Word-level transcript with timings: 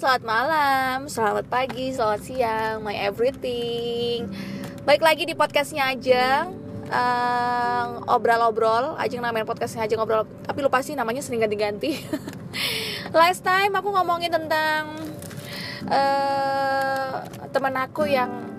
selamat 0.00 0.24
malam, 0.24 0.98
selamat 1.12 1.44
pagi, 1.52 1.92
selamat 1.92 2.24
siang, 2.24 2.80
my 2.80 2.96
everything. 2.96 4.32
Baik 4.88 5.04
lagi 5.04 5.28
di 5.28 5.36
podcastnya 5.36 5.92
Ajeng, 5.92 6.56
uh, 6.88 8.00
obrol-obrol. 8.08 8.96
Ajeng 8.96 9.20
namain 9.20 9.44
podcastnya 9.44 9.84
Ajeng 9.84 10.00
obrol, 10.00 10.24
tapi 10.40 10.64
lupa 10.64 10.80
sih 10.80 10.96
namanya 10.96 11.20
sering 11.20 11.44
ganti-ganti. 11.44 12.00
Last 13.12 13.44
time 13.44 13.76
aku 13.76 13.92
ngomongin 13.92 14.32
tentang 14.32 15.04
uh, 15.84 17.20
teman 17.52 17.76
aku 17.76 18.08
yang 18.08 18.49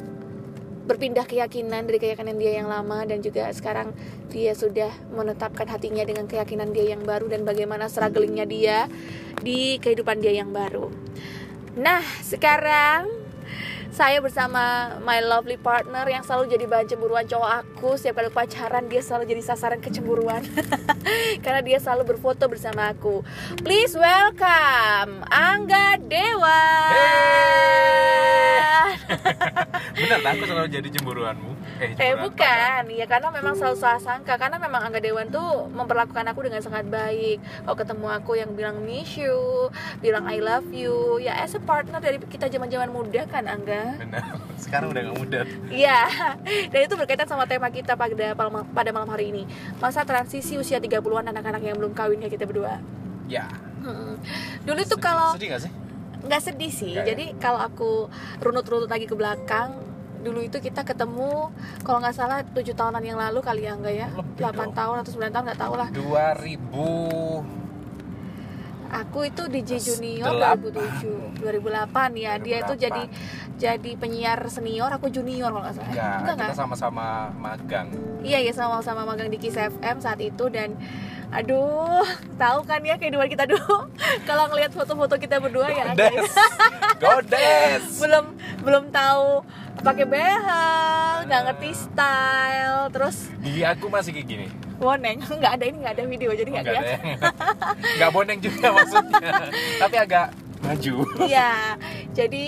berpindah 0.81 1.29
keyakinan 1.29 1.85
dari 1.85 2.01
keyakinan 2.01 2.41
dia 2.41 2.57
yang 2.57 2.67
lama 2.67 3.05
dan 3.05 3.21
juga 3.21 3.47
sekarang 3.53 3.93
dia 4.33 4.57
sudah 4.57 4.89
menetapkan 5.13 5.69
hatinya 5.69 6.01
dengan 6.01 6.25
keyakinan 6.25 6.73
dia 6.73 6.97
yang 6.97 7.05
baru 7.05 7.29
dan 7.29 7.45
bagaimana 7.45 7.85
strugglingnya 7.85 8.45
dia 8.49 8.89
di 9.39 9.77
kehidupan 9.77 10.19
dia 10.19 10.33
yang 10.33 10.49
baru. 10.49 10.89
Nah, 11.77 12.03
sekarang 12.25 13.20
saya 13.91 14.23
bersama 14.23 14.95
my 15.03 15.19
lovely 15.19 15.59
partner 15.59 16.07
yang 16.07 16.23
selalu 16.23 16.47
jadi 16.55 16.63
bahan 16.63 16.87
cemburuan 16.87 17.27
cowok 17.27 17.51
aku 17.59 17.99
setiap 17.99 18.23
kali 18.23 18.31
pacaran 18.31 18.87
dia 18.87 19.03
selalu 19.03 19.35
jadi 19.35 19.43
sasaran 19.43 19.83
kecemburuan 19.83 20.39
karena 21.43 21.59
dia 21.59 21.75
selalu 21.75 22.15
berfoto 22.15 22.47
bersama 22.47 22.95
aku 22.95 23.19
please 23.59 23.91
welcome 23.99 25.27
Angga 25.27 25.99
Dewa 25.99 26.63
Hey. 26.95 27.91
Benar 30.01 30.19
aku 30.23 30.43
selalu 30.47 30.67
jadi 30.71 30.87
cemburuanmu? 30.87 31.51
Eh 31.81 31.97
cemburuan 31.97 32.29
bukan, 32.29 32.81
ya 32.93 33.05
karena 33.09 33.27
memang 33.33 33.53
selalu 33.57 33.77
salah 33.81 33.97
sangka 33.97 34.37
Karena 34.37 34.61
memang 34.61 34.85
Angga 34.85 35.01
Dewan 35.01 35.33
tuh 35.33 35.65
memperlakukan 35.73 36.21
aku 36.29 36.45
dengan 36.45 36.61
sangat 36.61 36.85
baik 36.85 37.41
Kalau 37.65 37.73
ketemu 37.73 38.05
aku 38.13 38.31
yang 38.37 38.53
bilang 38.53 38.85
miss 38.85 39.17
you 39.17 39.69
Bilang 39.97 40.29
I 40.29 40.37
love 40.37 40.69
you 40.69 41.17
Ya 41.17 41.41
as 41.41 41.57
a 41.57 41.61
partner 41.61 41.97
dari 41.97 42.21
kita 42.21 42.53
zaman-zaman 42.53 42.93
muda 42.93 43.25
kan 43.25 43.49
Angga 43.49 43.97
Benar. 43.97 44.21
Sekarang 44.63 44.93
udah 44.93 45.01
gak 45.09 45.17
muda. 45.17 45.39
Iya, 45.73 46.05
dan 46.71 46.79
itu 46.85 46.93
berkaitan 46.93 47.25
sama 47.25 47.49
tema 47.49 47.73
kita 47.73 47.97
pada 47.97 48.13
malam, 48.37 48.61
pada 48.77 48.93
malam 48.93 49.09
hari 49.09 49.33
ini 49.33 49.49
Masa 49.81 50.05
transisi 50.05 50.61
usia 50.61 50.77
30-an 50.77 51.33
anak-anak 51.33 51.65
yang 51.65 51.81
belum 51.81 51.97
kawin 51.97 52.21
kayak 52.21 52.37
kita 52.37 52.45
berdua 52.45 52.77
Ya. 53.25 53.49
Mm-mm. 53.81 54.21
Dulu 54.69 54.81
tuh 54.85 55.01
kalau 55.01 55.33
sedih 55.33 55.57
gak 55.57 55.65
sih? 55.65 55.71
nggak 56.21 56.37
sedih 56.37 56.69
sih 56.69 56.93
Nggak 56.93 57.01
ya? 57.01 57.09
jadi 57.17 57.25
kalau 57.41 57.59
aku 57.65 57.91
runut-runut 58.45 58.85
lagi 58.85 59.09
ke 59.09 59.17
belakang 59.17 59.73
dulu 60.21 60.39
itu 60.39 60.57
kita 60.57 60.81
ketemu 60.81 61.49
kalau 61.81 61.97
nggak 61.97 62.13
salah 62.13 62.39
tujuh 62.43 62.71
tahunan 62.71 63.01
yang 63.01 63.17
lalu 63.17 63.39
kali 63.39 63.61
ya 63.63 63.73
enggak 63.73 63.95
ya 63.95 64.07
Lebih 64.09 64.41
8 64.43 64.53
dong. 64.55 64.71
tahun 64.73 64.95
atau 64.99 65.11
9 65.11 65.29
tahun 65.29 65.43
nggak 65.45 65.59
tahu 65.59 65.73
lah 65.75 65.87
2000 65.89 67.61
aku 68.91 69.23
itu 69.23 69.43
DJ 69.47 69.71
Junior 69.79 70.35
Delapan. 70.35 70.67
2007 71.39 71.39
2008 71.39 72.11
ya 72.17 72.31
dia 72.37 72.57
itu 72.59 72.73
2008. 72.75 72.77
jadi 72.77 73.03
jadi 73.57 73.91
penyiar 73.95 74.39
senior 74.47 74.91
aku 74.91 75.07
junior 75.07 75.47
kalau 75.47 75.63
nggak 75.63 75.73
salah 75.73 75.87
Enggak, 75.87 76.11
enggak 76.19 76.35
kita 76.43 76.55
sama-sama 76.57 77.05
magang. 77.33 77.87
iya 78.21 78.39
ya 78.39 78.51
sama-sama 78.51 79.01
magang 79.05 79.27
di 79.27 79.37
Kiss 79.37 79.55
FM 79.55 79.97
saat 79.97 80.19
itu 80.19 80.43
dan 80.47 80.75
aduh 81.31 82.03
tahu 82.35 82.59
kan 82.67 82.83
ya 82.83 82.99
kehidupan 82.99 83.31
kita 83.31 83.47
dulu 83.47 83.87
kalau 84.29 84.51
ngelihat 84.51 84.75
foto-foto 84.75 85.15
kita 85.15 85.39
berdua 85.39 85.71
ya 85.71 85.95
Godes. 85.95 86.11
guys 86.11 86.31
Godes. 87.03 87.83
belum 87.97 88.25
belum 88.61 88.83
tahu 88.91 89.41
pakai 89.79 90.05
behel 90.05 91.25
nggak 91.25 91.41
ngerti 91.47 91.69
style 91.71 92.91
terus 92.91 93.31
Gigi 93.39 93.63
aku 93.63 93.87
masih 93.87 94.11
kayak 94.11 94.27
gini. 94.27 94.47
boneng 94.75 95.23
nggak 95.39 95.53
ada 95.55 95.65
ini 95.65 95.77
nggak 95.79 95.93
ada 95.95 96.03
video 96.03 96.29
jadi 96.33 96.49
nggak 96.51 96.65
kelihatan 96.67 96.99
ada. 96.99 97.29
Enggak 97.95 98.11
boneng 98.11 98.39
juga 98.41 98.67
maksudnya. 98.73 99.21
Tapi 99.77 99.95
agak 99.95 100.27
maju. 100.61 100.95
Iya, 101.21 101.53
jadi 102.13 102.45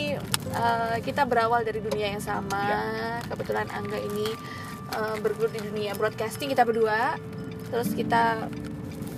eh, 0.50 0.96
kita 1.06 1.30
berawal 1.30 1.62
dari 1.62 1.78
dunia 1.78 2.18
yang 2.18 2.22
sama. 2.22 2.58
Iya. 2.58 2.82
Kebetulan 3.30 3.70
Angga 3.70 4.02
ini 4.02 4.34
eh, 4.92 5.16
bergelut 5.22 5.54
di 5.54 5.62
dunia 5.62 5.94
broadcasting 5.94 6.50
kita 6.50 6.66
berdua. 6.66 7.22
Terus 7.70 7.94
kita 7.94 8.50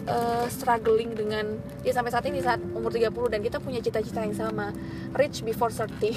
eh, 0.06 0.46
struggling 0.50 1.12
dengan 1.14 1.58
ya 1.82 1.92
sampai 1.94 2.12
saat 2.14 2.26
ini 2.30 2.42
saat 2.42 2.62
umur 2.74 2.94
30 2.94 3.12
dan 3.34 3.40
kita 3.42 3.58
punya 3.62 3.82
cita-cita 3.82 4.22
yang 4.22 4.36
sama, 4.38 4.72
rich 5.18 5.42
before 5.42 5.70
30. 5.74 6.16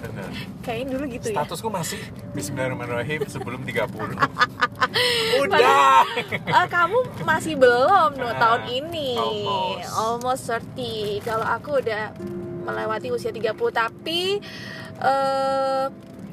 Benar. 0.00 0.30
Kayaknya 0.64 0.86
dulu 0.96 1.04
gitu 1.12 1.26
ya. 1.32 1.44
Statusku 1.44 1.68
masih 1.68 2.00
Bismillahirrahmanirrahim 2.32 3.20
sebelum 3.28 3.60
30. 3.62 3.90
Udah. 5.44 6.02
Ah, 6.50 6.66
kamu 6.66 6.98
masih 7.22 7.54
belum 7.54 8.18
no, 8.18 8.28
Nah, 8.32 8.36
tahun 8.36 8.62
ini 8.66 9.14
almost. 9.16 10.44
almost 10.44 10.44
30 10.76 11.22
kalau 11.22 11.46
aku 11.46 11.70
udah 11.84 12.12
melewati 12.66 13.08
usia 13.14 13.30
30 13.32 13.54
tapi 13.72 14.40
eh 15.00 15.86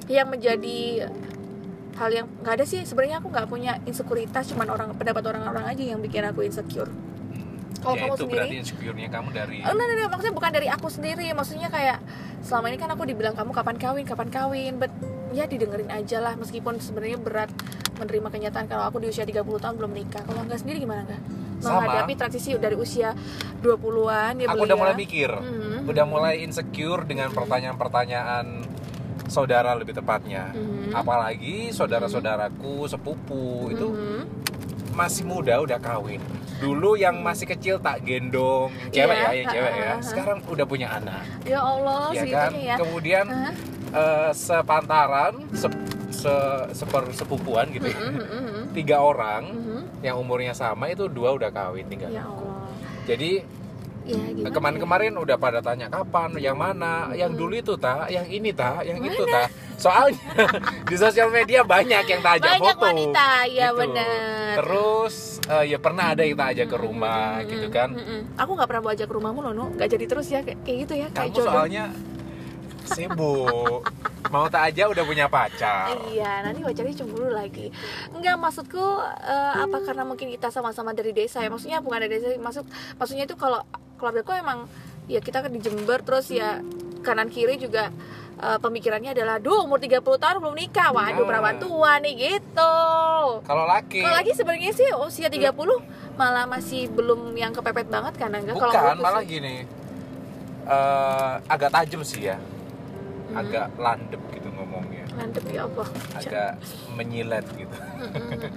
yang 0.08 0.32
menjadi 0.32 1.08
hal 1.98 2.10
yang 2.14 2.28
nggak 2.46 2.54
ada 2.62 2.66
sih. 2.66 2.82
Sebenarnya 2.86 3.18
aku 3.20 3.28
nggak 3.34 3.48
punya 3.50 3.82
insekuritas 3.90 4.54
cuman 4.54 4.68
orang 4.70 4.90
pendapat 4.94 5.24
orang-orang 5.26 5.66
aja 5.66 5.84
yang 5.84 6.00
bikin 6.00 6.24
aku 6.30 6.46
insecure. 6.46 6.90
Kalau 7.78 7.94
ya 7.94 8.10
kamu 8.10 8.14
itu 8.14 8.18
sendiri? 8.26 8.34
berarti 8.34 8.56
insecure-nya 8.58 9.10
kamu 9.14 9.30
dari 9.32 9.58
Oh, 9.62 9.70
enggak, 9.70 9.86
enggak, 9.86 9.98
enggak, 9.98 10.10
maksudnya 10.10 10.36
bukan 10.36 10.52
dari 10.54 10.68
aku 10.68 10.88
sendiri. 10.90 11.26
Maksudnya 11.34 11.70
kayak 11.70 11.98
selama 12.42 12.66
ini 12.74 12.78
kan 12.82 12.90
aku 12.90 13.04
dibilang 13.06 13.36
kamu 13.38 13.52
kapan 13.54 13.76
kawin 13.78 14.06
kapan 14.06 14.30
kawin. 14.34 14.74
But 14.82 14.92
ya 15.34 15.46
didengerin 15.46 15.90
aja 15.94 16.18
lah. 16.22 16.34
Meskipun 16.38 16.82
sebenarnya 16.82 17.18
berat 17.22 17.50
menerima 17.98 18.28
kenyataan 18.30 18.66
kalau 18.70 18.84
aku 18.90 19.02
di 19.02 19.10
usia 19.10 19.26
30 19.26 19.46
tahun 19.62 19.76
belum 19.78 19.92
nikah. 19.94 20.22
Kalau 20.26 20.42
enggak 20.46 20.62
sendiri 20.62 20.78
gimana 20.82 21.06
enggak? 21.06 21.22
Sama. 21.58 21.90
menghadapi 21.90 22.14
transisi 22.14 22.54
dari 22.62 22.78
usia 22.78 23.18
20-an 23.66 24.38
ya 24.38 24.46
aku 24.46 24.62
belia. 24.62 24.66
udah 24.70 24.78
mulai 24.78 24.94
mikir. 24.94 25.30
Mhm. 25.34 25.90
udah 25.90 26.06
mulai 26.06 26.34
insecure 26.46 27.02
dengan 27.10 27.34
pertanyaan-pertanyaan 27.34 28.46
saudara 29.28 29.72
lebih 29.74 29.94
tepatnya 29.94 30.52
Mhm. 30.52 30.92
apalagi 30.92 31.70
saudara-saudaraku 31.70 32.86
sepupu 32.86 33.44
itu 33.70 33.88
Mhm. 33.88 34.22
masih 34.92 35.24
muda 35.24 35.60
udah 35.60 35.78
kawin 35.78 36.20
dulu 36.58 36.96
yang 36.96 37.22
masih 37.22 37.46
kecil 37.46 37.78
tak 37.78 38.02
gendong 38.02 38.74
cewek 38.90 39.14
Iya, 39.14 39.24
ya 39.24 39.32
yang 39.36 39.48
cewek 39.48 39.74
ya 39.76 39.86
ha-ha. 39.92 40.02
sekarang 40.02 40.38
udah 40.44 40.66
punya 40.66 40.88
anak 40.90 41.22
ya 41.44 41.60
Allah 41.60 42.10
ya 42.10 42.24
kan 42.26 42.52
ya 42.52 42.76
kemudian 42.76 43.26
Hah? 43.28 43.54
eh, 43.94 44.32
sepantaran 44.34 45.34
se, 45.54 45.70
se- 46.10 46.68
seper 46.74 47.14
sepupuan 47.14 47.70
gitu 47.70 47.86
ya 47.86 48.00
Mhm, 48.00 48.18
mhm, 48.18 48.64
tiga 48.74 48.98
orang 49.00 49.44
mhm. 49.48 50.02
yang 50.02 50.18
umurnya 50.18 50.52
sama 50.52 50.90
itu 50.90 51.06
dua 51.08 51.30
udah 51.32 51.50
kawin 51.50 51.86
tinggal 51.86 52.10
ya 52.10 52.26
aku. 52.26 52.42
Allah 52.42 52.74
jadi 53.06 53.32
ya 54.08 54.16
gimana 54.32 54.50
kemarin-kemarin 54.50 55.14
udah 55.14 55.36
pada 55.36 55.60
tanya 55.60 55.88
kapan? 55.88 56.32
Yang 56.38 56.58
mana? 56.58 56.94
Yang 57.12 57.32
dulu 57.36 57.54
itu 57.54 57.74
tak 57.76 58.08
yang 58.08 58.26
ini 58.26 58.50
tak 58.52 58.82
yang 58.84 59.00
itu 59.00 59.24
tak 59.28 59.48
soalnya 59.78 60.18
di 60.90 60.96
sosial 60.96 61.30
media 61.30 61.62
banyak 61.62 62.04
yang 62.04 62.22
tak 62.24 62.42
ajak 62.42 62.52
banyak 62.56 62.76
foto. 62.76 62.86
wanita 62.88 63.28
ya 63.46 63.68
gitu. 63.70 63.78
benar. 63.78 64.54
Terus 64.58 65.16
eh, 65.46 65.64
ya 65.70 65.78
pernah 65.78 66.06
ada 66.16 66.24
yang 66.24 66.34
tak 66.34 66.48
ajak 66.56 66.68
ke 66.68 66.78
rumah 66.78 67.28
Mm-mm, 67.38 67.52
gitu 67.52 67.68
kan. 67.70 67.90
mm-mm. 67.94 68.22
Aku 68.36 68.52
nggak 68.58 68.68
pernah 68.68 68.82
bawa 68.82 68.94
ajak 68.96 69.06
ke 69.06 69.14
rumahmu 69.14 69.40
loh, 69.44 69.54
Nu. 69.54 69.66
Nggak 69.76 69.90
jadi 69.92 70.06
terus 70.08 70.28
ya 70.28 70.40
kayak 70.42 70.60
kayak 70.66 70.78
gitu 70.88 70.94
ya, 70.98 71.08
kayak 71.12 71.30
kamu 71.30 71.38
jodoh. 71.38 71.54
soalnya 71.54 71.84
sibuk 72.88 73.82
mau 74.30 74.46
tak 74.46 74.64
aja 74.68 74.84
udah 74.86 75.04
punya 75.04 75.26
pacar 75.26 75.92
Iya, 76.08 76.42
nanti 76.42 76.60
pacarnya 76.60 76.96
cemburu 76.96 77.30
lagi. 77.30 77.72
Enggak, 78.10 78.36
maksudku 78.36 78.84
eh, 79.22 79.54
apa 79.58 79.78
karena 79.82 80.04
mungkin 80.04 80.28
kita 80.30 80.48
sama-sama 80.48 80.92
dari 80.92 81.12
desa 81.12 81.40
ya? 81.40 81.48
Maksudnya 81.48 81.80
bukan 81.80 82.00
dari 82.00 82.12
desa, 82.14 82.34
maksud 82.36 82.64
maksudnya 82.96 83.24
itu 83.24 83.34
kalau 83.34 83.64
keluarga 83.96 84.22
aku 84.22 84.34
emang 84.34 84.60
ya 85.06 85.18
kita 85.18 85.40
kan 85.40 85.50
di 85.50 85.58
Jember 85.58 86.00
terus 86.00 86.28
ya 86.28 86.60
kanan 87.00 87.28
kiri 87.28 87.58
juga 87.58 87.90
eh, 88.38 88.60
pemikirannya 88.60 89.12
adalah, 89.12 89.38
"Duh, 89.38 89.64
umur 89.64 89.78
30 89.78 89.98
tahun 90.16 90.38
belum 90.38 90.54
nikah. 90.56 90.92
Waduh, 90.92 91.16
Nah. 91.16 91.26
perawan 91.26 91.56
tua 91.58 91.98
nih." 91.98 92.14
gitu. 92.14 92.74
kalau 93.42 93.66
laki 93.66 94.00
Kalau 94.00 94.16
lagi 94.16 94.32
sebenarnya 94.32 94.72
sih 94.72 94.88
usia 94.96 95.28
30 95.28 95.82
malah 96.14 96.46
masih 96.46 96.86
belum 96.88 97.34
yang 97.34 97.50
kepepet 97.50 97.86
banget 97.88 98.14
kan 98.14 98.30
enggak 98.32 98.54
kalau 98.56 98.74
bukan 98.74 98.98
malah 99.00 99.22
sih. 99.22 99.30
gini 99.32 99.56
eh, 100.66 101.32
agak 101.46 101.70
tajam 101.72 102.02
sih 102.02 102.26
ya 102.26 102.38
Hmm. 103.28 103.38
agak 103.38 103.68
landep 103.76 104.22
gitu 104.32 104.48
ngomongnya 104.50 105.04
Mantep 105.14 105.46
ya 105.48 105.62
Allah. 105.64 105.88
agak 106.14 106.52
menyilet 106.92 107.46
gitu 107.54 107.76
Mm-mm. 107.76 108.52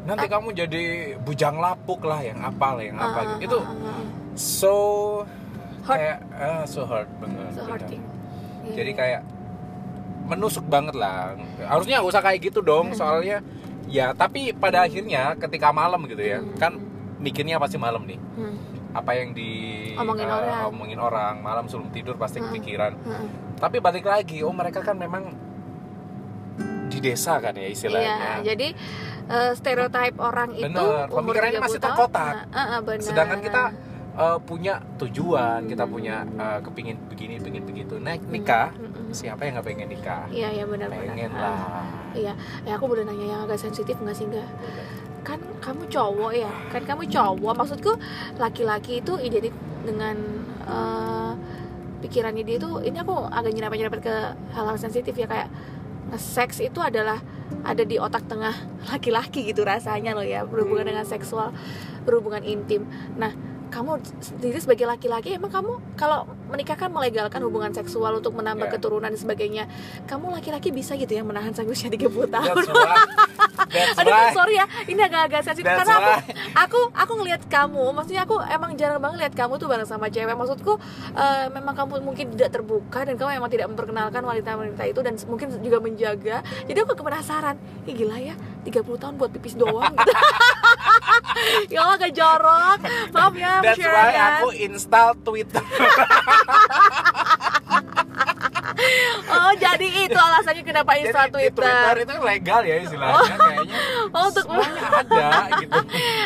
nanti 0.00 0.26
kamu 0.26 0.48
jadi 0.54 0.82
bujang 1.18 1.56
lapuk 1.56 2.00
lah 2.02 2.20
yang 2.20 2.38
apa 2.40 2.68
lah 2.72 2.82
yang 2.82 2.96
apa 2.96 3.18
Ah, 3.18 3.24
gitu 3.36 3.42
itu 3.44 3.58
ah, 3.58 3.68
ah, 3.68 3.90
ah. 3.90 4.04
so 4.32 4.74
Hurt. 5.80 5.96
kayak 5.96 6.16
ah, 6.32 6.62
so 6.64 6.80
hurt 6.82 7.08
bener 7.16 7.46
So 7.50 7.60
bener. 7.60 7.70
hurting. 7.74 8.02
Iya. 8.62 8.74
jadi 8.76 8.90
kayak 8.94 9.22
menusuk 10.24 10.64
banget 10.64 10.94
lah 10.94 11.34
harusnya 11.60 11.98
nggak 11.98 12.08
usah 12.08 12.22
kayak 12.22 12.40
gitu 12.42 12.60
dong 12.60 12.94
soalnya 12.94 13.42
ya 13.86 14.14
tapi 14.14 14.54
pada 14.54 14.86
akhirnya 14.86 15.34
ketika 15.36 15.68
malam 15.70 16.06
gitu 16.06 16.22
ya 16.22 16.38
Hmm. 16.38 16.54
kan 16.54 16.72
mikirnya 17.18 17.58
pasti 17.58 17.76
malam 17.76 18.06
nih 18.06 18.16
Hmm. 18.32 18.54
Apa 18.92 19.10
yang 19.12 19.30
di 19.30 19.50
Omongin 19.94 20.24
eh, 20.24 20.34
orang. 20.34 20.62
omongin 20.66 20.98
orang 20.98 21.34
malam 21.38 21.64
sebelum 21.64 21.90
tidur 21.90 22.14
pasti 22.14 22.38
kepikiran 22.40 22.92
Hmm. 22.96 23.26
tapi 23.54 23.78
balik 23.78 24.02
lagi 24.04 24.40
oh 24.40 24.50
mereka 24.50 24.80
kan 24.80 24.94
memang 24.94 25.30
di 26.86 26.98
desa 26.98 27.38
kan 27.38 27.54
ya 27.54 27.62
Iya, 27.62 27.70
istilahnya 27.70 28.30
jadi 28.42 28.68
eh, 29.28 29.52
stereotip 29.54 30.14
orang 30.18 30.50
itu 30.52 30.66
Bener, 30.66 31.06
umur 31.06 31.22
pemikirannya 31.22 31.60
30 31.60 31.64
masih 31.64 31.80
terkotak. 31.80 32.34
nah, 32.48 32.66
ah, 32.68 32.80
benar. 32.80 33.04
sedangkan 33.04 33.38
kita 33.40 33.62
eh, 34.12 34.38
punya 34.42 34.74
tujuan 34.96 35.60
kita 35.64 35.84
punya 35.86 36.16
eh, 36.26 36.58
kepingin 36.60 36.98
begini 37.06 37.38
pingin 37.38 37.62
begitu 37.62 37.94
nah 37.96 38.18
nikah 38.18 38.74
Mm-mm. 38.74 39.14
siapa 39.14 39.46
yang 39.46 39.54
nggak 39.54 39.66
pengen 39.66 39.88
nikah 39.88 40.26
Iya 40.28 40.48
iya 40.52 40.64
benar-benar. 40.64 41.06
pengen 41.06 41.30
Ah, 41.32 41.38
lah 41.38 41.58
Iya, 42.10 42.32
ya 42.66 42.72
aku 42.74 42.84
boleh 42.86 43.06
nanya 43.06 43.22
yang 43.28 43.40
agak 43.44 43.58
sensitif 43.60 43.94
nggak 43.96 44.12
sih 44.12 44.26
nggak? 44.26 44.48
Kan 45.20 45.40
kamu 45.60 45.86
cowok 45.92 46.32
ya, 46.32 46.52
kan 46.72 46.82
kamu 46.84 47.08
cowok. 47.08 47.52
Maksudku 47.54 47.92
laki-laki 48.40 49.04
itu 49.04 49.16
identik 49.20 49.54
dengan 49.84 50.16
eh, 50.64 51.32
pikirannya 52.00 52.42
dia 52.44 52.56
itu. 52.56 52.70
Ini 52.80 53.04
aku 53.04 53.16
agak 53.28 53.52
nyerempet-nyerempet 53.52 54.00
ke 54.00 54.14
hal-hal 54.56 54.76
sensitif 54.80 55.12
ya 55.14 55.28
kayak 55.28 55.48
seks 56.16 56.58
itu 56.58 56.80
adalah 56.82 57.22
ada 57.62 57.82
di 57.82 57.98
otak 57.98 58.26
tengah 58.26 58.54
laki-laki 58.88 59.50
gitu 59.50 59.66
rasanya 59.66 60.14
loh 60.14 60.24
ya 60.24 60.46
berhubungan 60.46 60.86
dengan 60.86 61.04
seksual 61.06 61.54
berhubungan 62.06 62.42
intim. 62.42 62.86
Nah 63.18 63.34
kamu 63.70 64.02
sendiri 64.18 64.58
sebagai 64.58 64.86
laki-laki 64.88 65.38
emang 65.38 65.52
kamu 65.52 65.78
kalau 65.94 66.26
menikah 66.50 66.76
kan 66.76 66.90
melegalkan 66.90 67.40
hubungan 67.46 67.70
seksual 67.70 68.18
untuk 68.18 68.34
menambah 68.34 68.66
Ya. 68.66 68.72
keturunan 68.76 69.08
dan 69.08 69.16
sebagainya. 69.16 69.64
Kamu 70.04 70.34
laki-laki 70.34 70.70
bisa 70.70 70.94
gitu 70.94 71.10
ya 71.10 71.22
menahan 71.22 71.54
sampai 71.54 71.72
usia 71.72 71.88
30 71.88 72.28
tahun? 72.28 72.64
that's 73.70 73.98
Aduh 74.02 74.34
sorry 74.34 74.58
ya 74.58 74.66
ini 74.90 74.98
agak-agak 74.98 75.46
sensitif 75.46 75.68
That's 75.68 75.86
karena 75.86 75.94
aku, 75.94 76.10
aku 76.58 76.80
aku 76.90 77.12
ngelihat 77.22 77.42
kamu 77.46 77.94
maksudnya 77.94 78.26
aku 78.26 78.42
emang 78.42 78.74
jarang 78.74 78.98
banget 78.98 79.30
lihat 79.30 79.34
kamu 79.38 79.56
tuh 79.56 79.70
bareng 79.70 79.86
sama 79.86 80.10
cewek. 80.10 80.34
Maksudku 80.34 80.74
eh, 81.14 81.46
memang 81.54 81.74
kamu 81.78 82.02
mungkin 82.02 82.34
tidak 82.34 82.50
terbuka 82.58 83.06
dan 83.06 83.14
kamu 83.14 83.38
emang 83.38 83.50
tidak 83.50 83.66
memperkenalkan 83.70 84.22
wanita-wanita 84.26 84.82
itu 84.86 85.00
dan 85.00 85.14
mungkin 85.30 85.46
juga 85.62 85.78
menjaga. 85.78 86.36
Jadi 86.66 86.78
aku 86.82 86.98
penasaran 86.98 87.56
Ih, 87.86 87.94
gila 87.94 88.18
ya 88.18 88.34
30 88.66 88.84
tahun 88.98 89.14
buat 89.16 89.30
pipis 89.32 89.54
doang. 89.56 89.94
Gitu 89.94 90.12
ya 91.74 91.86
Allah 91.86 91.96
agak 91.96 92.12
jorok. 92.12 92.78
Maaf 93.14 93.34
ya 93.38 93.52
that's 93.62 93.80
why 93.80 94.12
aku 94.40 94.48
install 94.56 95.14
Twitter 95.22 95.62
oh 99.30 99.52
jadi 99.60 99.86
itu 100.08 100.18
alasannya 100.18 100.62
kenapa 100.64 100.96
install 100.96 101.28
Jadi 101.28 101.32
di 101.32 101.36
Twitter 101.36 101.68
Twitter? 101.68 101.96
itu 102.04 102.12
legal 102.24 102.60
ya 102.64 102.76
istilahnya 102.80 103.36
kayaknya. 103.36 103.76
Oh, 104.10 104.26
untuk 104.26 104.44
semuanya 104.48 104.82
ada 105.04 105.28
gitu. 105.62 105.80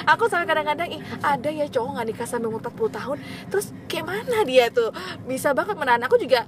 Aku 0.08 0.24
sampai 0.30 0.46
kadang-kadang 0.48 0.88
ih 0.88 1.02
ada 1.20 1.48
ya 1.50 1.66
cowok 1.68 1.90
nggak 1.98 2.06
nikah 2.14 2.28
sampai 2.28 2.48
umur 2.48 2.62
40 2.62 2.96
tahun. 2.96 3.16
Terus 3.50 3.66
kayak 3.90 4.06
mana 4.08 4.38
dia 4.46 4.70
tuh? 4.70 4.90
Bisa 5.26 5.52
banget 5.52 5.76
menahan. 5.76 6.02
Aku 6.06 6.16
juga 6.16 6.46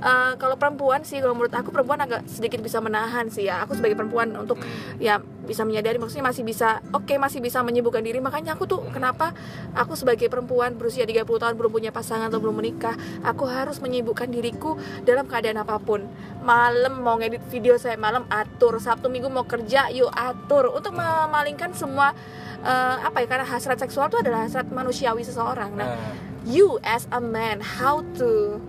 eh, 0.00 0.32
kalau 0.40 0.56
perempuan 0.56 1.04
sih 1.04 1.20
kalau 1.20 1.36
menurut 1.36 1.52
aku 1.52 1.68
perempuan 1.68 2.00
agak 2.00 2.24
sedikit 2.24 2.64
bisa 2.64 2.80
menahan 2.80 3.28
sih 3.28 3.44
ya. 3.44 3.60
Aku 3.68 3.76
sebagai 3.76 4.00
perempuan 4.00 4.32
untuk 4.32 4.56
Hmm. 4.56 4.96
ya 4.96 5.20
bisa 5.44 5.66
menyadari 5.66 5.98
maksudnya 6.00 6.30
masih 6.30 6.46
bisa 6.46 6.80
oke 6.96 7.12
masih 7.20 7.44
bisa 7.44 7.60
menyibukkan 7.60 8.00
diri. 8.00 8.24
Makanya 8.24 8.56
aku 8.56 8.64
tuh 8.64 8.80
kenapa 8.88 9.36
aku 9.76 9.92
sebagai 9.92 10.32
perempuan 10.32 10.80
berusia 10.80 11.04
30 11.04 11.36
tahun 11.36 11.60
belum 11.60 11.68
punya 11.68 11.90
pasangan 11.92 12.32
atau 12.32 12.40
belum 12.40 12.56
menikah 12.64 12.96
aku 13.20 13.44
harus 13.44 13.76
menyibukkan 13.84 14.32
diriku 14.32 14.80
dalam 15.04 15.28
keadaan 15.28 15.60
apa 15.60 15.76
pun. 15.76 16.08
Malam 16.40 17.04
mau 17.04 17.20
ngedit 17.20 17.44
video 17.52 17.76
saya 17.76 18.00
malam 18.00 18.24
atur. 18.32 18.80
Sabtu 18.80 19.12
minggu 19.12 19.28
mau 19.28 19.44
kerja 19.44 19.92
yuk 19.92 20.08
atur. 20.08 20.72
Untuk 20.72 20.96
memalingkan 20.96 21.76
semua 21.76 22.16
eh, 22.64 22.96
apa 23.04 23.20
ya 23.20 23.26
karena 23.28 23.44
hasrat 23.44 23.76
seksual 23.76 24.08
itu 24.08 24.16
adalah 24.24 24.48
hasrat 24.48 24.64
manusiawi 24.72 25.20
seseorang. 25.20 25.76
Nah 25.76 25.88
Nah, 25.90 26.14
you 26.46 26.78
as 26.86 27.10
a 27.10 27.18
man 27.18 27.58
how 27.58 28.06
to 28.14 28.62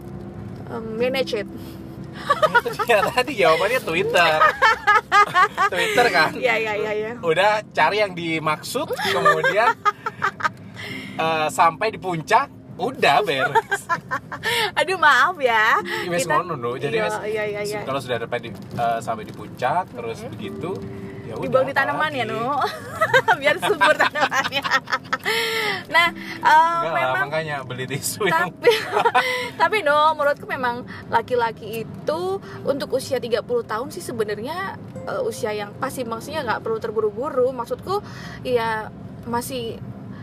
um, 0.72 0.96
manage 0.96 1.36
it. 1.36 1.48
Dia 2.88 3.00
tadi 3.12 3.36
jawabannya 3.38 3.80
Twitter. 3.84 4.34
Twitter 5.74 6.06
kan? 6.10 6.30
Ya 6.40 6.56
ya 6.56 6.74
ya 6.76 6.92
ya. 6.92 7.12
Udah 7.20 7.62
cari 7.72 8.00
yang 8.00 8.12
dimaksud 8.12 8.92
kemudian 9.12 9.76
eh, 11.24 11.48
sampai 11.52 11.92
di 11.92 12.00
puncak 12.00 12.48
udah 12.82 13.22
beres 13.22 13.86
aduh 14.74 14.98
maaf 14.98 15.38
ya. 15.38 15.78
Wes 16.10 16.26
Kita- 16.26 16.42
ngono 16.42 16.74
jadi 16.82 16.98
Iya, 16.98 17.22
iya, 17.30 17.44
iya, 17.46 17.62
iya. 17.62 17.82
kalau 17.86 18.02
sudah 18.02 18.18
dapat 18.18 18.42
di, 18.42 18.50
eh, 18.56 19.00
sampai 19.00 19.22
di 19.22 19.34
puncak 19.36 19.94
terus 19.94 20.26
begitu 20.26 20.74
ya 20.74 20.80
udah 20.82 21.11
dibawa 21.40 21.64
di 21.64 21.76
tanaman 21.76 22.12
ya 22.12 22.26
nu? 22.28 22.42
Biar 23.42 23.56
subur 23.62 23.96
tanamannya. 23.96 24.66
Nah 25.94 26.08
em, 26.42 26.52
Enggak 26.52 26.92
lah, 26.92 26.92
memang 26.92 27.28
makanya 27.30 27.58
beli 27.64 27.86
tisu 27.88 28.26
yang 28.28 28.50
tapi 28.52 28.74
tapi 29.62 29.78
no 29.86 30.12
menurutku 30.18 30.50
memang 30.50 30.84
laki-laki 31.08 31.86
itu 31.86 32.22
untuk 32.66 32.98
usia 32.98 33.22
30 33.22 33.46
tahun 33.46 33.88
sih 33.94 34.04
sebenarnya 34.04 34.76
eh, 35.08 35.22
usia 35.24 35.54
yang 35.54 35.72
pasti 35.78 36.04
maksudnya 36.04 36.44
nggak 36.44 36.62
perlu 36.66 36.82
terburu-buru. 36.82 37.54
Maksudku 37.54 38.02
ya 38.44 38.90
masih 39.30 39.78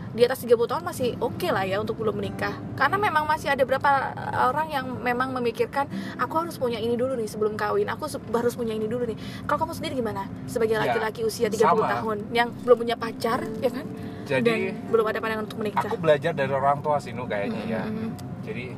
di 0.09 0.21
atas 0.21 0.41
30 0.41 0.57
tahun 0.65 0.81
masih 0.81 1.13
oke 1.17 1.45
lah 1.45 1.61
ya 1.63 1.77
untuk 1.77 1.93
belum 1.95 2.17
menikah 2.17 2.49
karena 2.73 2.97
memang 2.97 3.23
masih 3.23 3.47
ada 3.47 3.61
beberapa 3.61 4.09
orang 4.43 4.67
yang 4.67 4.85
memang 4.95 5.29
memikirkan 5.31 5.85
aku 6.17 6.33
harus 6.39 6.57
punya 6.57 6.77
ini 6.77 6.93
dulu 6.93 7.13
nih 7.13 7.25
sebelum 7.25 7.53
kawin 7.53 7.85
aku 7.85 8.09
harus 8.31 8.53
punya 8.53 8.73
ini 8.73 8.85
dulu 8.85 9.05
nih 9.05 9.13
kalau 9.45 9.63
kamu 9.63 9.73
sendiri 9.75 9.93
gimana 9.95 10.25
sebagai 10.45 10.71
Ya, 10.71 10.81
laki-laki 10.83 11.21
usia 11.21 11.45
30 11.45 11.61
sama. 11.61 11.85
tahun 11.91 12.17
yang 12.31 12.49
belum 12.59 12.77
punya 12.79 12.95
pacar 12.95 13.45
ya 13.59 13.69
kan 13.69 13.85
jadi 14.25 14.41
dan 14.41 14.57
belum 14.87 15.05
ada 15.05 15.19
pandangan 15.19 15.45
untuk 15.45 15.59
menikah 15.59 15.81
aku 15.83 15.97
belajar 15.97 16.31
dari 16.31 16.49
orang 16.49 16.79
tua 16.79 16.97
sih 16.97 17.11
Nu 17.11 17.25
kayaknya 17.25 17.61
ya 17.67 17.83
Mm-mm. 17.83 18.09
jadi 18.41 18.73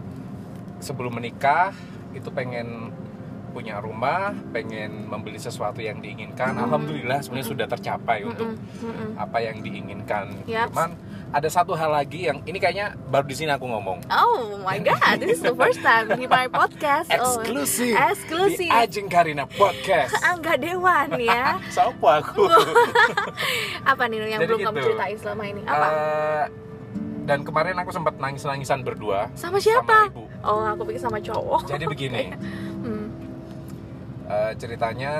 sebelum 0.80 1.14
menikah 1.14 1.72
itu 2.12 2.28
pengen 2.30 2.92
punya 3.52 3.78
rumah 3.78 4.32
pengen 4.50 5.08
membeli 5.08 5.36
sesuatu 5.36 5.80
yang 5.80 6.00
diinginkan 6.00 6.56
Mm. 6.56 6.64
alhamdulillah 6.66 7.20
sebenarnya 7.20 7.48
sudah 7.48 7.68
tercapai 7.68 8.24
untuk 8.24 8.48
Mm-mm. 8.50 8.82
Mm-mm. 8.82 9.10
apa 9.16 9.38
yang 9.40 9.60
diinginkan 9.60 10.32
Yaps. 10.46 10.72
cuman 10.72 10.90
ada 11.32 11.48
satu 11.48 11.72
hal 11.72 11.88
lagi 11.90 12.28
yang 12.28 12.44
ini 12.44 12.56
kayaknya 12.56 12.92
baru 13.08 13.24
di 13.24 13.34
sini 13.34 13.50
aku 13.50 13.64
ngomong 13.64 14.04
Oh 14.08 14.60
my 14.60 14.76
god, 14.78 15.16
this 15.18 15.40
is 15.40 15.42
the 15.42 15.54
first 15.54 15.80
time 15.80 16.12
di 16.12 16.28
my 16.28 16.44
podcast. 16.46 17.08
Oh, 17.10 17.40
eksklusif 17.40 17.96
eksklusif. 17.96 18.60
di 18.60 18.68
Ajeng 18.68 19.08
Karina 19.08 19.48
Podcast 19.48 20.12
Angga 20.28 20.56
Dewan 20.56 21.08
ya. 21.16 21.56
siapa 21.74 22.20
aku 22.20 22.52
Apa 23.92 24.04
nih 24.06 24.28
yang 24.30 24.40
Jadi 24.40 24.50
belum 24.50 24.60
kamu 24.62 24.76
gitu. 24.76 24.86
ceritain 24.86 25.18
selama 25.18 25.44
ini? 25.46 25.62
Apa? 25.64 25.88
Eh, 25.88 26.46
dan 27.22 27.40
kemarin 27.42 27.76
aku 27.78 27.92
sempat 27.92 28.14
nangis-nangisan 28.18 28.82
berdua 28.82 29.32
sama 29.32 29.56
siapa? 29.56 29.88
sama 30.06 30.12
ibu 30.12 30.24
Oh, 30.42 30.66
aku 30.66 30.84
pikir 30.86 31.00
sama 31.00 31.18
cowok. 31.18 31.64
jadi 31.66 31.86
begini 31.86 32.24
Hmm. 32.82 33.08
eh, 34.26 34.52
ceritanya 34.58 35.14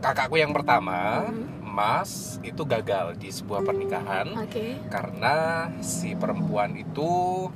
kakakku 0.00 0.34
yang 0.34 0.50
pertama 0.50 1.30
Mhm. 1.30 1.61
Mas 1.72 2.36
itu 2.42 2.62
gagal 2.62 3.16
di 3.16 3.28
sebuah 3.28 3.64
pernikahan 3.64 4.36
Oke. 4.36 4.76
karena 4.86 5.36
si 5.80 6.12
perempuan 6.12 6.76
itu 6.76 7.48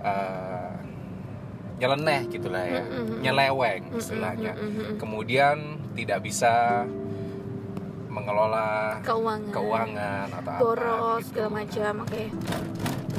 eh, 0.00 0.72
nyeleneh 1.74 2.24
gitulah 2.26 2.64
ya 2.64 2.80
Mm-mm. 2.82 3.20
nyeleweng 3.20 3.82
istilahnya 3.92 4.56
kemudian 4.96 5.60
tidak 5.92 6.22
bisa 6.22 6.86
mengelola 8.08 9.02
Keuangan. 9.02 9.50
keuangan 9.50 10.26
atau 10.32 10.50
apa 10.50 10.52
Boros 10.56 11.18
gitu. 11.20 11.28
segala 11.34 11.48
macam. 11.52 11.92
Oke. 12.00 12.24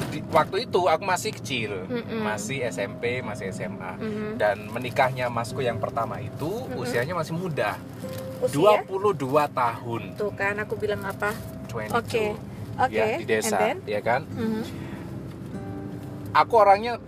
Di- 0.08 0.24
waktu 0.26 0.56
itu 0.64 0.80
aku 0.82 1.04
masih 1.04 1.30
kecil 1.32 1.72
Mm-mm. 1.84 2.20
masih 2.22 2.64
SMP 2.64 3.20
masih 3.20 3.52
SMA 3.52 3.92
Mhm. 3.94 4.28
dan 4.36 4.56
menikahnya 4.66 5.28
masku 5.28 5.60
yang 5.60 5.76
pertama 5.76 6.16
itu 6.18 6.48
Mm-mm. 6.48 6.80
usianya 6.80 7.12
masih 7.12 7.36
muda 7.36 7.76
Usia? 8.38 8.84
22 8.84 9.16
tahun 9.50 10.02
Tuh 10.14 10.32
kan 10.32 10.54
aku 10.56 10.74
bilang 10.74 11.00
apa? 11.02 11.32
22 11.66 11.92
Oke. 11.94 12.24
Oke. 12.76 12.92
ya 12.92 13.16
di 13.16 13.24
desa 13.24 13.56
And 13.56 13.80
then? 13.80 13.88
ya 13.88 14.00
kan 14.00 14.28
Mhm. 14.28 14.62
aku 16.32 16.54
orangnya 16.54 17.00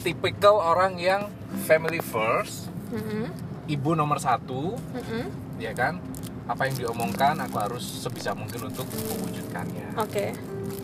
tipikal 0.00 0.58
orang 0.58 0.98
yang 0.98 1.30
family 1.62 1.98
first 2.00 2.66
Mhm. 2.88 3.30
ibu 3.66 3.90
nomor 3.92 4.18
satu 4.18 4.74
Mhm. 4.92 5.22
ya 5.56 5.70
kan 5.72 6.02
apa 6.44 6.66
yang 6.66 6.74
diomongkan 6.76 7.38
aku 7.40 7.56
harus 7.56 7.82
sebisa 7.82 8.30
mungkin 8.32 8.66
untuk 8.66 8.86
mewujudkannya 8.86 9.94
Oke. 9.96 10.34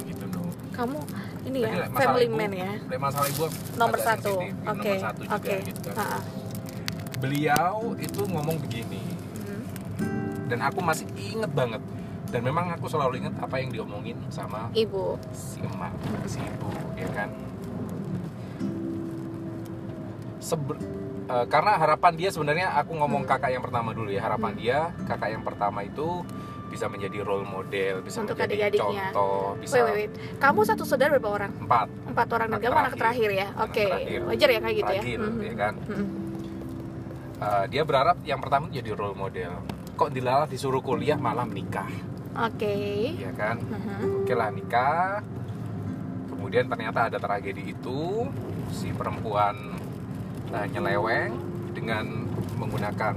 gitu 0.04 0.24
loh 0.28 0.50
Kamu 0.72 0.98
ini 1.44 1.58
Jadi, 1.60 1.74
ya, 1.74 1.84
masalah 1.84 1.98
family 2.00 2.24
ibu- 2.24 2.38
man 2.38 2.52
ya. 2.52 2.72
masalah 2.96 3.28
ibu 3.28 3.44
Nomor 3.74 3.98
satu. 3.98 4.34
Oke. 4.64 4.92
Oke. 5.28 5.54
gitu 5.66 5.90
kan. 5.90 6.22
Beliau 7.18 7.74
itu 7.96 8.20
ngomong 8.24 8.56
begini. 8.58 9.02
Dan 10.52 10.60
aku 10.60 10.84
masih 10.84 11.08
inget 11.16 11.48
banget 11.50 11.80
dan 12.28 12.40
memang 12.40 12.68
aku 12.70 12.84
selalu 12.86 13.18
inget 13.18 13.32
apa 13.38 13.56
yang 13.56 13.72
diomongin 13.72 14.20
sama 14.28 14.68
Ibu. 14.70 15.16
si 15.32 15.58
emak 15.58 15.92
si 16.26 16.38
ibu 16.38 16.68
ya 16.94 17.08
kan 17.10 17.32
Seber- 20.38 20.80
eh, 21.24 21.46
karena 21.46 21.72
harapan 21.72 22.12
dia 22.12 22.28
sebenarnya 22.28 22.74
aku 22.74 22.92
ngomong 22.92 23.24
Hmm. 23.24 23.30
kakak 23.30 23.50
yang 23.50 23.62
pertama 23.62 23.90
dulu 23.90 24.10
ya 24.10 24.20
harapan 24.20 24.52
Hmm. 24.52 24.60
dia 24.60 24.78
kakak 25.06 25.28
yang 25.30 25.40
pertama 25.40 25.80
itu 25.80 26.20
bisa 26.66 26.88
menjadi 26.88 27.20
role 27.20 27.44
model 27.44 28.00
bisa 28.00 28.20
Untuk 28.20 28.32
menjadi 28.34 28.72
adik-adiknya. 28.72 29.12
contoh 29.12 29.54
bisa 29.56 29.74
Wait, 29.74 29.84
wait, 29.86 29.96
wait. 30.02 30.12
Kamu 30.36 30.60
satu 30.64 30.82
saudara 30.82 31.14
berapa 31.14 31.30
orang? 31.30 31.52
empat 31.58 31.86
Empat 32.06 32.28
orang 32.30 32.48
dan 32.50 32.58
kamu 32.58 32.76
anak 32.78 32.94
terakhir. 32.96 33.30
ya? 33.30 33.46
Oke. 33.56 33.84
terakhir. 33.86 34.20
Wajar 34.24 34.48
ya 34.50 34.58
kayak 34.58 34.76
gitu 34.78 34.88
ya? 34.90 35.00
terakhir 35.00 35.18
Mhm. 35.22 35.40
ya 35.42 35.54
kan 35.54 35.74
Mhm. 35.78 36.06
Eh, 37.38 37.64
dia 37.68 37.82
berharap 37.82 38.16
yang 38.22 38.38
pertama 38.38 38.66
jadi 38.68 38.90
role 38.92 39.14
model 39.14 39.52
kok 39.94 40.10
dilalah 40.10 40.46
disuruh 40.46 40.80
kuliah 40.80 41.16
malah 41.16 41.44
nikah 41.44 41.88
Oke. 42.34 43.12
ya 43.14 43.28
kan 43.32 43.60
Mhm. 43.60 44.24
oke 44.24 44.32
lah 44.32 44.48
nikah 44.48 45.20
kemudian 46.26 46.64
ternyata 46.66 47.06
ada 47.06 47.18
tragedi 47.18 47.70
itu 47.70 48.24
si 48.68 48.88
perempuan 48.90 49.76
uh, 50.48 50.66
nyeleweng 50.66 51.36
dengan 51.70 52.24
menggunakan 52.56 53.14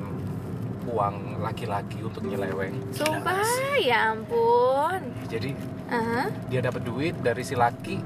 uang 0.86 1.41
laki-laki 1.41 1.98
untuk 2.00 2.22
nyeleweng 2.24 2.77
Sumpah, 2.91 3.41
ya 3.82 4.13
ampun. 4.13 5.01
jadi 5.25 5.55
Aha. 5.88 6.29
dia 6.46 6.62
dapat 6.62 6.82
duit 6.84 7.15
dari 7.20 7.41
si 7.41 7.55
laki 7.55 7.98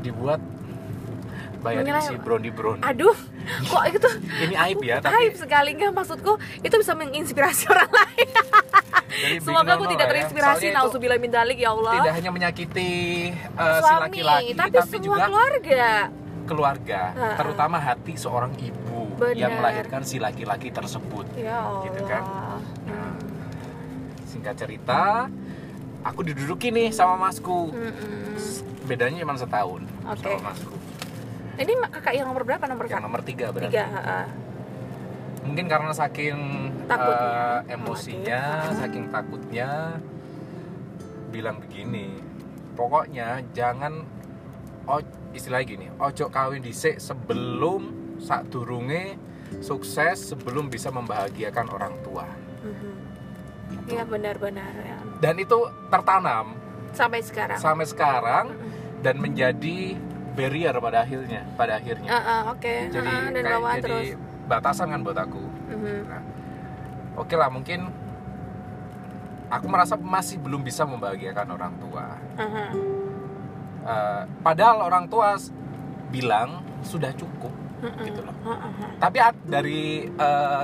dibuat 0.00 0.38
bayarin 1.60 1.84
Menyeleweng. 1.86 2.08
si 2.10 2.14
brownie 2.18 2.50
brownie 2.50 2.82
Aduh, 2.82 3.12
kok 3.62 3.82
itu 3.86 4.10
ini 4.40 4.54
aib 4.58 4.80
ya 4.80 4.96
tapi 5.04 5.14
aib 5.20 5.34
sekali 5.34 5.70
nggak 5.72 5.92
maksudku 5.92 6.32
itu 6.58 6.74
bisa 6.74 6.92
menginspirasi 6.92 7.68
orang 7.72 7.90
lain. 7.90 8.28
jadi 9.10 9.36
Semoga 9.38 9.70
aku 9.74 9.84
tidak 9.86 10.06
ya. 10.06 10.10
terinspirasi. 10.10 10.66
Itu 10.66 10.76
Nauzubillah 10.76 11.18
min 11.18 11.28
dalik 11.28 11.56
ya 11.56 11.70
Allah. 11.70 11.92
tidak 11.96 12.12
hanya 12.14 12.30
menyakiti 12.30 12.90
uh, 13.54 13.76
si 13.76 13.80
Suami, 13.82 14.00
laki-laki 14.02 14.52
tapi, 14.54 14.76
semua 14.80 15.00
juga 15.00 15.24
keluarga. 15.26 15.84
keluarga 16.42 17.00
Ha-ha. 17.12 17.36
terutama 17.36 17.76
hati 17.78 18.12
seorang 18.14 18.50
ibu 18.56 19.06
Benar. 19.14 19.36
yang 19.36 19.52
melahirkan 19.54 20.00
si 20.00 20.16
laki-laki 20.16 20.68
tersebut 20.68 21.28
Ya 21.34 21.60
Allah. 21.60 21.84
Gitu 21.84 22.00
kan? 22.04 22.22
Nah, 22.86 23.14
singkat 24.24 24.54
cerita 24.56 25.28
aku 26.00 26.20
diduduki 26.22 26.70
nih 26.70 26.88
sama 26.88 27.20
masku 27.20 27.70
Mm-mm. 27.70 28.34
bedanya 28.84 29.20
cuma 29.20 29.36
setahun 29.36 29.82
Oke. 30.06 30.24
sama 30.24 30.40
masku 30.48 30.74
Ini 31.60 31.72
kakak 31.90 32.12
yang 32.12 32.26
nomor 32.26 32.42
berapa? 32.42 32.64
Nomor 32.64 32.84
yang 32.86 32.96
satu? 32.96 33.04
nomor 33.04 33.20
tiga 33.20 33.46
berarti 33.50 33.68
Tiga. 33.70 33.84
ha-ha. 33.86 34.20
mungkin 35.40 35.66
karena 35.66 35.90
saking 35.90 36.36
Takutnya. 36.84 37.32
eh, 37.64 37.74
emosinya 37.74 38.40
Oke. 38.62 38.76
saking 38.76 39.04
takutnya 39.08 39.68
bilang 41.28 41.56
begini 41.58 42.20
pokoknya 42.74 43.40
jangan 43.50 44.04
oh, 44.84 45.00
istilahnya 45.32 45.66
gini 45.66 45.86
ojo 45.96 46.28
kawin 46.28 46.60
dhisik 46.60 46.96
sebelum 46.96 47.88
sak 48.18 48.48
durunge 48.48 49.16
sukses 49.58 50.28
sebelum 50.28 50.68
bisa 50.68 50.88
membahagiakan 50.88 51.66
orang 51.68 51.94
tua 52.00 52.28
Mhm. 52.60 52.92
Gitu. 53.70 53.88
Iya 53.90 54.04
benar-benar 54.04 54.72
ya. 54.76 54.98
dan 55.18 55.34
itu 55.36 55.58
tertanam 55.88 56.52
Sampai 56.90 57.22
sekarang. 57.22 57.56
sampai 57.56 57.86
sekarang 57.86 58.44
Mm-mm. 58.50 59.00
dan 59.00 59.16
menjadi 59.16 59.96
barrier 60.40 60.74
pada 60.74 60.98
akhirnya 61.00 61.40
pada 61.54 61.72
akhirnya 61.76 62.08
Ah, 62.08 62.16
ah, 62.16 62.40
Oke. 62.50 62.88
jadi 62.88 63.04
Ah, 63.06 63.28
dan 63.28 63.42
kayak 63.42 63.60
jadi 63.76 63.82
terus. 63.84 64.08
batasan 64.46 64.88
kan 64.88 65.00
buat 65.00 65.18
aku 65.18 65.42
Mhm. 65.70 65.96
Nah, 66.08 66.22
oke 67.14 67.34
lah 67.34 67.46
mungkin 67.46 67.86
aku 69.48 69.66
merasa 69.66 69.94
masih 69.94 70.38
belum 70.38 70.62
bisa 70.62 70.82
membahagiakan 70.82 71.46
orang 71.48 71.74
tua. 71.76 72.06
Aha. 72.34 72.64
Eh, 73.80 74.22
padahal 74.40 74.82
orang 74.82 75.06
tua 75.06 75.34
bilang 76.08 76.58
sudah 76.82 77.10
cukup 77.12 77.50
Mm-mm. 77.80 78.02
gitu 78.04 78.20
loh. 78.20 78.34
Ah. 78.44 78.66
Tapi 78.98 79.18
dari 79.42 79.82
eh, 80.06 80.62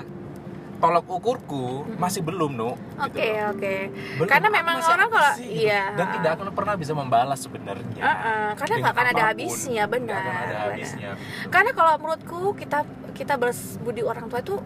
tolok 0.76 1.06
ukurku 1.08 1.84
Mm-mm. 1.88 1.96
masih 1.96 2.20
belum 2.20 2.52
no. 2.52 2.76
gitu 2.76 3.00
Oke 3.08 3.28
oke. 3.48 3.74
Belum, 4.20 4.28
Karena 4.28 4.48
memang 4.52 4.76
orang 4.84 5.08
kalau 5.08 5.32
sih, 5.40 5.48
gitu. 5.48 5.68
iya. 5.72 5.96
dan 5.96 6.06
tidak 6.20 6.30
akan 6.36 6.48
pernah 6.52 6.74
bisa 6.76 6.92
membalas 6.92 7.40
sebenarnya. 7.40 8.00
Ah, 8.00 8.12
ah. 8.12 8.48
Karena 8.56 8.74
nggak 8.84 8.94
akan 8.94 9.06
ada 9.16 9.24
habisnya 9.32 9.84
benar. 9.88 10.20
akan 10.20 10.36
ada 10.36 10.44
benar. 10.44 10.64
habisnya. 10.72 11.10
gitu. 11.16 11.48
Karena 11.48 11.70
kalau 11.72 11.92
menurutku 11.96 12.40
kita 12.60 12.78
kita 13.16 13.32
balas 13.40 13.80
budi 13.80 14.04
orang 14.04 14.28
tua 14.28 14.40
itu 14.44 14.56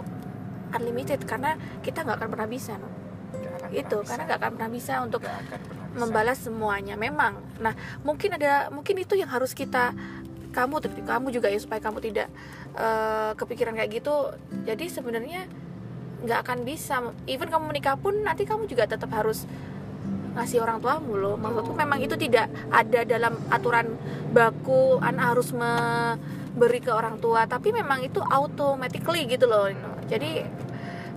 unlimited 0.75 1.23
karena 1.27 1.55
kita 1.83 2.03
nggak 2.03 2.17
akan 2.19 2.29
pernah 2.35 2.49
bisa 2.51 2.73
no. 2.79 2.89
Akan 2.91 3.71
itu 3.71 3.97
pernah 4.03 4.09
karena 4.11 4.23
nggak 4.27 4.39
akan 4.43 4.51
pernah 4.59 4.71
bisa 4.71 4.93
untuk 5.07 5.21
akan 5.23 5.59
pernah 5.63 5.87
bisa. 5.87 5.99
membalas 5.99 6.39
semuanya 6.43 6.95
memang 6.99 7.39
nah 7.63 7.75
mungkin 8.03 8.35
ada 8.35 8.67
mungkin 8.75 8.99
itu 8.99 9.15
yang 9.15 9.31
harus 9.31 9.55
kita 9.55 9.95
kamu 10.51 10.83
kamu 11.07 11.31
juga 11.31 11.47
ya 11.47 11.59
supaya 11.63 11.79
kamu 11.79 12.03
tidak 12.03 12.27
eh, 12.75 13.33
kepikiran 13.39 13.79
kayak 13.79 14.03
gitu 14.03 14.35
jadi 14.67 14.85
sebenarnya 14.91 15.47
nggak 16.25 16.39
akan 16.47 16.59
bisa. 16.65 17.01
Even 17.27 17.49
kamu 17.49 17.71
menikah 17.73 17.97
pun 17.97 18.21
nanti 18.21 18.45
kamu 18.45 18.69
juga 18.69 18.87
tetap 18.89 19.11
harus 19.13 19.45
ngasih 20.37 20.63
orang 20.63 20.79
tuamu 20.79 21.19
loh. 21.19 21.35
Maksudku 21.35 21.75
memang 21.75 21.99
itu 21.99 22.15
tidak 22.15 22.49
ada 22.71 23.03
dalam 23.03 23.35
aturan 23.51 23.99
baku 24.31 25.03
anak 25.03 25.35
harus 25.35 25.51
memberi 25.51 26.79
ke 26.79 26.93
orang 26.95 27.19
tua. 27.19 27.45
Tapi 27.51 27.75
memang 27.75 28.05
itu 28.07 28.23
automatically 28.23 29.27
gitu 29.27 29.51
loh. 29.51 29.67
Jadi 30.07 30.45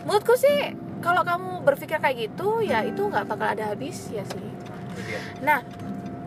menurutku 0.04 0.34
sih 0.36 0.74
kalau 1.04 1.22
kamu 1.24 1.68
berpikir 1.68 2.00
kayak 2.00 2.32
gitu 2.32 2.64
ya 2.64 2.84
itu 2.84 3.08
nggak 3.08 3.28
bakal 3.28 3.48
ada 3.54 3.76
habis 3.76 4.08
ya 4.10 4.24
sih. 4.24 4.48
Dia. 4.94 5.20
nah 5.42 5.60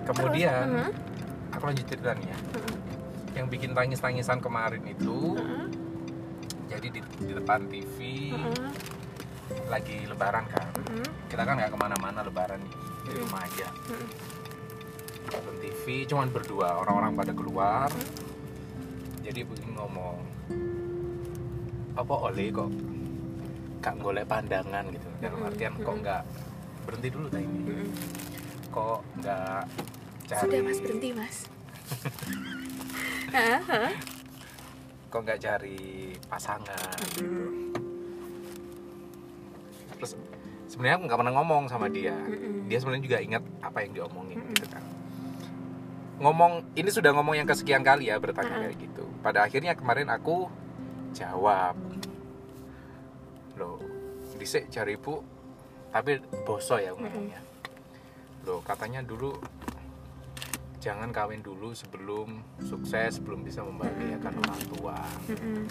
Kemudian 0.06 0.50
terus, 0.50 0.70
mhm, 0.70 0.90
aku 1.54 1.64
lanjut 1.70 1.86
cerita 1.86 2.10
nih 2.14 2.26
ya. 2.30 2.38
mhm, 2.38 2.74
Yang 3.36 3.46
bikin 3.52 3.70
tangis-tangisan 3.74 4.38
kemarin 4.38 4.82
itu 4.86 5.34
mhm, 5.38 5.65
jadi 6.76 6.88
di, 6.90 7.00
di 7.00 7.32
depan 7.32 7.60
TV 7.66 7.96
mhm, 8.32 8.68
lagi 9.66 10.04
lebaran 10.04 10.44
kan? 10.46 10.68
Mhm, 10.84 11.06
kita 11.26 11.42
kan 11.42 11.54
nggak 11.56 11.70
ke 11.72 11.78
mana-mana 11.78 12.20
lebaran 12.20 12.60
nih 12.60 12.74
di 13.02 13.10
Hmm. 13.10 13.20
rumah 13.22 13.40
aja. 13.42 13.68
Mhm. 13.88 14.08
nonton 15.26 15.56
TV 15.58 15.84
cuman 16.06 16.30
berdua 16.30 16.78
orang-orang 16.78 17.12
pada 17.12 17.32
keluar. 17.32 17.90
Jadi 19.20 19.42
begini 19.42 19.74
ngomong 19.74 20.16
apa 21.92 22.14
oleh 22.22 22.54
kok 22.54 22.70
gak 23.80 23.94
golek 23.98 24.22
pandangan? 24.24 24.86
gitu. 24.86 25.08
Dalam 25.18 25.42
Hmm, 25.42 25.48
artian 25.50 25.74
kok 25.74 25.90
hmm. 25.90 26.02
nggak 26.04 26.22
berhenti 26.86 27.08
dulu 27.10 27.26
tadi 27.26 27.42
ini? 27.42 27.90
Kok 28.70 28.98
nggak 29.18 29.60
cari 30.26 30.42
sudah 30.46 30.60
mas 30.62 30.78
berhenti 30.78 31.08
mas. 31.10 31.36
kok 35.08 35.20
nggak 35.22 35.40
cari 35.40 36.12
pasangan? 36.26 36.98
Mhm, 37.22 37.72
terus 39.96 40.12
sebenarnya 40.68 40.96
aku 41.00 41.04
nggak 41.08 41.20
pernah 41.20 41.34
ngomong 41.40 41.62
sama 41.70 41.86
dia. 41.88 42.16
Dia 42.66 42.78
sebenarnya 42.82 43.04
juga 43.04 43.18
ingat 43.22 43.42
apa 43.62 43.86
yang 43.86 43.92
diomongin 43.96 44.42
gitu 44.52 44.66
kan. 44.68 44.82
Ngomong 46.16 46.76
ini 46.76 46.88
sudah 46.88 47.12
ngomong 47.12 47.36
yang 47.36 47.48
kesekian 47.48 47.84
kali 47.84 48.08
ya 48.08 48.16
bertanya 48.18 48.66
kayak 48.66 48.76
gitu. 48.80 49.04
Pada 49.20 49.44
akhirnya 49.46 49.76
kemarin 49.76 50.10
aku 50.10 50.48
jawab. 51.14 51.76
Loh 53.56 53.80
dhisik 54.36 54.68
cari 54.68 54.94
ibu 54.94 55.24
tapi 55.90 56.20
boso 56.44 56.76
ya 56.76 56.92
ngomongnya 56.92 57.40
loh 58.44 58.60
katanya 58.62 59.00
dulu 59.02 59.32
jangan 60.86 61.10
kawin 61.10 61.42
dulu 61.42 61.74
sebelum 61.74 62.28
sukses 62.62 63.18
belum 63.18 63.42
bisa 63.42 63.58
membahagiakan 63.60 64.32
orang 64.38 64.62
tua 64.70 64.98
Mhm, 65.26 65.66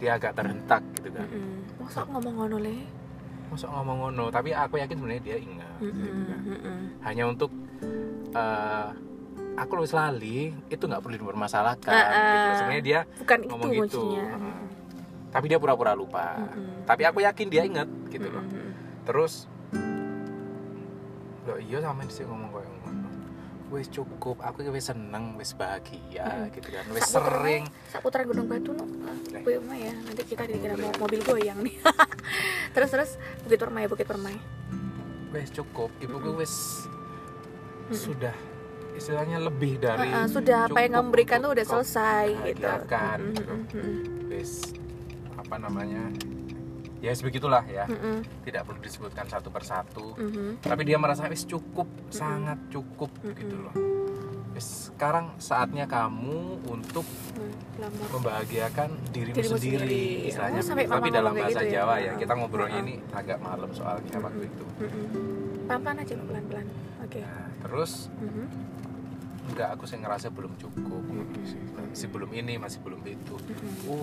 dia 0.00 0.16
agak 0.16 0.32
terhentak 0.32 0.80
gitu 0.96 1.12
kan 1.12 1.28
mhm. 1.28 1.76
masa 1.76 2.00
ngomong 2.08 2.34
ngono 2.34 2.56
le 2.56 2.76
Masa 3.46 3.70
ngomong 3.70 3.96
ngono 4.02 4.24
tapi 4.32 4.50
aku 4.50 4.74
yakin 4.74 4.96
sebenarnya 4.98 5.22
dia 5.22 5.36
ingat 5.38 5.78
gitu 5.78 5.92
kan. 6.24 6.40
Mhm, 6.40 6.56
mhm. 6.56 6.76
hanya 7.04 7.24
untuk 7.28 7.52
eh, 8.32 8.88
aku 9.54 9.72
lebih 9.76 9.92
lali 9.92 10.38
itu 10.66 10.82
nggak 10.82 10.98
perlu 10.98 11.16
dipermasalahkan 11.16 11.92
Ah, 11.92 12.04
ah. 12.10 12.32
gitu. 12.32 12.48
sebenarnya 12.58 12.82
dia 12.82 13.00
bukan 13.14 13.38
itu 13.38 13.50
ngomong 13.52 13.68
gitu 13.70 13.80
maksudnya 14.02 14.24
Heeh. 14.26 14.58
tapi 15.30 15.44
dia 15.46 15.58
pura-pura 15.60 15.92
lupa 15.92 16.40
Mhm. 16.48 16.88
tapi 16.88 17.02
aku 17.04 17.18
yakin 17.20 17.46
dia 17.46 17.62
inget 17.62 17.88
gitu 18.08 18.24
loh 18.26 18.40
Mhm, 18.42 18.68
terus 19.04 19.46
loh 21.46 21.58
iya 21.60 21.78
sama 21.78 22.02
sih 22.08 22.24
ngomong 22.26 22.50
kayak 22.50 22.75
wis 23.76 23.88
cukup 23.88 24.40
aku 24.40 24.66
wis 24.66 24.86
seneng 24.86 25.36
wis 25.36 25.52
bahagia 25.52 26.24
Mm. 26.26 26.48
gitu 26.50 26.68
kan 26.70 26.84
wis 26.90 27.02
puteran- 27.04 27.24
sering 27.30 27.64
sak 27.86 28.00
putaran 28.00 28.26
gunung 28.26 28.46
batu 28.46 28.72
no. 28.72 28.84
Bukit 29.36 29.60
Permai 29.60 29.80
ya 29.82 29.94
nanti 29.94 30.22
kita 30.24 30.42
dikira 30.44 30.74
mau 30.74 30.90
mobil 30.98 31.20
goyang 31.20 31.60
nih 31.60 31.76
terus 32.74 32.88
terus 32.88 33.10
bukit 33.40 33.58
permai 33.58 33.84
bukit 33.84 34.04
permai 34.04 34.34
wis 35.30 35.48
cukup 35.50 35.92
ibuku 35.98 36.26
Mm-mm. 36.26 36.40
wis 36.40 36.54
Mm-mm. 37.86 37.94
sudah 37.94 38.34
istilahnya 38.92 39.38
lebih 39.38 39.76
dari 39.76 40.08
Ah, 40.08 40.24
ah, 40.24 40.26
sudah 40.26 40.58
apa 40.64 40.78
yang 40.78 40.90
cukup 40.90 40.96
kamu 40.98 41.08
berikan 41.12 41.38
tuh 41.38 41.50
udah 41.52 41.66
selesai 41.66 42.26
gitu 42.48 42.64
bahagiakan, 42.64 43.18
Mhm, 43.20 43.30
gitu. 43.30 43.52
mhm, 43.52 43.76
mhm. 43.76 44.00
wis 44.30 44.52
apa 45.36 45.54
namanya 45.56 46.02
ya 46.98 47.12
begitulah 47.14 47.62
ya 47.62 47.84
Mhm, 47.84 48.24
tidak 48.42 48.62
perlu 48.64 48.80
disebutkan 48.80 49.26
satu 49.26 49.48
persatu 49.48 50.16
mhm. 50.16 50.60
tapi 50.60 50.82
dia 50.82 50.96
merasa 50.96 51.26
wis 51.26 51.44
cukup 51.44 51.84
sangat 52.08 52.56
cukup 52.68 53.12
Mm-mm. 53.20 53.36
gitu 53.36 53.56
loh 53.58 53.74
wis 54.52 54.88
sekarang 54.88 55.36
saatnya 55.36 55.84
kamu 55.84 56.64
untuk 56.64 57.04
Hmm, 57.36 57.52
lama. 57.76 58.04
membahagiakan 58.10 58.88
dirimu, 59.12 59.36
Dirimu 59.36 59.52
sendiri, 59.54 59.76
sendiri. 59.76 60.04
istilahnya 60.26 60.60
Oh, 60.64 60.88
tapi 60.88 61.08
dalam 61.12 61.32
bahasa 61.36 61.60
gitu 61.60 61.68
ya? 61.68 61.72
Jawa 61.76 61.94
ya 61.98 62.08
Ah. 62.08 62.16
kita 62.16 62.32
ngobrolnya 62.32 62.80
Ah. 62.80 62.84
ini 62.88 62.94
agak 63.12 63.38
malam 63.38 63.68
soalnya 63.70 64.16
waktu 64.16 64.40
Mm-mm. 64.40 64.50
itu 64.50 64.64
Mhm. 64.80 65.04
pelan-pelan 65.68 65.96
aja 66.00 66.14
pelan 66.16 66.44
pelan 66.48 66.66
oke 66.98 67.20
nah, 67.20 67.48
terus 67.60 67.92
Mhm. 68.16 68.44
Enggak 69.46 69.68
aku 69.78 69.84
sih 69.86 69.98
ngerasa 69.98 70.30
belum 70.34 70.52
cukup. 70.58 71.02
Mm-mm. 71.06 71.32
masih 71.96 72.12
belum 72.12 72.30
ini 72.36 72.60
masih 72.60 72.84
belum 72.84 73.00
itu. 73.08 73.34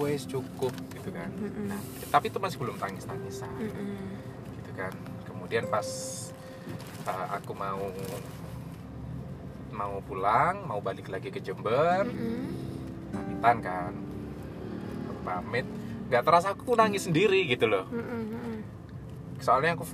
Wes 0.01 0.25
cukup 0.25 0.73
gitu 0.97 1.09
kan. 1.13 1.29
Nah, 1.69 1.77
tapi 2.09 2.33
itu 2.33 2.41
masih 2.41 2.57
belum 2.57 2.75
tangis 2.81 3.05
tangisan 3.05 3.53
gitu 4.57 4.71
kan. 4.73 4.93
Kemudian 5.29 5.69
pas 5.69 5.85
uh, 7.05 7.27
aku 7.37 7.51
mau 7.53 7.93
mau 9.73 10.01
pulang 10.05 10.65
mau 10.65 10.81
balik 10.81 11.09
lagi 11.09 11.29
ke 11.29 11.37
Jember 11.37 12.09
pamitan 13.13 13.57
kan. 13.61 13.93
Pamit. 15.23 15.63
Nggak 16.11 16.23
terasa 16.27 16.51
aku 16.51 16.75
nangis 16.75 17.07
sendiri 17.07 17.47
gitu 17.47 17.69
loh. 17.69 17.87
Soalnya 19.39 19.79
aku 19.79 19.87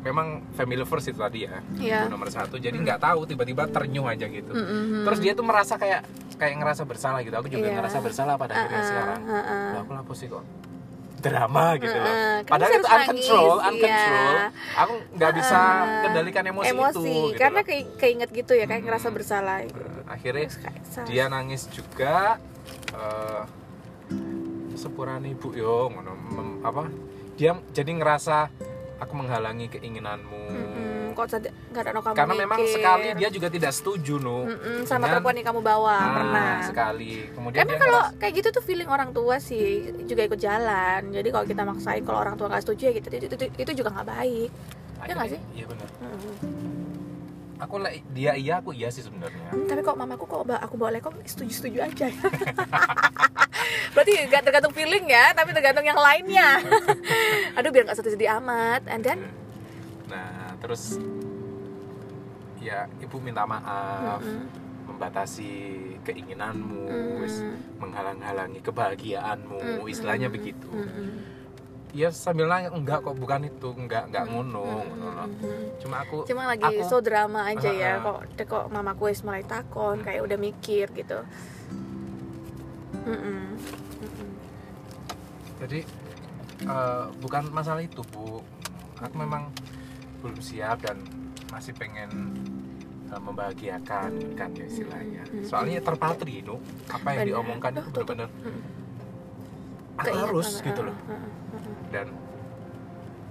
memang 0.00 0.26
family 0.56 0.80
first 0.82 1.08
itu 1.08 1.16
tadi 1.16 1.44
ya 1.44 1.60
Iya. 1.76 1.98
itu 2.02 2.08
nomor 2.08 2.28
satu 2.28 2.56
jadi 2.56 2.72
nggak 2.72 3.00
tahu 3.00 3.28
tiba-tiba 3.28 3.68
ternyuh 3.68 4.08
aja 4.08 4.24
gitu 4.24 4.48
Mm-mm. 4.48 5.04
terus 5.04 5.20
dia 5.20 5.32
tuh 5.32 5.44
merasa 5.44 5.76
kayak 5.76 6.08
kayak 6.40 6.56
ngerasa 6.56 6.82
bersalah 6.84 7.20
gitu 7.20 7.36
aku 7.36 7.48
juga 7.48 7.68
Iya. 7.68 7.76
ngerasa 7.76 7.98
bersalah 8.00 8.34
pada 8.34 8.52
akhirnya 8.56 8.80
Uh-uh, 8.80 8.88
sekarang 8.88 9.20
uh-uh. 9.22 9.64
Lah, 9.76 9.80
aku 9.84 9.90
lapor 9.92 10.14
sih 10.16 10.26
kok 10.26 10.44
drama 11.20 11.76
gitu 11.76 11.92
loh 11.94 12.08
Uh-uh. 12.08 12.36
Kan 12.40 12.48
padahal 12.48 12.70
itu 12.72 12.80
uncontrol 12.80 13.44
nangis, 13.52 13.68
uncontrol 13.68 14.32
iya. 14.32 14.46
aku 14.72 14.94
nggak 15.20 15.32
bisa 15.36 15.60
Uh-uh. 15.60 16.00
kendalikan 16.00 16.44
emosi, 16.48 16.64
itu 16.64 16.72
emosi 16.72 17.12
gitu 17.12 17.36
karena 17.36 17.60
kayak 17.60 17.84
keinget 18.00 18.30
gitu 18.32 18.52
ya 18.56 18.64
kayak 18.64 18.82
ngerasa 18.82 19.08
bersalah 19.12 19.58
Uh, 19.68 20.00
akhirnya 20.08 20.48
Terus 20.48 21.04
dia 21.04 21.24
nangis 21.28 21.68
juga 21.68 22.40
eh 22.90 23.42
sepurane 24.74 25.36
ibu 25.36 25.52
yo 25.52 25.92
apa 26.64 26.88
dia 27.36 27.52
jadi 27.70 27.90
ngerasa 27.94 28.48
aku 29.00 29.12
menghalangi 29.14 29.66
keinginanmu 29.66 30.42
Mm-mm. 30.46 30.98
kok 31.10 31.26
nggak 31.42 31.82
ada 31.82 31.90
no 31.90 32.00
kamu 32.00 32.14
karena 32.14 32.34
memang 32.38 32.58
mikir. 32.58 32.74
sekali 32.74 33.06
dia 33.14 33.28
juga 33.28 33.48
tidak 33.48 33.72
setuju 33.72 34.14
no 34.16 34.44
Mm-mm, 34.44 34.84
sama 34.84 35.00
dengan- 35.00 35.10
perempuan 35.18 35.34
yang 35.34 35.48
kamu 35.48 35.60
bawa 35.62 35.96
Ah, 35.98 36.12
pernah 36.14 36.52
sekali 36.62 37.12
kemudian 37.30 37.58
karena 37.58 37.72
dia 37.72 37.80
kalau 37.80 38.00
ngerasa- 38.02 38.16
kayak 38.16 38.34
gitu 38.34 38.48
tuh 38.50 38.62
feeling 38.62 38.88
orang 38.88 39.10
tua 39.10 39.36
sih 39.38 39.66
juga 40.04 40.22
ikut 40.22 40.38
jalan 40.38 41.00
jadi 41.10 41.28
kalau 41.28 41.44
kita 41.44 41.62
maksain 41.62 42.02
kalau 42.02 42.18
orang 42.20 42.36
tua 42.36 42.46
nggak 42.46 42.62
setuju 42.62 42.82
ya 42.84 42.92
gitu 42.94 43.08
itu, 43.10 43.26
itu, 43.26 43.36
itu 43.58 43.72
juga 43.74 43.88
nggak 43.90 44.08
baik 44.08 44.50
ya 44.50 44.60
nggak 45.08 45.16
akhirnya- 45.16 45.32
sih? 45.32 45.40
iya 45.54 45.64
benar 45.66 45.88
Mm-mm. 45.98 46.69
Aku 47.60 47.76
lah 47.76 47.92
dia 48.10 48.32
iya 48.34 48.58
aku 48.58 48.72
iya 48.72 48.88
sih 48.88 49.04
sebenarnya 49.04 49.52
Hmm, 49.52 49.66
tapi 49.68 49.80
kok 49.84 49.96
mamaku 49.98 50.24
kok 50.24 50.48
aku 50.48 50.74
boleh 50.80 50.98
kok 50.98 51.12
setuju 51.28 51.52
setuju 51.52 51.78
aja 51.84 52.06
ya 52.08 52.22
berarti 53.94 54.12
nggak 54.30 54.42
tergantung 54.46 54.72
feeling 54.72 55.04
ya 55.06 55.34
tapi 55.36 55.52
tergantung 55.52 55.84
yang 55.84 55.98
lainnya 55.98 56.58
aduh 57.58 57.70
biar 57.70 57.84
nggak 57.86 57.98
setuju 57.98 58.16
amat 58.40 58.82
and 58.88 59.02
then 59.04 59.20
nah 60.08 60.56
terus 60.58 60.96
ya 62.60 62.88
ibu 63.00 63.16
minta 63.20 63.44
maaf 63.44 64.20
Mm-mm. 64.24 64.46
membatasi 64.90 65.52
keinginanmu 66.02 66.78
Mm. 66.90 67.78
menghalang-halangi 67.78 68.58
kebahagiaanmu 68.64 69.60
Mm-mm. 69.60 69.92
istilahnya 69.92 70.26
begitu 70.26 70.66
Mm-mm. 70.66 71.39
Ya 71.90 72.08
sambil 72.08 72.46
nanya 72.46 72.70
enggak 72.70 73.02
kok 73.02 73.14
bukan 73.14 73.44
itu 73.44 73.68
enggak 73.72 74.06
enggak 74.06 74.24
ngono 74.26 74.62
ngono. 74.86 75.08
Mm-mm. 75.26 75.74
cuma 75.78 75.96
aku 76.00 76.22
cuma 76.22 76.46
lagi 76.46 76.62
aku- 76.62 76.86
so 76.86 76.98
drama 76.98 77.46
aja 77.46 77.66
ya 77.66 77.98
Uh-uh. 77.98 78.04
kok 78.06 78.18
deh 78.32 78.46
kok 78.46 78.64
mamaku 78.68 79.10
wis 79.10 79.20
mulai 79.20 79.42
takon 79.42 79.98
kayak 80.00 80.22
udah 80.22 80.38
mikir 80.38 80.86
gitu 80.92 81.18
Mm-mm. 83.00 83.58
Mm-mm. 83.98 84.28
jadi 85.58 85.80
eh, 86.62 87.04
bukan 87.18 87.50
masalah 87.50 87.82
itu 87.82 88.06
bu 88.06 88.38
aku 88.96 89.14
memang 89.16 89.50
belum 90.20 90.38
siap 90.38 90.84
dan 90.84 91.00
masih 91.50 91.74
pengen 91.74 92.10
eh, 93.08 93.18
membahagiakan 93.18 94.10
kan 94.36 94.50
ya 94.52 94.64
istilahnya 94.64 95.22
Mm-mm. 95.26 95.42
soalnya 95.42 95.80
terpatri 95.80 96.38
itu 96.38 96.54
apa 96.86 97.08
yang 97.14 97.22
diomongkan 97.26 97.72
itu 97.74 97.88
benar-benar. 97.90 98.30
Aku 100.00 100.06
Keinget 100.06 100.26
harus 100.26 100.48
gitu 100.58 100.80
loh. 100.82 100.96
Dan 101.88 102.06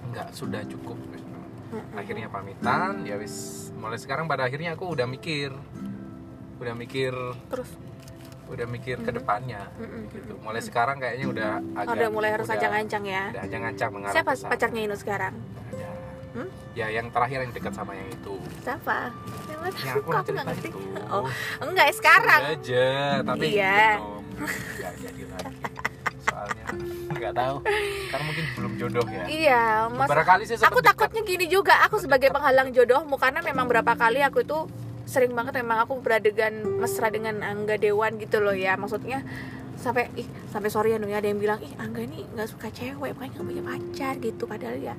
enggak 0.05 0.27
sudah 0.31 0.61
cukup 0.65 0.97
uh-uh. 0.99 1.83
akhirnya 1.95 2.27
pamitan 2.27 3.03
ya 3.03 3.15
wis. 3.15 3.35
Mulai 3.73 3.97
sekarang 3.97 4.25
pada 4.25 4.43
akhirnya 4.43 4.73
aku 4.73 4.89
udah 4.89 5.05
mikir. 5.05 5.53
Udah 6.57 6.73
mikir 6.73 7.13
terus? 7.47 7.69
Udah 8.45 8.65
mikir 8.65 8.97
ke 8.97 9.07
Mhm. 9.07 9.15
depannya 9.15 9.61
Mm-mm. 9.77 10.09
gitu. 10.09 10.33
mulai 10.39 10.57
sekarang 10.59 10.97
kayaknya 10.97 11.27
udah 11.29 11.49
agak 11.71 11.85
Oh, 11.85 11.93
udah 11.95 12.09
mulai 12.09 12.29
harus 12.31 12.49
ancang-ancang 12.49 13.03
ya? 13.05 13.23
udah 13.29 13.41
ancang-ancang 13.45 13.89
mengarah 13.93 14.15
siapa 14.17 14.31
pacarnya 14.43 14.81
Inu 14.83 14.95
sekarang? 14.97 15.33
Ada. 15.69 15.89
Hmm? 16.29 16.49
ya 16.73 16.87
yang 16.89 17.09
terakhir 17.09 17.43
yang 17.43 17.53
dekat 17.53 17.73
sama 17.73 17.93
yang 17.93 18.09
itu. 18.09 18.35
Siapa? 18.59 19.13
Yang 19.45 19.59
mana? 19.61 19.77
Yang 19.77 19.95
aku 20.01 20.09
nggak 20.09 20.45
ngerti? 20.47 20.67
itu. 20.67 20.79
Oh 21.07 21.25
enggak 21.61 21.87
sekarang. 21.93 22.41
Aja 22.49 22.87
tapi 23.21 23.45
Iya. 23.47 23.81
belum 23.95 24.23
nggak 24.49 24.93
jadi 24.97 25.21
nggak 27.29 27.37
tahu. 27.37 27.57
Karena 28.09 28.23
mungkin 28.25 28.45
belum 28.57 28.73
jodoh 28.81 29.05
ya. 29.05 29.23
Iya 29.29 29.63
mas 29.93 30.09
beberapa 30.09 30.27
kali 30.35 30.43
sih 30.49 30.57
aku 30.57 30.81
takutnya 30.81 31.21
gini 31.21 31.45
juga 31.45 31.77
aku 31.85 32.01
sebagai 32.01 32.33
penghalang 32.33 32.73
jodohmu 32.73 33.15
karena 33.21 33.45
memang 33.45 33.69
berapa 33.69 33.93
kali 33.93 34.25
aku 34.25 34.41
itu 34.41 34.65
sering 35.05 35.33
banget 35.37 35.61
memang 35.61 35.85
aku 35.85 36.01
beradegan 36.01 36.65
mesra 36.81 37.09
dengan 37.13 37.41
Angga 37.45 37.77
Dewan 37.77 38.17
gitu 38.17 38.41
loh 38.41 38.57
ya. 38.57 38.73
Maksudnya 38.77 39.21
sampai 39.79 40.11
ih 40.19 40.27
sampai 40.51 40.67
sorry 40.67 40.91
ya 40.91 40.99
ya 40.99 41.23
ada 41.23 41.27
yang 41.31 41.39
bilang 41.39 41.61
ih 41.63 41.71
Angga 41.77 42.03
ini 42.03 42.27
nggak 42.35 42.49
suka 42.51 42.67
cewek 42.73 43.15
makanya 43.15 43.37
nggak 43.37 43.47
punya 43.47 43.63
pacar 43.63 44.13
gitu. 44.17 44.43
Padahal 44.49 44.77
ya 44.81 44.95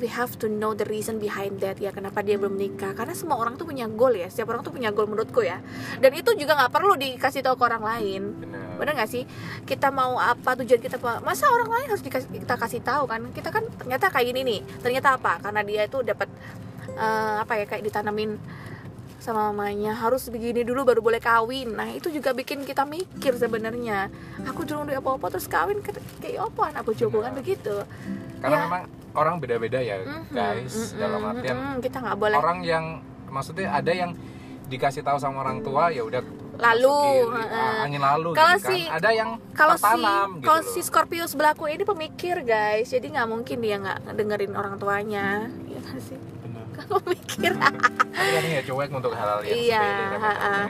we 0.00 0.08
have 0.08 0.40
to 0.40 0.48
know 0.48 0.72
the 0.72 0.88
reason 0.88 1.20
behind 1.20 1.60
that 1.60 1.76
ya 1.76 1.92
kenapa 1.92 2.24
dia 2.24 2.40
belum 2.40 2.56
nikah 2.56 2.96
karena 2.96 3.12
semua 3.12 3.36
orang 3.36 3.60
tuh 3.60 3.68
punya 3.68 3.84
goal 3.90 4.16
ya. 4.16 4.28
Setiap 4.32 4.56
orang 4.56 4.64
tuh 4.64 4.72
punya 4.72 4.88
goal 4.88 5.04
menurutku 5.04 5.44
ya. 5.44 5.60
Dan 6.00 6.16
itu 6.16 6.32
juga 6.32 6.56
nggak 6.56 6.72
perlu 6.72 6.96
dikasih 6.96 7.44
tahu 7.44 7.60
ke 7.60 7.64
orang 7.68 7.84
lain. 7.84 8.22
Bener 8.80 8.92
nggak 8.96 9.10
sih? 9.10 9.28
Kita 9.68 9.92
mau 9.92 10.16
apa 10.16 10.56
tujuan 10.64 10.80
kita 10.80 10.96
apa 10.96 11.20
masa 11.20 11.52
orang 11.52 11.68
lain 11.68 11.86
harus 11.92 12.04
dikasih 12.04 12.28
kita 12.32 12.54
kasih 12.56 12.80
tahu 12.80 13.04
kan? 13.04 13.20
Kita 13.36 13.52
kan 13.52 13.64
ternyata 13.76 14.08
kayak 14.08 14.26
gini 14.32 14.40
nih. 14.40 14.60
Ternyata 14.80 15.20
apa? 15.20 15.32
Karena 15.44 15.60
dia 15.60 15.84
itu 15.84 16.00
dapat 16.00 16.28
eh, 16.96 17.36
apa 17.44 17.52
ya 17.60 17.64
kayak 17.68 17.84
ditanamin 17.84 18.40
sama 19.20 19.52
mamanya. 19.52 19.92
Harus 19.92 20.26
begini 20.32 20.64
dulu 20.64 20.88
baru 20.88 21.04
boleh 21.04 21.20
kawin. 21.20 21.76
Nah 21.76 21.92
itu 21.92 22.08
juga 22.08 22.32
bikin 22.32 22.64
kita 22.64 22.88
mikir 22.88 23.36
sebenarnya. 23.36 24.08
Aku 24.48 24.64
dulu 24.64 24.88
udah 24.88 24.98
apa 24.98 25.10
apa 25.20 25.26
terus 25.36 25.46
kawin 25.52 25.84
kayak 25.84 26.40
apa 26.40 26.62
anakku 26.72 26.96
coba 26.96 27.28
kan 27.28 27.36
Benar. 27.36 27.40
begitu 27.44 27.76
karena 28.42 28.56
Ya. 28.58 28.62
memang 28.66 28.82
orang 29.12 29.34
beda-beda 29.38 29.78
ya 29.78 29.96
Mhm, 30.02 30.22
guys 30.28 30.74
mhm, 30.74 30.98
dalam 30.98 31.20
artian 31.24 31.56
mhm, 31.56 31.74
kita 31.78 31.96
nggak 32.02 32.18
boleh 32.18 32.36
orang 32.36 32.58
yang 32.62 32.84
maksudnya 33.30 33.70
ada 33.70 33.92
yang 33.92 34.10
dikasih 34.66 35.00
tahu 35.00 35.16
sama 35.16 35.40
orang 35.40 35.60
tua 35.60 35.88
ya 35.88 36.02
udah 36.02 36.20
lalu 36.52 36.96
ah, 37.48 37.84
angin 37.84 37.98
lalu 37.98 38.30
Kalau 38.32 38.54
gitu 38.54 38.62
kan. 38.62 38.70
si- 38.70 38.88
ada 38.88 39.10
yang 39.10 39.30
kalau 39.52 39.74
si 39.74 39.88
gitu 39.88 40.42
kalau 40.42 40.60
si 40.62 40.80
Scorpio 40.80 41.24
sebelahku 41.24 41.64
ini 41.66 41.82
pemikir 41.82 42.44
guys. 42.44 42.88
Jadi 42.88 43.08
nggak 43.10 43.24
mungkin 43.26 43.56
dia 43.58 43.76
nggak 43.80 44.14
dengerin 44.14 44.52
orang 44.52 44.76
tuanya. 44.76 45.48
Ya 45.66 45.80
kan 45.86 45.96
sih? 45.98 46.18
Mikir 47.04 47.52
kan 47.56 47.72
ya 48.48 48.60
cuek 48.64 48.90
untuk 48.90 49.12
hal-hal 49.12 49.40
yang 49.44 49.56
Iya, 49.56 49.84
sepele 49.84 50.64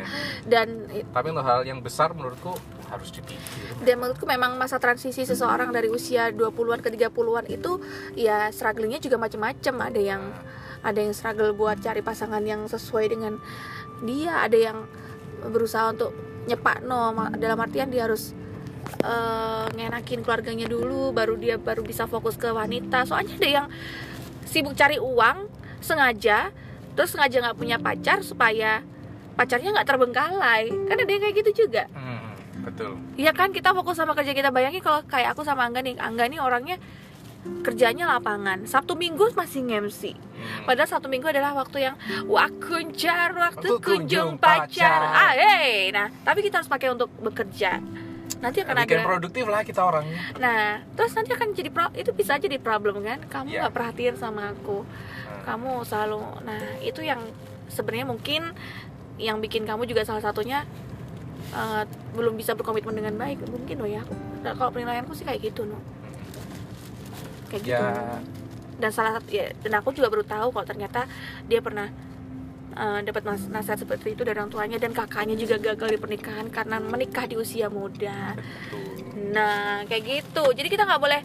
dan 0.44 0.68
tapi 1.08 1.26
untuk 1.30 1.44
hal 1.44 1.60
yang 1.62 1.78
besar 1.78 2.10
menurutku 2.10 2.52
harus 2.92 3.08
dipikir. 3.08 3.40
Dan 3.80 3.98
menurutku 3.98 4.28
memang 4.28 4.60
masa 4.60 4.76
transisi 4.76 5.24
seseorang 5.24 5.72
dari 5.72 5.88
usia 5.88 6.28
20-an 6.28 6.84
ke 6.84 6.92
30-an 6.92 7.46
itu 7.48 7.80
ya 8.14 8.52
strugglingnya 8.52 9.00
juga 9.00 9.16
macam-macam 9.16 9.74
ada 9.88 10.00
yang 10.00 10.22
ada 10.82 10.98
yang 10.98 11.14
struggle 11.14 11.54
buat 11.56 11.78
cari 11.80 12.02
pasangan 12.04 12.42
yang 12.42 12.66
sesuai 12.66 13.06
dengan 13.08 13.38
dia 14.02 14.42
ada 14.42 14.58
yang 14.58 14.84
berusaha 15.46 15.90
untuk 15.90 16.10
nyepak 16.46 16.82
no 16.82 17.14
dalam 17.38 17.58
artian 17.58 17.86
dia 17.86 18.10
harus 18.10 18.34
eh, 19.02 19.66
ngenakin 19.78 20.26
keluarganya 20.26 20.66
dulu 20.66 21.14
baru 21.14 21.38
dia 21.38 21.56
baru 21.56 21.86
bisa 21.86 22.10
fokus 22.10 22.34
ke 22.34 22.50
wanita. 22.50 23.06
Soalnya 23.06 23.34
ada 23.38 23.48
yang 23.62 23.66
sibuk 24.46 24.74
cari 24.74 24.98
uang 24.98 25.48
sengaja 25.82 26.50
terus 26.92 27.14
sengaja 27.16 27.40
nggak 27.40 27.58
punya 27.58 27.80
pacar 27.80 28.20
supaya 28.20 28.84
pacarnya 29.38 29.70
nggak 29.72 29.88
terbengkalai. 29.88 30.68
Kan 30.90 30.96
ada 30.98 31.10
yang 31.10 31.22
kayak 31.22 31.36
gitu 31.46 31.66
juga. 31.66 31.86
Hmm, 31.94 32.21
betul 32.62 32.94
Iya 33.14 33.30
kan 33.30 33.50
kita 33.50 33.70
fokus 33.72 33.94
sama 33.94 34.12
kerja 34.12 34.30
kita 34.30 34.48
bayangin 34.48 34.78
kalau 34.78 35.02
kayak 35.04 35.32
aku 35.32 35.42
sama 35.42 35.66
Angga 35.66 35.80
nih 35.80 35.94
Angga 35.96 36.26
nih 36.26 36.38
orangnya 36.38 36.76
kerjanya 37.60 38.06
lapangan 38.08 38.64
Sabtu 38.64 38.94
Minggu 38.94 39.30
masih 39.32 39.62
nge-MC 39.62 40.02
Hmm. 40.42 40.66
Padahal 40.66 40.90
Sabtu 40.90 41.06
Minggu 41.06 41.30
adalah 41.30 41.54
waktu 41.54 41.86
yang 41.86 41.94
Wakuncar 42.26 43.30
waktu 43.30 43.62
Waktu 43.68 43.78
kunjung 43.78 44.34
pacar 44.36 44.66
pacar. 44.66 45.00
ah, 45.00 45.32
hey. 45.32 45.90
Nah 45.90 46.10
tapi 46.20 46.42
kita 46.42 46.58
harus 46.58 46.66
pakai 46.66 46.90
untuk 46.90 47.14
bekerja 47.16 47.78
Nanti 48.38 48.58
akan 48.58 48.74
bikin 48.76 48.98
ada 48.98 49.06
produktif 49.06 49.46
lah 49.46 49.62
kita 49.62 49.78
orangnya 49.80 50.18
Nah 50.36 50.82
terus 50.92 51.14
nanti 51.14 51.30
akan 51.30 51.48
jadi 51.52 51.70
pro, 51.70 51.86
itu 51.94 52.10
bisa 52.10 52.34
jadi 52.36 52.58
problem 52.58 52.98
kan 53.00 53.22
Kamu 53.22 53.46
Iya. 53.48 53.60
nggak 53.62 53.72
perhatian 53.72 54.14
sama 54.16 54.50
aku 54.50 54.82
Hmm. 54.82 55.42
Kamu 55.44 55.72
selalu 55.82 56.18
Nah 56.42 56.58
itu 56.80 57.00
yang 57.00 57.22
sebenarnya 57.68 58.06
mungkin 58.08 58.42
Yang 59.16 59.38
bikin 59.40 59.62
kamu 59.62 59.86
juga 59.86 60.02
salah 60.02 60.20
satunya 60.20 60.66
eh, 61.52 61.82
belum 62.16 62.34
bisa 62.34 62.56
berkomitmen 62.56 62.96
dengan 62.96 63.14
baik 63.16 63.44
mungkin 63.48 63.76
loh 63.80 63.90
ya. 63.90 64.02
Nah, 64.42 64.52
kalau 64.58 64.74
penilaianku 64.74 65.12
sih 65.14 65.24
kayak 65.24 65.52
gitu 65.52 65.68
no 65.68 65.78
kayak 67.52 67.62
gitu 67.62 67.84
ya. 67.84 68.18
Dan 68.80 68.90
salah 68.90 69.20
satu 69.20 69.28
ya 69.30 69.52
dan 69.62 69.72
aku 69.78 69.92
juga 69.94 70.08
baru 70.08 70.24
tahu 70.24 70.48
kalau 70.50 70.66
ternyata 70.66 71.06
dia 71.46 71.60
pernah 71.60 71.92
eh, 72.74 73.00
dapat 73.04 73.22
nas- 73.28 73.50
nasihat 73.52 73.78
seperti 73.78 74.16
itu 74.16 74.24
dari 74.24 74.40
orang 74.40 74.50
tuanya 74.50 74.80
dan 74.80 74.96
kakaknya 74.96 75.36
juga 75.36 75.60
gagal 75.60 75.94
di 75.94 75.98
pernikahan 76.00 76.48
karena 76.48 76.80
menikah 76.80 77.28
di 77.28 77.36
usia 77.36 77.68
muda. 77.68 78.34
Betul. 78.34 79.30
Nah 79.36 79.84
kayak 79.86 80.02
gitu. 80.02 80.44
Jadi 80.56 80.68
kita 80.72 80.88
nggak 80.88 81.02
boleh 81.02 81.20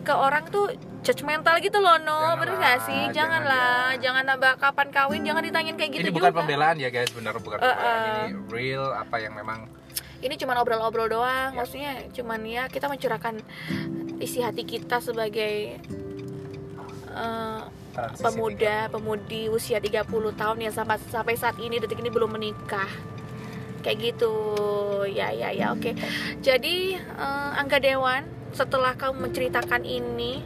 ke 0.00 0.12
orang 0.12 0.46
tuh 0.46 0.70
judgmental 1.00 1.58
gitu 1.58 1.78
loh 1.78 1.98
no. 1.98 2.36
Bener 2.36 2.54
Janganlah, 2.54 2.60
gak 2.60 2.78
sih? 2.84 3.02
jangan 3.10 3.12
janganlah 3.42 3.70
ya. 3.90 3.98
jangan 3.98 4.24
nambah 4.26 4.52
kapan 4.56 4.88
kawin 4.88 5.20
jangan 5.22 5.42
ditanyain 5.42 5.76
kayak 5.76 5.90
gitu 5.90 6.00
ini 6.00 6.08
juga. 6.08 6.18
bukan 6.20 6.32
pembelaan 6.38 6.76
ya 6.76 6.88
guys 6.88 7.10
bener 7.10 7.34
bukan 7.36 7.58
pembelaan. 7.58 7.80
Eh. 7.80 8.24
ini 8.28 8.38
real 8.48 8.86
apa 8.92 9.16
yang 9.18 9.32
memang 9.32 9.58
ini 10.20 10.34
cuma 10.36 10.52
obrol-obrol 10.54 11.08
doang 11.08 11.50
Ya. 11.50 11.56
maksudnya 11.56 11.92
cuman 12.10 12.40
ya 12.44 12.62
kita 12.66 12.86
mencurahkan 12.86 13.40
isi 14.18 14.38
hati 14.38 14.62
kita 14.62 15.00
sebagai 15.00 15.80
transisi 17.90 18.22
pemuda 18.22 18.76
pemudi 18.88 19.48
usia 19.48 19.80
30 19.80 20.06
tahun 20.32 20.56
yang 20.60 20.70
sampai 20.70 20.96
sampai 21.02 21.34
saat 21.34 21.58
ini 21.58 21.76
detik 21.76 21.98
ini 21.98 22.08
belum 22.08 22.30
menikah. 22.30 22.86
Kayak 23.80 24.14
gitu. 24.14 24.32
Ya 25.08 25.32
ya 25.32 25.50
ya 25.50 25.72
oke. 25.72 25.96
Jadi 26.38 26.94
eh, 26.94 27.50
Angga 27.56 27.80
Dewan 27.80 28.28
setelah 28.54 28.98
kamu 28.98 29.30
menceritakan 29.30 29.82
ini 29.86 30.42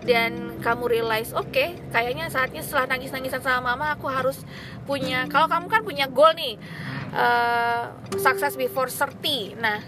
dan 0.00 0.56
kamu 0.64 0.88
realize 0.88 1.36
oke 1.36 1.76
kayaknya 1.92 2.32
saatnya 2.32 2.64
setelah 2.64 2.96
nangis 2.96 3.12
nangisan 3.12 3.44
sama 3.44 3.76
mama 3.76 3.92
aku 3.92 4.08
harus 4.08 4.40
punya 4.88 5.28
kalau 5.28 5.44
kamu 5.44 5.66
kan 5.68 5.82
punya 5.84 6.06
goal 6.08 6.32
nih 6.32 6.56
eh, 7.12 7.84
success 8.16 8.56
before 8.56 8.88
30 8.88 9.60
nah 9.60 9.84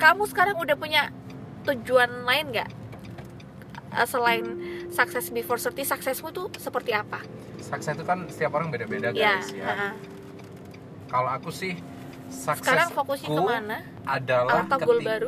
kamu 0.00 0.24
sekarang 0.28 0.56
udah 0.56 0.76
punya 0.80 1.12
tujuan 1.68 2.24
lain 2.24 2.56
nggak? 2.56 2.70
Eh, 3.90 4.06
selain 4.08 4.44
success 4.88 5.28
before 5.28 5.60
30 5.60 5.76
suksesmu 5.84 6.32
tuh 6.32 6.48
seperti 6.56 6.96
apa? 6.96 7.20
Sukses 7.60 7.92
itu 7.92 8.04
kan 8.08 8.24
setiap 8.32 8.56
orang 8.56 8.72
beda-beda 8.72 9.12
ya 9.12 9.36
guys 9.36 9.52
ya, 9.52 9.68
ha-ha. 9.68 9.90
kalau 11.12 11.28
aku 11.28 11.52
sih 11.52 11.76
sekarang 12.32 12.88
fokusnya 12.94 13.28
ke 13.28 13.42
mana? 13.44 13.78
adalah 14.08 14.64
Atau 14.64 14.78
goal 14.88 15.04
baru? 15.04 15.26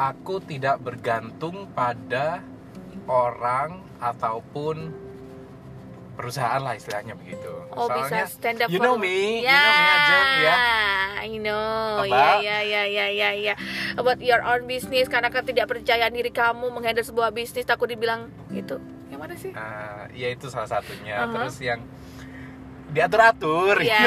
Aku 0.00 0.40
tidak 0.40 0.80
bergantung 0.80 1.68
pada 1.76 2.40
orang 3.04 3.84
ataupun 4.00 4.96
perusahaan 6.16 6.60
lah 6.64 6.72
istilahnya 6.76 7.12
begitu. 7.20 7.52
Oh 7.76 7.84
Soalnya, 7.84 8.24
bisa 8.24 8.32
stand 8.32 8.64
up 8.64 8.68
you 8.72 8.80
know 8.80 8.96
me, 8.96 9.44
you 9.44 9.48
ya, 9.48 9.60
know 9.60 9.72
me 9.76 9.84
aja 9.84 10.18
ya. 10.40 10.56
I 11.20 11.36
know, 11.36 12.00
ya 12.08 12.40
ya 12.40 12.58
ya 12.64 12.82
ya 12.88 13.06
ya 13.12 13.30
ya. 13.36 13.54
About 14.00 14.24
your 14.24 14.40
own 14.40 14.64
business 14.64 15.12
karena 15.12 15.28
ketidakpercayaan 15.28 16.16
diri 16.16 16.32
kamu 16.32 16.72
menghandle 16.72 17.04
sebuah 17.04 17.28
bisnis 17.36 17.68
takut 17.68 17.92
dibilang 17.92 18.32
itu 18.56 18.80
yang 19.10 19.20
mana 19.20 19.34
sih? 19.36 19.52
Eh, 19.52 20.04
ya 20.16 20.28
itu 20.32 20.46
salah 20.48 20.70
satunya. 20.70 21.26
Uh-huh. 21.26 21.34
Terus 21.34 21.56
yang 21.60 21.80
diatur-atur. 22.94 23.76
Ya, 23.82 23.98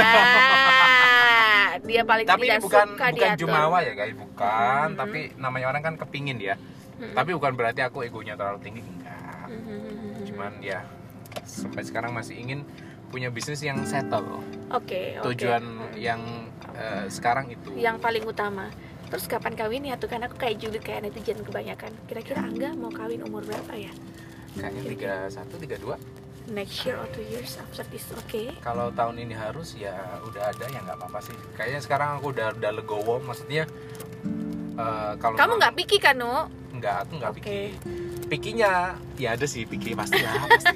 dia 1.90 2.02
paling 2.06 2.26
tapi 2.28 2.46
tidak 2.48 2.62
bukan 2.64 2.88
suka 2.88 2.94
bukan 2.96 3.12
diatur. 3.18 3.40
jumawa 3.48 3.78
ya 3.82 3.94
guys, 3.98 4.16
bukan. 4.16 4.88
Mhm. 4.94 5.00
Tapi 5.00 5.20
namanya 5.40 5.66
orang 5.74 5.82
kan 5.84 5.96
kepingin 5.98 6.38
ya. 6.40 6.56
Mhm. 6.56 7.16
Tapi 7.18 7.30
bukan 7.36 7.54
berarti 7.58 7.82
aku 7.82 8.06
egonya 8.06 8.38
terlalu 8.38 8.60
tinggi 8.62 8.82
enggak. 8.86 9.48
Mhm. 9.50 10.30
Cuman 10.30 10.52
ya 10.62 10.86
sampai 11.44 11.82
sekarang 11.84 12.14
masih 12.14 12.38
ingin 12.38 12.64
punya 13.10 13.30
bisnis 13.30 13.62
yang 13.62 13.82
settle. 13.86 14.42
Oke, 14.74 15.18
oke. 15.22 15.34
tujuan 15.34 15.62
yang 15.98 16.22
eh, 16.74 17.06
sekarang 17.10 17.54
itu 17.54 17.74
yang 17.78 18.02
paling 18.02 18.26
utama. 18.26 18.70
Terus 19.14 19.30
kapan 19.30 19.54
kawin 19.54 19.86
ya 19.86 19.94
tuh 19.94 20.10
kan 20.10 20.26
aku 20.26 20.42
kayak 20.42 20.58
julid 20.58 20.82
kayak 20.82 21.06
netizen 21.06 21.38
kebanyakan. 21.46 21.94
Kira-kira 22.10 22.42
Angga 22.42 22.74
mau 22.74 22.90
kawin 22.90 23.22
umur 23.22 23.46
berapa 23.46 23.78
ya? 23.78 23.94
kayaknya 24.54 24.82
31 25.34 25.66
32 25.82 25.98
Next 26.44 26.84
year 26.84 27.00
or 27.00 27.08
two 27.10 27.24
years 27.24 27.56
after 27.56 27.88
this, 27.88 28.04
oke? 28.12 28.52
kalau 28.60 28.92
tahun 28.92 29.16
ini 29.18 29.32
harus 29.32 29.74
ya 29.74 29.96
udah 30.22 30.52
ada 30.52 30.66
ya 30.68 30.80
nggak 30.82 30.98
apa-apa 30.98 31.24
sih 31.24 31.36
kayaknya 31.56 31.80
sekarang 31.80 32.20
aku 32.20 32.36
udah 32.36 32.52
udah 32.52 32.72
legowo 32.76 33.16
maksudnya 33.24 33.64
eh, 34.76 35.12
kalau 35.18 35.40
Kamu 35.40 35.54
nggak 35.56 35.74
pikir 35.80 36.00
kan, 36.00 36.20
Nu? 36.20 36.52
nggak 36.74 36.96
aku 37.06 37.12
nggak 37.16 37.32
Oke. 37.32 37.40
pikir 37.40 37.60
pikinya 38.28 38.98
ya 39.16 39.38
ada 39.38 39.46
sih 39.46 39.62
pikir 39.64 39.94
pasti 39.94 40.18
ya 40.20 40.34
pasti 40.52 40.74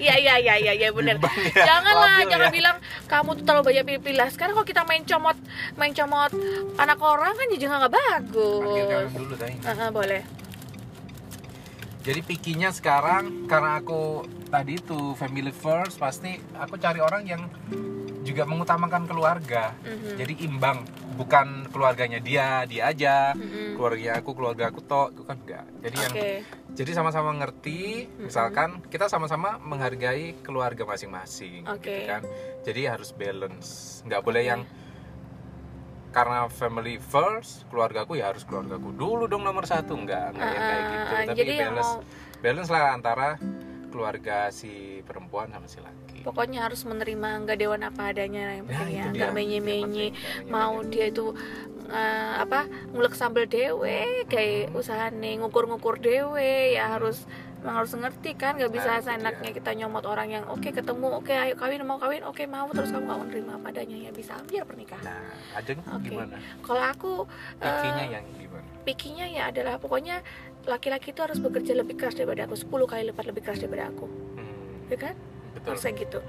Iya 0.00 0.14
iya 0.16 0.34
iya 0.40 0.54
iya 0.56 0.72
ya. 0.74 0.88
Bimbang 0.88 1.28
ya, 1.52 1.62
Janganlah, 1.68 2.24
jangan 2.24 2.48
ya. 2.48 2.54
bilang 2.54 2.76
kamu 3.04 3.36
tuh 3.36 3.44
terlalu 3.44 3.64
banyak 3.68 3.84
pilih-pilih. 3.84 4.28
Sekarang 4.32 4.56
kalau 4.56 4.64
kita 4.64 4.80
main 4.88 5.04
comot, 5.04 5.36
main 5.76 5.92
comot 5.92 6.32
anak 6.74 6.96
orang 6.98 7.36
kan 7.36 7.46
juga 7.52 7.76
nggak 7.84 7.92
bagus. 7.92 8.64
Panggil 8.64 9.12
dulu 9.12 9.34
tadi 9.36 9.54
Heeh, 9.60 9.88
boleh. 9.92 10.22
jadi 12.00 12.20
pikinya 12.24 12.72
sekarang 12.72 13.44
karena 13.44 13.84
aku 13.84 14.24
tadi 14.48 14.72
itu 14.74 15.12
family 15.12 15.52
first 15.52 15.96
pasti 15.96 16.36
aku 16.54 16.76
cari 16.76 16.98
orang 16.98 17.22
yang 17.22 17.42
juga 18.20 18.44
mengutamakan 18.44 19.04
keluarga 19.04 19.72
Mhm. 19.80 20.16
jadi 20.16 20.34
imbang 20.44 20.78
bukan 21.16 21.64
keluarganya 21.68 22.20
dia 22.20 22.64
dia 22.64 22.86
aja 22.86 23.32
Mhm. 23.32 23.74
keluarga 23.74 24.20
aku 24.20 24.30
keluarga 24.32 24.64
aku 24.68 24.80
toh 24.82 25.08
itu 25.08 25.22
kan 25.22 25.36
enggak 25.38 25.64
jadi 25.80 25.96
yang 25.98 26.14
Oke. 26.14 26.30
jadi 26.72 26.90
sama-sama 26.92 27.30
ngerti 27.34 27.80
misalkan 28.18 28.84
kita 28.86 29.08
sama-sama 29.08 29.56
menghargai 29.58 30.36
keluarga 30.40 30.84
masing-masing 30.84 31.64
Oke. 31.64 31.88
gitu 31.88 32.00
kan 32.04 32.22
jadi 32.62 32.92
harus 32.92 33.12
balance 33.12 34.00
nggak 34.04 34.20
boleh 34.20 34.44
yang 34.44 34.60
karena 36.08 36.48
family 36.48 36.96
first 36.98 37.68
keluargaku 37.68 38.16
ya 38.16 38.32
harus 38.32 38.42
keluargaku 38.42 38.92
dulu 38.92 39.24
dong 39.24 39.44
nomor 39.44 39.64
satu 39.64 39.92
enggak 39.94 40.32
enggak 40.32 40.50
yang 40.50 40.64
kayak 40.64 40.84
gitu 40.84 41.04
Ah, 41.08 41.22
tapi 41.22 41.38
jadi 41.38 41.52
yang 41.54 41.60
balance 41.72 41.90
mau 41.90 42.02
balance 42.38 42.70
lah 42.70 42.84
antara 42.92 43.28
keluarga 43.88 44.48
si 44.50 45.00
perempuan 45.04 45.48
sama 45.50 45.66
si 45.66 45.78
laki. 45.80 46.22
Pokoknya 46.22 46.66
harus 46.66 46.84
menerima 46.84 47.28
nggak 47.46 47.58
dewan 47.58 47.82
apa 47.82 48.12
adanya 48.12 48.58
yang 48.60 48.66
Nah, 48.66 48.78
penting 48.78 48.94
ya 48.94 49.04
nggak 49.08 49.16
Yang 49.16 49.34
penting, 49.34 49.34
nggak 50.44 50.52
mau 50.52 50.74
dia 50.84 51.04
itu 51.08 51.26
eh, 51.88 52.32
apa 52.38 52.60
ngulek 52.92 53.14
sambel 53.16 53.48
dewe 53.48 54.28
kayak 54.28 54.68
Hmm. 54.68 54.78
usahane 54.78 55.30
ngukur-ngukur 55.40 55.96
dewe 55.98 56.76
ya 56.76 56.94
harus 56.94 57.24
emang 57.58 57.74
harus 57.74 57.92
ngerti 57.92 58.30
kan 58.34 58.54
nggak 58.54 58.70
bisa 58.70 58.86
Nah, 58.88 59.02
seenaknya 59.02 59.50
dia. 59.50 59.56
kita 59.58 59.70
nyomot 59.74 60.04
orang 60.06 60.28
yang 60.30 60.44
oke 60.46 60.68
ketemu 60.68 61.06
oke 61.10 61.30
ayo 61.30 61.54
kawin 61.58 61.82
mau 61.82 61.98
kawin 61.98 62.22
oke 62.22 62.42
mau 62.46 62.70
terus 62.70 62.94
kamu 62.94 63.04
nggak 63.04 63.20
menerima 63.26 63.52
apa 63.58 63.66
adanya 63.68 63.96
ya 63.98 64.10
bisa 64.10 64.38
biar 64.46 64.62
pernikahan. 64.62 65.04
Nah 65.04 65.26
ajeng 65.58 65.78
Oke. 65.84 66.08
gimana? 66.08 66.36
Kalau 66.62 66.84
aku 66.84 67.12
pikinya 67.58 68.04
eh, 68.04 68.10
yang 68.14 68.24
gimana? 68.32 68.66
pikirnya 68.86 69.26
ya 69.28 69.42
adalah 69.50 69.76
pokoknya 69.76 70.22
laki-laki 70.64 71.10
itu 71.12 71.20
harus 71.20 71.36
bekerja 71.38 71.74
lebih 71.74 71.98
keras 71.98 72.14
daripada 72.14 72.46
aku 72.46 72.54
10 72.54 72.68
kali 72.86 73.02
lipat 73.10 73.24
lebih 73.26 73.42
keras 73.44 73.58
daripada 73.58 73.90
aku. 73.90 74.06
Hmm, 74.06 74.88
ya 74.88 74.96
kan? 74.96 75.14
Betul. 75.48 75.74
Harusnya 75.74 75.92
gitu. 75.98 76.20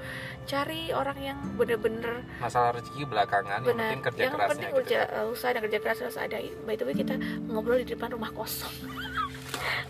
Cari 0.44 0.82
orang 0.89 1.20
yang 1.22 1.38
bener-bener 1.54 2.26
masalah 2.42 2.74
rezeki 2.74 3.06
belakangan 3.06 3.62
yang 3.62 3.68
benar. 3.70 3.80
penting 3.86 4.02
kerja 4.02 4.20
yang 4.20 4.34
kerasnya 4.34 4.50
penting 4.50 4.68
gitu. 4.68 4.78
kerja 4.82 5.00
uh, 5.13 5.26
usaha 5.30 5.52
dan 5.54 5.62
kerja 5.62 5.80
keras 5.80 6.00
harus 6.02 6.18
ada. 6.18 6.38
By 6.65 6.76
the 6.76 6.84
way 6.84 6.96
kita 6.98 7.15
ngobrol 7.46 7.78
di 7.78 7.88
depan 7.88 8.10
rumah 8.10 8.32
kosong 8.34 8.74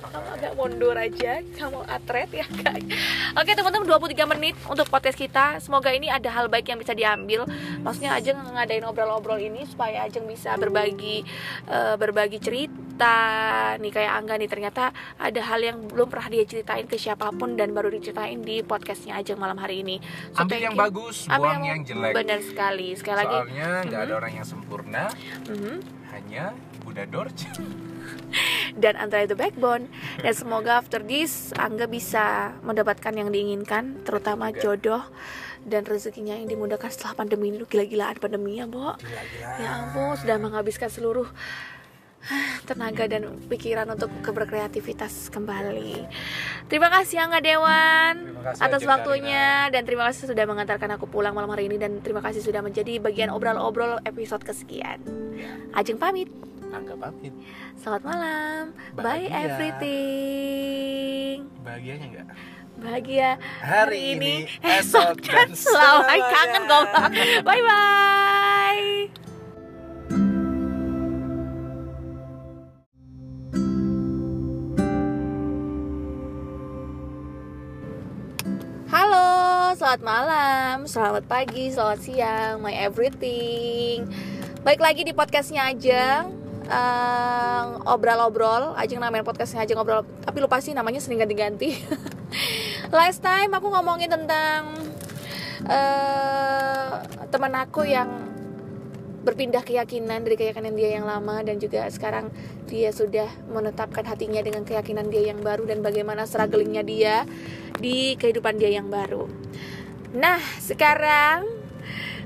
kamu 0.01 0.27
agak 0.31 0.53
mundur 0.53 0.95
aja 0.95 1.33
kamu 1.51 1.79
atret 1.83 2.29
ya 2.33 2.45
guys. 2.55 2.85
Oke 3.33 3.51
teman-teman 3.51 3.85
23 3.85 4.25
menit 4.27 4.55
untuk 4.65 4.87
podcast 4.87 5.15
kita. 5.15 5.59
Semoga 5.59 5.89
ini 5.89 6.07
ada 6.07 6.29
hal 6.29 6.47
baik 6.47 6.67
yang 6.67 6.77
bisa 6.77 6.91
diambil. 6.91 7.45
Maksudnya 7.79 8.13
Ajeng 8.13 8.35
ngadain 8.35 8.83
obrol-obrol 8.83 9.37
ini 9.37 9.63
supaya 9.63 10.03
Ajeng 10.03 10.25
bisa 10.25 10.55
berbagi 10.55 11.21
eh, 11.65 11.95
berbagi 11.95 12.39
cerita. 12.39 13.17
Nih 13.77 13.89
kayak 13.89 14.11
Angga 14.13 14.35
nih 14.35 14.47
ternyata 14.47 14.89
ada 15.15 15.41
hal 15.41 15.59
yang 15.61 15.77
belum 15.85 16.07
pernah 16.07 16.27
dia 16.27 16.43
ceritain 16.43 16.83
ke 16.83 16.95
siapa 16.95 17.31
pun 17.31 17.53
dan 17.53 17.71
baru 17.71 17.87
diceritain 17.87 18.39
di 18.39 18.59
podcastnya 18.61 19.15
Ajeng 19.15 19.37
malam 19.37 19.55
hari 19.55 19.81
ini. 19.81 20.01
So, 20.31 20.43
ambil 20.43 20.59
yang 20.59 20.73
you. 20.73 20.81
bagus 20.81 21.17
Ambil 21.25 21.39
buang 21.47 21.63
yang 21.63 21.79
jelek. 21.81 22.13
benar 22.13 22.39
sekali. 22.41 22.87
Sekali 22.93 23.17
lagi. 23.17 23.35
Soalnya 23.37 23.69
nggak 23.85 24.01
ada 24.01 24.13
orang 24.15 24.33
yang 24.33 24.43
sempurna 24.43 25.05
Mhm. 25.45 25.75
hanya 26.09 26.43
Bunda 26.81 27.05
Dorje 27.05 27.47
dan 28.81 28.95
Andrea 28.95 29.29
the 29.29 29.37
Backbone. 29.37 29.89
Dan 30.21 30.33
semoga 30.33 30.79
after 30.79 31.01
this 31.01 31.51
Angga 31.55 31.89
bisa 31.89 32.57
mendapatkan 32.61 33.13
yang 33.13 33.29
diinginkan 33.29 34.03
terutama 34.03 34.49
Semoga. 34.49 34.61
jodoh 34.61 35.03
dan 35.67 35.83
rezekinya 35.83 36.39
yang 36.39 36.47
dimudahkan 36.47 36.89
setelah 36.91 37.13
pandemi 37.19 37.51
ini. 37.51 37.63
Gila-gilaan 37.63 38.17
pandemi 38.17 38.59
ya 38.59 38.65
Bo 38.65 38.95
gila-gila 38.95 39.49
ya 39.59 39.69
ampun 39.85 40.15
sudah 40.15 40.37
menghabiskan 40.39 40.87
seluruh 40.87 41.27
tenaga 42.67 43.07
dan 43.09 43.39
pikiran 43.47 43.87
untuk 43.89 44.11
berkreativitas 44.21 45.31
kembali. 45.33 46.05
Terima 46.67 46.91
kasih 46.91 47.25
Angga 47.25 47.39
Dewan 47.41 48.37
kasih, 48.43 48.61
atas 48.61 48.83
waktunya. 48.85 49.71
Dan 49.73 49.87
terima 49.87 50.11
kasih 50.11 50.29
sudah 50.29 50.45
mengantarkan 50.45 50.99
aku 50.99 51.09
pulang 51.09 51.33
malam 51.33 51.49
hari 51.49 51.71
ini. 51.71 51.79
Dan 51.79 52.03
terima 52.03 52.21
kasih 52.21 52.43
sudah 52.43 52.61
menjadi 52.61 52.99
bagian 53.01 53.31
obrol-obrol 53.31 54.03
episode 54.05 54.43
kesekian. 54.43 55.01
Ya, 55.33 55.51
Ajeng 55.73 55.97
pamit 55.97 56.29
Angga 56.69 56.93
pamit 56.93 57.33
Selamat 57.73 58.03
malam. 58.05 58.63
Bye 58.93 59.25
Bahagia. 59.25 59.41
everything. 59.49 61.37
bahagianya 61.65 62.05
nggak 62.13 62.27
Bahagia 62.79 63.35
Hari 63.59 64.15
ini, 64.15 64.47
esok 64.63 65.19
esok, 65.19 65.27
dan 65.27 65.51
selalu. 65.51 66.23
Kangen 66.31 66.63
goblok. 66.63 67.11
Bye 67.47 67.59
bye. 67.59 69.11
Halo, 78.87 79.27
selamat 79.75 80.01
malam, 80.01 80.75
selamat 80.87 81.27
pagi, 81.27 81.67
selamat 81.75 81.99
siang, 81.99 82.63
my 82.63 82.71
everything. 82.79 84.07
Baik 84.63 84.79
lagi 84.79 85.03
di 85.03 85.11
podcastnya 85.11 85.67
aja. 85.67 86.38
Eh, 86.69 87.63
obrol-obrol 87.89 88.77
Ajeng 88.77 89.01
namain 89.01 89.25
podcastnya 89.25 89.65
Ajeng 89.65 89.81
ngobrol 89.81 90.05
tapi 90.21 90.37
lupa 90.39 90.61
sih 90.61 90.77
namanya 90.77 91.01
sering 91.01 91.19
ganti-ganti 91.19 91.73
last 92.95 93.25
time 93.25 93.51
aku 93.51 93.67
ngomongin 93.73 94.09
tentang 94.09 94.77
eh 95.67 96.93
teman 97.29 97.53
aku 97.53 97.85
yang 97.85 98.29
berpindah 99.19 99.61
keyakinan 99.61 100.23
dari 100.23 100.39
keyakinan 100.39 100.73
dia 100.73 100.95
yang 100.95 101.05
lama 101.05 101.43
dan 101.43 101.59
juga 101.59 101.85
sekarang 101.91 102.31
dia 102.65 102.89
sudah 102.95 103.27
menetapkan 103.51 104.07
hatinya 104.07 104.39
dengan 104.39 104.63
keyakinan 104.63 105.11
dia 105.11 105.35
yang 105.35 105.43
baru 105.43 105.67
dan 105.67 105.83
bagaimana 105.83 106.23
strugglingnya 106.23 106.83
dia 106.87 107.27
di 107.77 108.15
kehidupan 108.15 108.55
dia 108.57 108.71
yang 108.79 108.87
baru. 108.87 109.27
Nah, 110.15 110.39
sekarang 110.57 111.58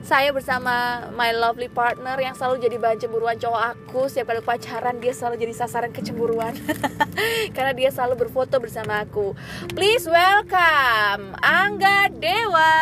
saya 0.03 0.35
bersama 0.35 1.07
my 1.15 1.31
lovely 1.31 1.71
partner 1.71 2.19
yang 2.19 2.35
selalu 2.35 2.59
jadi 2.59 2.75
bahan 2.75 2.99
cemburuan 2.99 3.39
cowok 3.39 3.63
aku 3.71 4.11
setiap 4.11 4.35
kali 4.35 4.43
pacaran 4.43 4.99
dia 4.99 5.15
selalu 5.15 5.39
jadi 5.47 5.53
sasaran 5.55 5.95
kecemburuan. 5.95 6.51
Karena 7.55 7.71
dia 7.71 7.87
selalu 7.87 8.27
berfoto 8.27 8.59
bersama 8.59 8.99
aku. 8.99 9.31
Please 9.71 10.03
welcome 10.03 11.31
Angga 11.39 12.11
Dewa. 12.11 12.75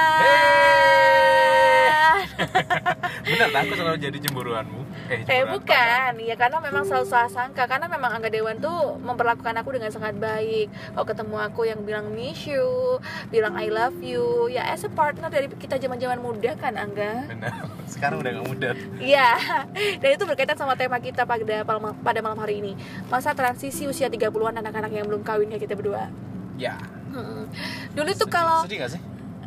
Bener 3.30 3.48
tak 3.54 3.62
aku 3.70 3.74
selalu 3.78 3.98
jadi 4.02 4.18
cemburuanmu? 4.18 4.82
Eh 5.12 5.20
cemburuan 5.28 5.60
bukan, 5.60 6.12
ya 6.24 6.36
karena 6.40 6.58
memang 6.64 6.84
selalu 6.88 7.06
salah 7.12 7.28
sangka. 7.28 7.68
Karena 7.68 7.92
memang 7.92 8.16
Angga 8.16 8.32
Dewan 8.32 8.64
tuh 8.64 8.96
memperlakukan 9.04 9.52
aku 9.60 9.76
dengan 9.76 9.92
sangat 9.92 10.16
baik. 10.16 10.72
Kalau 10.96 11.04
ketemu 11.04 11.36
aku 11.44 11.62
yang 11.68 11.80
bilang 11.84 12.16
miss 12.16 12.48
you, 12.48 12.98
bilang 13.28 13.60
I 13.60 13.68
love 13.68 14.00
you 14.00 14.48
Ya 14.48 14.72
as 14.72 14.88
a 14.88 14.92
partner 14.92 15.28
dari 15.28 15.52
kita 15.52 15.76
zaman-zaman 15.76 16.24
muda 16.24 16.56
kan 16.56 16.80
Angga? 16.80 17.28
Bener, 17.28 17.52
sekarang 17.94 18.24
udah 18.24 18.32
gak 18.40 18.48
muda. 18.48 18.70
Iya, 18.98 19.36
dan 20.02 20.10
itu 20.16 20.24
berkaitan 20.24 20.56
sama 20.56 20.80
tema 20.80 20.98
kita 21.04 21.28
pada 21.28 21.44
malam, 21.68 21.92
pada 22.00 22.20
malam 22.24 22.40
hari 22.40 22.64
ini. 22.64 22.74
Masa 23.12 23.36
transisi 23.36 23.86
usia 23.92 24.08
30-an 24.08 24.64
anak-anak 24.64 24.92
yang 24.96 25.06
belum 25.12 25.28
kawin 25.28 25.52
kayak 25.52 25.68
kita 25.68 25.76
berdua? 25.76 26.08
Ya. 26.56 26.80
Mm-mm. 27.12 27.52
Dulu 27.92 28.12
tuh 28.16 28.32
kalau 28.32 28.64
Sedih 28.64 28.88
gak 28.88 28.96
sih? 28.96 29.02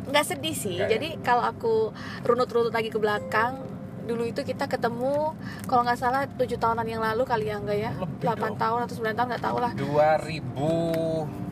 nggak 0.05 0.25
sedih 0.25 0.53
sih. 0.53 0.77
Nggak 0.77 0.89
ya? 0.89 0.93
jadi 0.97 1.09
kalau 1.25 1.43
aku 1.49 1.89
runut-runut 2.21 2.69
lagi 2.69 2.93
ke 2.93 3.01
belakang 3.01 3.57
dulu 4.05 4.23
itu 4.29 4.41
kita 4.45 4.69
ketemu 4.69 5.33
kalau 5.65 5.81
nggak 5.81 5.99
salah 5.99 6.29
tujuh 6.29 6.61
tahunan 6.61 6.85
yang 6.85 7.01
lalu 7.01 7.25
kali 7.25 7.49
ya 7.49 7.57
enggak 7.57 7.77
ya? 7.77 7.91
Lebih 7.97 8.25
8 8.29 8.37
dong. 8.37 8.55
tahun 8.61 8.79
atau 8.85 8.95
9 9.01 9.17
tahun 9.17 9.27
nggak 9.33 9.43
tahu 9.43 9.57
lah. 9.59 9.71
2000 9.73 11.45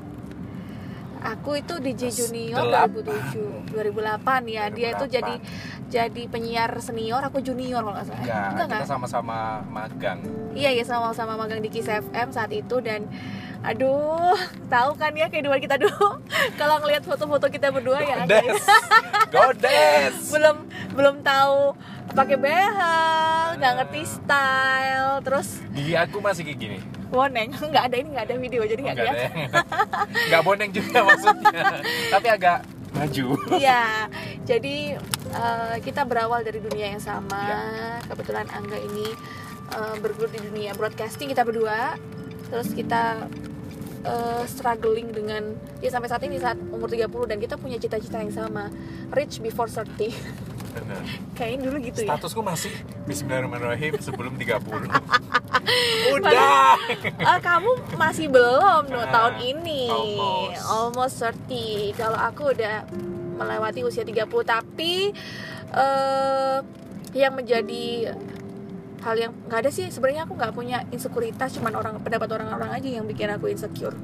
aku 1.24 1.56
itu 1.56 1.74
di 1.80 1.92
J 1.96 2.02
Junior 2.12 2.68
Delap- 2.68 3.00
2007 3.00 3.72
2008 3.72 4.44
ya 4.44 4.68
dia 4.68 4.92
itu 4.92 5.06
2008. 5.08 5.16
jadi 5.16 5.36
jadi 5.88 6.24
penyiar 6.28 6.72
senior 6.84 7.24
aku 7.24 7.40
junior 7.40 7.80
kalau 7.80 7.96
nggak 7.96 8.08
salah. 8.12 8.20
Enggak, 8.20 8.48
enggak 8.52 8.80
kita 8.84 8.88
sama-sama 8.92 9.38
magang. 9.72 10.20
Iya 10.54 10.70
ya 10.76 10.84
sama-sama 10.84 11.40
magang 11.40 11.64
di 11.64 11.70
Kiss 11.72 11.88
FM 11.88 12.36
saat 12.36 12.52
itu 12.52 12.76
dan 12.84 13.08
aduh 13.64 14.36
tahu 14.68 14.92
kan 14.94 15.12
ya 15.12 15.26
kehidupan 15.26 15.58
kita 15.58 15.76
dulu? 15.78 16.20
Kalau 16.60 16.78
ngelihat 16.78 17.02
foto-foto 17.02 17.48
kita 17.48 17.70
berdua 17.70 17.98
ya 17.98 18.16
guys 18.22 18.28
Godes. 18.30 18.64
Godes. 19.32 20.16
Belum 20.34 20.58
belum 20.92 21.16
tahu 21.22 21.74
pakai 22.12 22.38
behel 22.38 22.78
nggak 23.56 23.74
ngerti 23.76 24.02
style 24.06 25.18
terus 25.24 25.58
Gigi 25.72 25.96
aku 25.96 26.20
masih 26.20 26.44
kayak 26.44 26.60
gini. 26.60 26.78
Boneng 27.08 27.50
nggak 27.72 27.84
ada 27.84 27.96
ini 27.96 28.10
nggak 28.12 28.26
ada 28.26 28.36
video 28.38 28.62
jadi 28.64 28.82
nggak 28.84 28.94
Enggak 28.94 29.08
lihat. 29.08 29.16
ada 29.16 29.26
yang- 29.34 29.54
Nggak 30.28 30.42
boneng 30.44 30.70
juga 30.70 30.98
maksudnya. 31.02 31.64
Tapi 32.12 32.28
agak 32.30 32.58
maju. 32.94 33.26
Iya, 33.50 33.84
jadi 34.44 34.78
eh, 35.32 35.76
kita 35.82 36.04
berawal 36.04 36.44
dari 36.44 36.60
dunia 36.60 36.94
yang 36.94 37.02
sama. 37.02 37.42
Iya. 37.42 37.62
Kebetulan 38.06 38.46
Angga 38.50 38.78
ini 38.78 39.08
eh, 39.72 39.96
bergelut 39.98 40.30
di 40.30 40.42
dunia 40.44 40.76
broadcasting 40.76 41.26
kita 41.26 41.42
berdua. 41.42 41.98
Terus 42.50 42.70
kita 42.70 43.26
eh, 44.04 44.44
struggling 44.46 45.10
dengan 45.10 45.44
ya 45.80 45.90
sampai 45.90 46.08
saat 46.08 46.24
ini 46.24 46.38
saat 46.38 46.60
umur 46.70 46.88
30 46.88 47.08
dan 47.26 47.38
kita 47.38 47.56
punya 47.56 47.76
cita-cita 47.76 48.20
yang 48.20 48.30
sama. 48.30 48.68
Rich 49.10 49.40
before 49.40 49.68
30. 49.68 50.12
Bener. 50.74 51.02
Kayaknya 51.38 51.60
dulu 51.64 51.78
gitu 51.82 52.00
ya. 52.02 52.14
Statusku 52.14 52.42
masih 52.42 52.74
Bismillahirrahmanirrahim 53.04 53.94
sebelum 54.00 54.34
30 54.36 54.64
Udah 56.14 56.76
Eh, 57.04 57.40
kamu 57.40 57.72
masih 57.96 58.28
belum 58.28 58.90
no, 58.90 59.00
Ah, 59.00 59.08
tahun 59.08 59.36
ini 59.40 59.88
almost. 59.88 60.60
almost 60.68 61.16
30 61.48 61.94
kalau 61.96 62.20
aku 62.20 62.52
udah 62.52 62.84
melewati 63.34 63.82
usia 63.82 64.04
30 64.04 64.28
tapi 64.44 65.14
eh 65.72 66.58
yang 67.14 67.34
menjadi 67.34 68.14
hal 69.04 69.16
yang 69.20 69.32
nggak 69.48 69.60
ada 69.68 69.72
sih. 69.72 69.88
Sebenarnya 69.92 70.24
aku 70.24 70.34
nggak 70.40 70.52
punya 70.56 70.88
insekuritas 70.90 71.60
cuman 71.60 71.74
orang 71.76 71.96
pendapat 72.00 72.30
orang-orang 72.32 72.72
aja 72.72 72.88
yang 72.88 73.06
bikin 73.06 73.30
aku 73.30 73.52
insecure. 73.52 73.96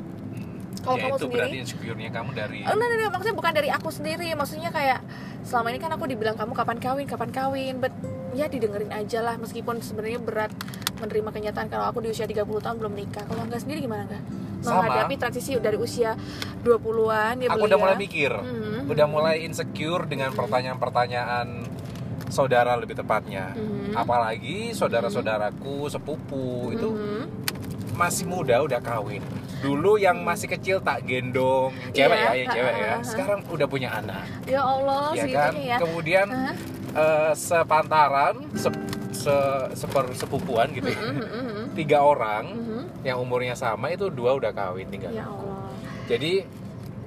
Kalau 0.80 0.96
ya 0.96 1.12
kamu 1.12 1.16
itu 1.16 1.20
sendiri? 1.28 1.36
berarti 1.36 1.58
insecure-nya 1.60 2.10
kamu 2.12 2.30
dari 2.32 2.58
Oh, 2.64 2.72
enggak, 2.72 2.88
enggak, 2.88 2.98
enggak, 3.00 3.12
maksudnya 3.12 3.36
bukan 3.36 3.54
dari 3.56 3.70
aku 3.70 3.90
sendiri. 3.92 4.28
Maksudnya 4.32 4.70
kayak 4.72 5.00
Selama 5.40 5.72
ini 5.72 5.80
kan 5.80 5.92
aku 5.96 6.04
dibilang 6.04 6.36
kamu 6.36 6.52
kapan 6.52 6.78
kawin, 6.84 7.08
kapan 7.08 7.30
kawin. 7.32 7.76
But 7.80 7.96
ya 8.36 8.52
didengerin 8.52 8.92
aja 8.92 9.24
lah. 9.24 9.36
Meskipun 9.40 9.80
sebenarnya 9.80 10.20
berat 10.20 10.52
menerima 11.00 11.32
kenyataan 11.32 11.72
Kalau 11.72 11.88
aku 11.88 12.04
di 12.04 12.12
usia 12.12 12.28
30 12.28 12.44
tahun 12.60 12.76
belum 12.80 12.94
nikah. 12.96 13.24
Kalau 13.24 13.48
enggak 13.48 13.64
sendiri 13.64 13.80
gimana 13.84 14.04
enggak? 14.08 14.24
Sama. 14.60 14.88
Menghadapi 14.88 15.16
transisi 15.16 15.56
dari 15.56 15.80
usia 15.80 16.20
20-an 16.64 17.40
ya 17.40 17.48
Aku 17.56 17.64
belia. 17.64 17.68
udah 17.72 17.80
mulai 17.80 17.96
mikir. 17.96 18.32
Mhm. 18.36 18.92
Udah 18.92 19.08
mulai 19.08 19.36
insecure 19.48 20.04
dengan 20.06 20.36
pertanyaan-pertanyaan 20.36 21.48
Saudara 22.30 22.74
lebih 22.74 22.94
tepatnya 22.94 23.52
Mhm. 23.52 23.94
Apalagi 23.94 24.72
saudara-saudaraku, 24.72 25.86
sepupu 25.86 26.72
Itu 26.72 26.94
Mhm. 26.94 27.22
masih 27.94 28.26
muda 28.26 28.62
udah 28.62 28.80
kawin 28.80 29.20
Dulu 29.60 29.98
yang 29.98 30.24
masih 30.24 30.48
kecil 30.48 30.80
tak 30.80 31.04
gendong 31.04 31.74
Cewek 31.92 32.15
Iya, 32.15 32.30
ya, 32.30 32.34
yang 32.38 32.50
cewek 32.50 32.74
ya 32.74 32.88
ha-ha. 32.96 33.04
Sekarang 33.04 33.39
udah 33.46 33.68
punya 33.68 33.89
anak 33.92 34.24
Ya 34.46 34.62
Allah 34.62 35.12
ya 35.12 35.26
kan? 35.28 35.52
ya 35.54 35.78
Kemudian 35.78 36.28
Hah? 36.30 36.56
eh, 36.89 37.32
sepantaran 37.34 38.36
se, 38.56 38.70
se- 39.12 39.70
seper 39.76 40.10
sepupuan 40.13 40.72
gitu 40.72 40.88
ya. 40.88 41.02
Mhm, 41.02 41.18
mhm, 41.20 41.63
Tiga 41.76 42.00
orang 42.00 42.46
mhm. 42.50 43.04
yang 43.04 43.20
umurnya 43.20 43.54
sama 43.54 43.89
itu 43.89 44.08
dua 44.08 44.34
udah 44.34 44.50
kawin 44.50 44.88
tinggal. 44.88 45.12
Ya 45.12 45.24
Allah 45.24 45.70
Jadi 46.08 46.42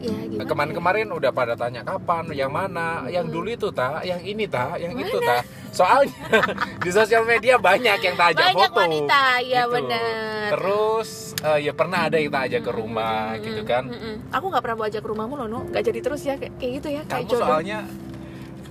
Ya 0.03 0.11
gimana 0.11 0.45
kemarin-kemarin 0.45 1.07
udah 1.09 1.31
pada 1.31 1.55
tanya 1.55 1.81
kapan, 1.81 2.27
yang 2.33 2.51
mana, 2.51 3.07
yang 3.07 3.25
dulu 3.25 3.49
itu 3.49 3.71
ta, 3.71 4.03
yang 4.03 4.19
ini 4.19 4.45
ta, 4.45 4.75
yang 4.75 4.93
itu 4.93 5.17
ta. 5.19 5.41
Soalnya 5.71 6.13
di 6.85 6.91
sosial 6.91 7.23
media 7.23 7.57
banyak 7.57 7.97
yang 7.97 8.13
tak 8.13 8.35
ajak 8.35 8.45
Banyak 8.51 8.71
foto. 8.71 8.81
wanita, 8.83 9.23
ya 9.41 9.63
gitu. 9.63 9.73
benar. 9.73 10.49
Terus 10.51 11.09
eh, 11.39 11.59
ya 11.63 11.73
pernah 11.73 12.01
ada 12.05 12.17
yang 12.17 12.29
tak 12.29 12.43
ajak 12.45 12.61
ke 12.61 12.73
rumah 12.73 13.25
Mhm, 13.33 13.43
gitu 13.43 13.63
kan. 13.63 13.85
mhm. 13.87 14.15
Aku 14.31 14.45
nggak 14.47 14.61
pernah 14.61 14.77
bawa 14.77 14.89
ajak 14.89 15.01
ke 15.01 15.09
rumahmu 15.09 15.35
loh, 15.35 15.47
Nu. 15.47 15.61
Nggak 15.67 15.83
jadi 15.83 16.01
terus 16.01 16.21
ya 16.23 16.35
kayak 16.37 16.53
kayak 16.59 16.73
gitu 16.77 16.89
ya, 16.91 17.03
kayak 17.03 17.25
Kamu 17.25 17.31
jodoh. 17.31 17.49
soalnya 17.49 17.79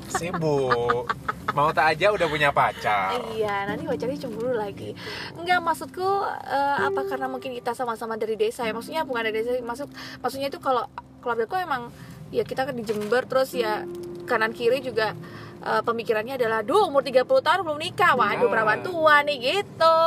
sibuk. 0.09 1.05
Mau 1.51 1.71
tak 1.71 1.95
aja 1.95 2.11
udah 2.11 2.27
punya 2.27 2.49
pacar. 2.49 3.15
Iya, 3.29 3.65
nanti 3.65 3.83
pacarnya 3.83 4.17
cemburu 4.17 4.53
lagi. 4.53 4.95
Enggak, 5.33 5.59
maksudku 5.59 6.07
eh, 6.45 6.75
apa 6.81 7.01
karena 7.05 7.27
mungkin 7.27 7.51
kita 7.53 7.71
sama-sama 7.71 8.15
dari 8.15 8.35
desa 8.35 8.63
ya? 8.63 8.71
Maksudnya 8.71 9.03
bukan 9.03 9.21
dari 9.21 9.35
desa, 9.37 9.51
maksud 9.57 9.87
maksudnya 10.19 10.47
itu 10.47 10.59
kalau 10.59 10.87
keluargaku 11.21 11.55
emang 11.55 11.93
ya 12.29 12.41
kita 12.41 12.65
kan 12.65 12.73
di 12.73 12.81
Jember 12.81 13.23
terus 13.23 13.53
ya 13.53 13.85
kanan 14.23 14.51
kiri 14.51 14.81
juga 14.81 15.13
eh, 15.61 15.77
pemikirannya 15.79 16.35
adalah, 16.35 16.59
"Duh, 16.59 16.89
umur 16.89 17.05
30 17.05 17.21
tahun 17.39 17.61
belum 17.61 17.77
nikah. 17.77 18.17
Waduh, 18.17 18.33
Nah. 18.39 18.49
perawan 18.49 18.81
tua 18.81 19.21
nih 19.21 19.37
gitu." 19.37 19.97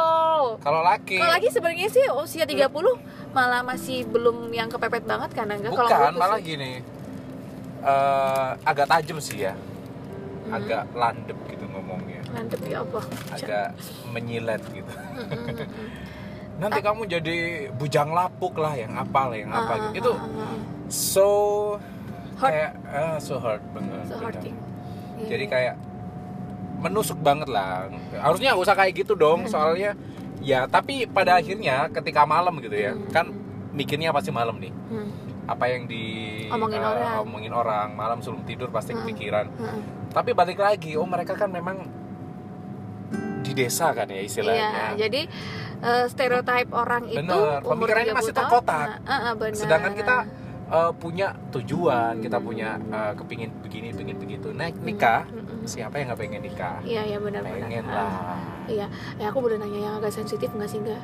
Kalau 0.59 0.83
laki 0.83 1.15
Kalau 1.15 1.31
lagi 1.31 1.47
sebenarnya 1.47 1.87
sih 1.89 2.03
usia 2.13 2.43
30 2.43 2.99
malah 3.31 3.63
masih 3.63 4.03
belum 4.05 4.51
yang 4.51 4.67
kepepet 4.67 5.03
banget 5.05 5.31
kan 5.31 5.47
enggak 5.47 5.71
kalau 5.71 5.87
Bukan, 5.87 6.13
malah 6.13 6.39
sih. 6.39 6.47
gini 6.51 6.73
eh, 7.81 8.49
Agak 8.63 8.87
tajam 8.89 9.19
sih 9.19 9.39
ya 9.41 9.55
Hmm. 10.45 10.59
Agak 10.61 10.93
landep 10.93 11.39
gitu 11.49 11.65
ngomongnya 11.67 12.21
Mantep 12.29 12.61
ya 12.65 12.83
Allah. 12.83 13.05
Agak 13.31 13.67
menyilet 14.11 14.61
gitu 14.69 14.93
Mm-mm. 14.93 15.89
Nanti 16.59 16.79
kamu 16.81 17.03
jadi 17.09 17.37
bujang 17.73 18.11
lapuk 18.11 18.53
lah 18.55 18.75
Yang 18.75 18.93
apa 18.99 19.21
lah, 19.25 19.37
yang 19.37 19.49
apa 19.51 19.73
Ah, 19.73 19.89
gitu 19.91 20.13
ah, 20.13 20.19
Itu 20.21 20.37
ah, 20.37 20.45
ah. 20.45 20.59
So 20.95 21.29
Hurt. 22.35 22.51
kayak 22.51 22.71
ah, 22.89 23.17
So 23.19 23.37
hurt 23.37 23.63
banget 23.71 24.07
So 24.07 24.17
hurting. 24.17 24.55
Iya. 25.17 25.27
Jadi 25.29 25.45
kayak 25.47 25.75
menusuk 26.77 27.19
banget 27.19 27.47
lah 27.47 27.87
Harusnya 28.15 28.53
nggak 28.53 28.63
usah 28.63 28.75
kayak 28.75 28.93
gitu 28.97 29.15
Hmm. 29.15 29.23
dong 29.25 29.41
Soalnya 29.47 29.95
ya 30.39 30.67
tapi 30.67 31.07
pada 31.07 31.39
akhirnya 31.39 31.89
ketika 31.91 32.23
malam 32.25 32.59
gitu 32.59 32.75
ya 32.75 32.93
Hmm. 32.93 33.09
Kan 33.09 33.27
mikirnya 33.71 34.11
pasti 34.11 34.31
malam 34.31 34.57
nih 34.57 34.71
Hmm. 34.71 35.11
apa 35.45 35.65
yang 35.67 35.85
di 35.85 36.05
Omongin 36.47 36.79
eh, 36.79 36.87
orang. 36.87 37.15
omongin 37.21 37.53
orang 37.53 37.89
malam 37.93 38.19
sebelum 38.19 38.43
tidur 38.43 38.69
pasti 38.69 38.93
Hmm. 38.93 39.03
kepikiran 39.03 39.47
Hmm. 39.51 39.81
tapi 40.09 40.31
balik 40.31 40.57
lagi 40.57 40.95
oh 40.95 41.05
mereka 41.05 41.35
kan 41.35 41.49
memang 41.49 41.85
di 43.41 43.53
desa 43.53 43.93
kan 43.93 44.07
ya 44.07 44.17
Iya, 44.17 44.25
istilahnya 44.25 44.69
jadi 44.97 45.21
eh, 45.81 46.05
stereotip 46.07 46.69
orang 46.73 47.05
itu 47.07 47.19
Bener, 47.21 47.61
umur 47.61 47.77
pemikirannya 47.77 48.11
30 48.11 48.19
masih 48.19 48.33
terkotak. 48.33 48.87
nah, 49.01 49.19
ah, 49.23 49.35
benar. 49.35 49.53
sedangkan 49.55 49.93
kita 49.95 50.17
eh, 50.67 50.93
punya 50.95 51.33
tujuan 51.51 52.19
kita 52.19 52.39
punya 52.39 52.77
eh, 52.89 53.13
kepingin 53.15 53.51
begini 53.61 53.91
pingin 53.91 54.17
begitu 54.17 54.49
nah 54.51 54.69
nikah 54.71 55.25
Mm-mm. 55.29 55.65
siapa 55.65 55.97
yang 55.97 56.09
nggak 56.09 56.21
pengen 56.21 56.43
nikah 56.43 56.77
Iya 56.81 57.03
iya 57.05 57.19
benar-benar. 57.19 57.69
pengen 57.69 57.85
Ah, 57.87 57.95
lah 57.95 58.13
Iya, 58.65 58.87
ya 59.21 59.29
aku 59.29 59.39
boleh 59.41 59.61
nanya 59.61 59.77
yang 59.79 59.95
agak 59.99 60.09
sensitif 60.11 60.49
nggak 60.49 60.65
sih 60.65 60.81
nggak? 60.81 60.97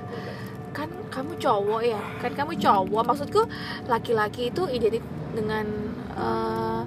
Kan 0.73 0.88
kamu 1.12 1.37
cowok 1.37 1.85
ya, 1.85 2.01
kan 2.16 2.33
kamu 2.33 2.57
cowok. 2.57 3.05
Maksudku 3.05 3.44
laki-laki 3.85 4.49
itu 4.49 4.64
identik 4.64 5.05
dengan 5.37 5.68
eh, 6.16 6.83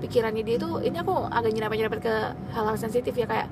pikirannya 0.00 0.42
dia 0.42 0.58
itu. 0.58 0.82
Ini 0.82 0.98
aku 0.98 1.14
agak 1.30 1.54
nyerempet-nyerempet 1.54 2.00
ke 2.00 2.14
hal-hal 2.50 2.74
sensitif 2.74 3.14
ya 3.14 3.30
kayak 3.30 3.46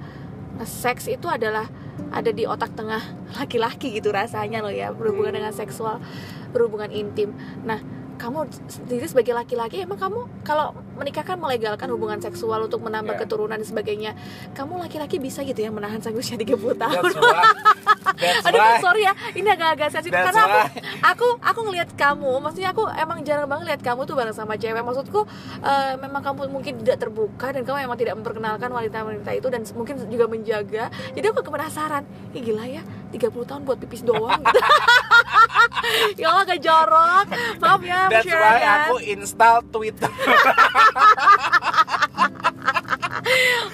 seks 0.65 1.07
itu 1.07 1.31
adalah 1.31 1.71
ada 2.11 2.31
di 2.31 2.43
otak 2.43 2.75
tengah 2.75 3.03
laki-laki 3.39 3.95
gitu 3.95 4.11
rasanya 4.11 4.59
loh 4.59 4.75
ya 4.75 4.91
berhubungan 4.91 5.39
dengan 5.39 5.55
seksual 5.55 6.03
berhubungan 6.51 6.91
intim. 6.91 7.39
Nah 7.63 7.79
kamu 8.19 8.51
sendiri 8.67 9.07
sebagai 9.07 9.33
laki-laki 9.33 9.87
emang 9.87 9.97
kamu 9.97 10.27
kalau 10.43 10.75
menikah 10.99 11.23
kan 11.23 11.39
melegalkan 11.39 11.89
hubungan 11.89 12.19
seksual 12.19 12.67
untuk 12.67 12.83
menambah 12.83 13.15
Ya. 13.15 13.21
keturunan 13.23 13.57
dan 13.57 13.65
sebagainya. 13.65 14.13
Kamu 14.53 14.79
laki-laki 14.79 15.17
bisa 15.17 15.41
gitu 15.43 15.59
ya 15.59 15.71
menahan 15.71 16.03
sang 16.03 16.13
usia 16.13 16.35
30 16.35 16.59
tahun? 16.75 17.03
that's 18.19 18.45
Aduh 18.45 18.83
sorry 18.83 19.07
ya 19.07 19.15
ini 19.33 19.47
agak-agak 19.47 19.89
sensitif. 19.91 20.13
That's 20.13 20.35
karena 20.35 20.67
aku, 20.67 20.75
aku 21.01 21.27
aku 21.39 21.61
ngelihat 21.71 21.95
kamu 21.95 22.43
maksudnya 22.43 22.75
aku 22.75 22.85
emang 22.91 23.23
jarang 23.23 23.47
banget 23.47 23.75
lihat 23.75 23.83
kamu 23.83 24.05
tuh 24.05 24.19
bareng 24.19 24.35
sama 24.35 24.59
cewek. 24.59 24.83
Maksudku 24.83 25.23
eh, 25.63 25.95
memang 25.97 26.21
kamu 26.21 26.51
mungkin 26.51 26.83
tidak 26.83 26.99
terbuka 27.01 27.55
dan 27.55 27.63
kamu 27.63 27.87
emang 27.87 27.99
tidak 27.99 28.15
memperkenalkan 28.19 28.69
wanita-wanita 28.69 29.31
itu 29.33 29.49
dan 29.49 29.63
mungkin 29.73 29.95
juga 30.05 30.27
menjaga. 30.27 30.85
Jadi 31.15 31.25
aku 31.25 31.47
penasaran 31.47 32.03
Ih 32.35 32.43
gila 32.43 32.67
ya 32.67 32.83
30 33.15 33.33
tahun 33.47 33.63
buat 33.65 33.79
pipis 33.79 34.03
doang. 34.03 34.43
Gitu 34.43 36.21
ya 36.23 36.35
Allah 36.35 36.45
agak 36.45 36.61
jorok. 36.61 37.27
Maaf 37.63 37.81
ya 37.83 38.01
that's 38.11 38.27
why 38.27 38.59
ya. 38.59 38.73
aku 38.85 38.95
install 39.01 39.63
Twitter 39.71 40.11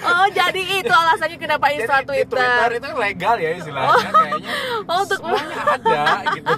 oh 0.05 0.27
jadi 0.31 0.61
itu 0.83 0.93
alasannya 0.93 1.37
kenapa 1.39 1.71
install 1.71 2.03
Jadi 2.03 2.07
di 2.07 2.09
Twitter 2.27 2.37
Twitter? 2.43 2.69
itu 2.77 2.87
legal 2.97 3.35
ya 3.39 3.49
istilahnya 3.55 4.09
kayaknya. 4.11 4.49
Oh, 4.85 5.01
untuk 5.01 5.19
semuanya 5.23 5.57
ada 5.65 6.01
gitu. 6.35 6.53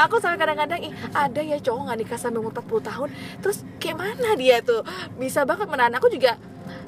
Aku 0.00 0.14
sampai 0.22 0.38
kadang-kadang 0.40 0.80
ih 0.80 0.92
ada 1.12 1.40
ya 1.42 1.58
cowok 1.60 1.80
nggak 1.90 1.98
nikah 2.00 2.18
sampai 2.20 2.38
umur 2.40 2.52
40 2.54 2.88
tahun 2.88 3.08
terus 3.42 3.58
kayak 3.82 3.96
mana 4.00 4.30
dia 4.38 4.62
tuh? 4.62 4.80
Bisa 5.18 5.44
banget 5.44 5.66
menahan. 5.68 5.92
Aku 5.98 6.08
juga 6.08 6.38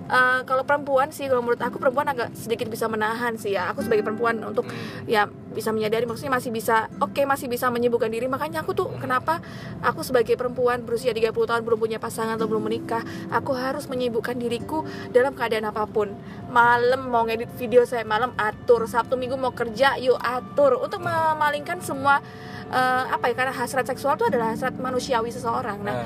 eh, 0.08 0.40
kalau 0.48 0.64
perempuan 0.64 1.12
sih 1.12 1.28
kalau 1.28 1.44
menurut 1.44 1.60
aku 1.60 1.76
perempuan 1.76 2.08
agak 2.08 2.32
sedikit 2.32 2.70
bisa 2.72 2.88
menahan 2.88 3.36
sih 3.36 3.52
ya. 3.52 3.68
Aku 3.74 3.84
sebagai 3.84 4.06
perempuan 4.06 4.40
untuk 4.40 4.64
Hmm. 4.64 5.04
ya 5.04 5.28
bisa 5.28 5.74
menyadari 5.74 6.06
maksudnya 6.06 6.38
masih 6.38 6.54
bisa 6.54 6.86
oke 7.02 7.18
masih 7.28 7.52
bisa 7.52 7.68
menyibukkan 7.68 8.08
diri. 8.08 8.24
Makanya 8.30 8.64
aku 8.64 8.72
tuh 8.72 8.88
kenapa 8.96 9.44
aku 9.84 10.00
sebagai 10.00 10.40
perempuan 10.40 10.86
berusia 10.86 11.12
30 11.12 11.44
tahun 11.44 11.62
belum 11.66 11.76
punya 11.76 11.98
pasangan 12.00 12.40
atau 12.40 12.48
belum 12.48 12.64
menikah 12.64 13.04
aku 13.28 13.52
harus 13.52 13.84
menyibukkan 13.90 14.40
diriku 14.40 14.88
dalam 15.12 15.36
keadaan 15.36 15.68
apa 15.68 15.84
pun. 15.84 16.16
Malam 16.48 17.12
mau 17.12 17.28
ngedit 17.28 17.52
video 17.60 17.84
saya 17.84 18.08
malam 18.08 18.32
atur. 18.40 18.88
Sabtu 18.88 19.20
minggu 19.20 19.36
mau 19.36 19.52
kerja 19.52 20.00
yuk 20.00 20.16
atur. 20.16 20.80
Untuk 20.80 21.04
memalingkan 21.04 21.84
semua 21.84 22.24
eh, 22.68 23.04
apa 23.12 23.28
ya 23.28 23.34
karena 23.36 23.52
hasrat 23.52 23.84
seksual 23.84 24.16
itu 24.16 24.24
adalah 24.24 24.56
hasrat 24.56 24.72
manusiawi 24.80 25.28
seseorang. 25.28 25.84
Nah 25.84 25.96
Nah, 25.98 26.04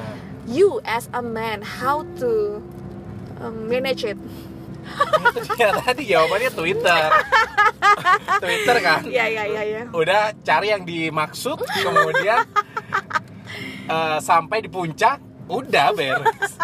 you 0.49 0.81
as 0.89 1.13
a 1.13 1.21
man 1.21 1.61
how 1.61 2.01
to 2.17 2.65
um, 3.43 3.67
manage 3.67 4.07
it. 4.07 4.19
Dia 5.55 5.71
tadi 5.79 6.03
jawabannya 6.07 6.51
Twitter. 6.51 7.03
Twitter 8.39 8.77
kan? 8.81 9.01
Ya 9.07 9.27
ya 9.27 9.45
ya 9.45 9.63
ya. 9.63 9.83
Udah 9.91 10.35
cari 10.41 10.71
yang 10.71 10.83
dimaksud 10.83 11.61
kemudian 11.61 12.43
eh, 13.87 14.19
sampai 14.19 14.63
di 14.63 14.71
puncak 14.71 15.19
udah 15.43 15.93
beres 15.93 16.55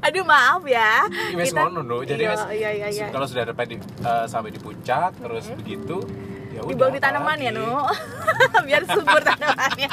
aduh 0.00 0.24
maaf 0.24 0.64
ya. 0.64 1.04
Wes 1.36 1.50
Kita- 1.52 1.66
ngono 1.66 1.82
no. 1.82 1.96
jadi 2.00 2.24
Iya, 2.24 2.46
iya, 2.54 2.70
iya, 2.72 2.88
iya. 2.88 3.06
kalau 3.12 3.26
sudah 3.28 3.44
dapat 3.44 3.68
di, 3.68 3.76
eh, 3.78 4.24
sampai 4.24 4.48
di 4.48 4.60
puncak 4.62 5.18
terus 5.20 5.44
begitu 5.52 6.00
ya 6.00 6.06
udah 6.08 6.37
dibawa 6.66 6.90
di 6.90 7.00
tanaman 7.02 7.38
ya 7.38 7.50
nu? 7.54 7.66
Biar 8.68 8.82
subur 8.88 9.20
tanamannya. 9.22 9.90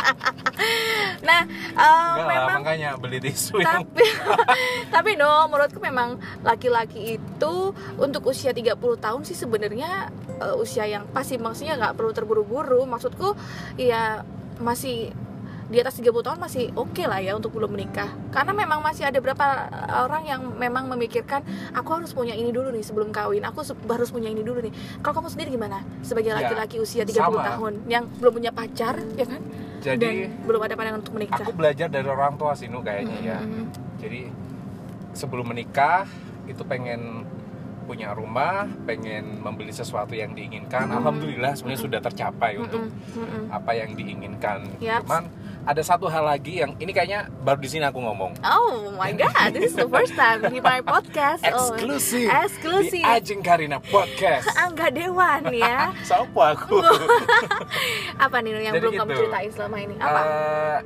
Nah 1.21 1.41
eh, 1.75 2.12
Enggak 2.15 2.25
lah, 2.25 2.32
memang 2.32 2.60
makanya 2.63 2.89
beli 2.95 3.19
tisu 3.19 3.60
yang 3.60 3.84
tapi 3.84 4.06
tapi 4.95 5.12
no 5.19 5.45
menurutku 5.51 5.80
memang 5.84 6.17
laki-laki 6.41 7.19
itu 7.19 7.54
untuk 7.99 8.32
usia 8.32 8.56
30 8.56 8.78
tahun 8.78 9.21
sih 9.28 9.36
sebenarnya 9.36 10.10
eh, 10.39 10.56
usia 10.56 10.88
yang 10.88 11.06
pasti 11.12 11.36
maksudnya 11.36 11.75
nggak 11.78 11.93
perlu 11.99 12.12
terburu-buru. 12.15 12.88
Maksudku 12.88 13.36
ya 13.75 14.23
masih 14.60 15.12
di 15.65 15.78
atas 15.78 15.97
30 15.97 16.13
tahun 16.21 16.38
masih 16.38 16.69
oke 16.73 17.01
lah 17.01 17.17
ya 17.17 17.34
untuk 17.34 17.49
belum 17.51 17.73
menikah 17.73 18.06
karena 18.30 18.54
memang 18.54 18.80
masih 18.80 19.01
ada 19.01 19.17
beberapa 19.17 19.65
orang 19.97 20.23
yang 20.23 20.41
memang 20.51 20.86
memikirkan 20.88 21.41
aku 21.73 21.89
harus 21.95 22.12
punya 22.12 22.32
ini 22.32 22.49
dulu 22.49 22.69
nih 22.69 22.82
sebelum 22.82 23.10
kawin 23.10 23.41
aku 23.41 23.65
harus 23.88 24.10
punya 24.10 24.30
ini 24.30 24.39
dulu 24.39 24.62
nih 24.62 24.69
kalau 25.01 25.17
kamu 25.17 25.28
sendiri 25.28 25.49
gimana 25.51 25.82
sebagai 26.01 26.28
Ya, 26.28 26.38
laki-laki 26.38 26.78
usia 26.78 27.01
30 27.01 27.17
sama. 27.17 27.41
tahun 27.43 27.73
yang 27.86 28.06
belum 28.15 28.34
punya 28.36 28.51
pacar 28.51 28.93
ya 29.13 29.25
kan 29.25 29.41
jadi 29.80 29.97
dan 29.97 30.13
belum 30.43 30.62
ada 30.62 30.73
pandangan 30.73 31.01
untuk 31.01 31.13
menikah 31.13 31.38
aku 31.39 31.49
belajar 31.51 31.88
dari 31.88 32.06
orang 32.06 32.34
tua 32.36 32.54
sih 32.54 32.65
Nu, 32.65 32.80
kayaknya 32.80 33.17
ya 33.19 33.39
Mm-mm. 33.39 33.65
jadi 33.97 34.30
sebelum 35.13 35.47
menikah 35.47 36.06
itu 36.45 36.62
pengen 36.62 37.25
punya 37.82 38.12
rumah 38.12 38.65
pengen 38.84 39.39
membeli 39.39 39.69
sesuatu 39.69 40.12
yang 40.12 40.34
diinginkan 40.34 40.89
Mm. 40.89 40.97
alhamdulillah 40.99 41.54
sebenarnya 41.54 41.82
sudah 41.82 41.99
tercapai 41.99 42.54
untuk 42.56 42.82
Mm-mm. 42.82 43.17
Mm-mm. 43.17 43.43
apa 43.49 43.71
yang 43.73 43.93
diinginkan 43.93 44.65
Yaps. 44.78 45.06
cuman 45.06 45.23
ada 45.65 45.82
satu 45.82 46.06
hal 46.06 46.21
lagi 46.23 46.62
yang 46.62 46.78
ini 46.78 46.89
kayaknya 46.89 47.25
baru 47.41 47.58
di 47.58 47.65
sini 47.67 47.84
aku 47.84 47.97
ngomong 47.97 48.38
Oh 48.39 48.93
my 48.93 49.10
god, 49.12 49.49
this 49.49 49.69
is 49.69 49.75
the 49.75 49.86
first 49.86 50.13
time 50.13 50.45
di 50.45 50.58
my 50.60 50.78
podcast. 50.80 51.41
eksklusif 51.41 52.30
Oh, 52.30 52.38
eksklusif. 52.39 52.93
di 52.93 53.01
Ajeng 53.01 53.41
Karina 53.41 53.78
Podcast 53.80 54.45
Angga 54.62 54.88
Dewan 54.88 55.41
ya. 55.49 55.89
siapa 56.08 56.54
aku 56.54 56.78
Apa 58.23 58.38
nih 58.39 58.62
yang 58.62 58.73
Jadi 58.73 58.84
belum 58.84 58.93
kamu 58.95 59.10
gitu. 59.10 59.19
ceritain 59.19 59.49
selama 59.49 59.78
ini? 59.80 59.95
Apa? 59.97 60.21
Eh, 60.21 60.80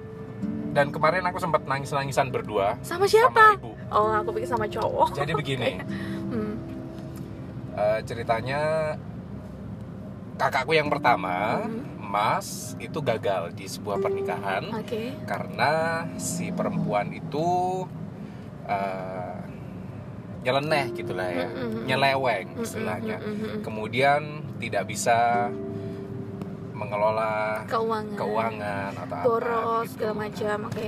dan 0.70 0.88
kemarin 0.90 1.24
aku 1.24 1.38
sempat 1.38 1.62
nangis-nangisan 1.64 2.30
berdua 2.30 2.80
sama 2.80 3.04
siapa? 3.04 3.36
sama 3.52 3.60
ibu 3.60 3.72
Oh, 3.90 4.14
aku 4.14 4.30
pikir 4.32 4.48
sama 4.48 4.64
cowok. 4.66 5.12
jadi 5.14 5.32
begini 5.34 5.72
Hmm. 6.30 6.56
Eh, 7.74 8.00
ceritanya 8.04 8.60
kakakku 10.36 10.72
yang 10.72 10.88
pertama 10.88 11.64
Mhm. 11.64 11.99
Mas 12.10 12.74
itu 12.76 12.98
gagal 13.00 13.54
di 13.54 13.64
sebuah 13.64 14.02
pernikahan 14.02 14.74
Oke. 14.74 15.14
karena 15.24 15.72
si 16.18 16.50
perempuan 16.50 17.14
itu 17.14 17.86
eh, 18.66 19.38
nyeleneh 20.40 20.90
gitulah 20.92 21.28
ya 21.28 21.46
Mhm. 21.46 21.86
nyeleweng 21.86 22.48
istilahnya 22.58 23.18
kemudian 23.60 24.22
tidak 24.58 24.88
bisa 24.88 25.50
mengelola 26.72 27.62
Keuangan. 27.66 28.16
keuangan 28.16 28.92
atau 28.98 29.18
Boros 29.22 29.52
apa 29.52 29.84
gitu. 29.84 29.92
segala 29.92 30.14
macam. 30.18 30.58
Oke. 30.66 30.88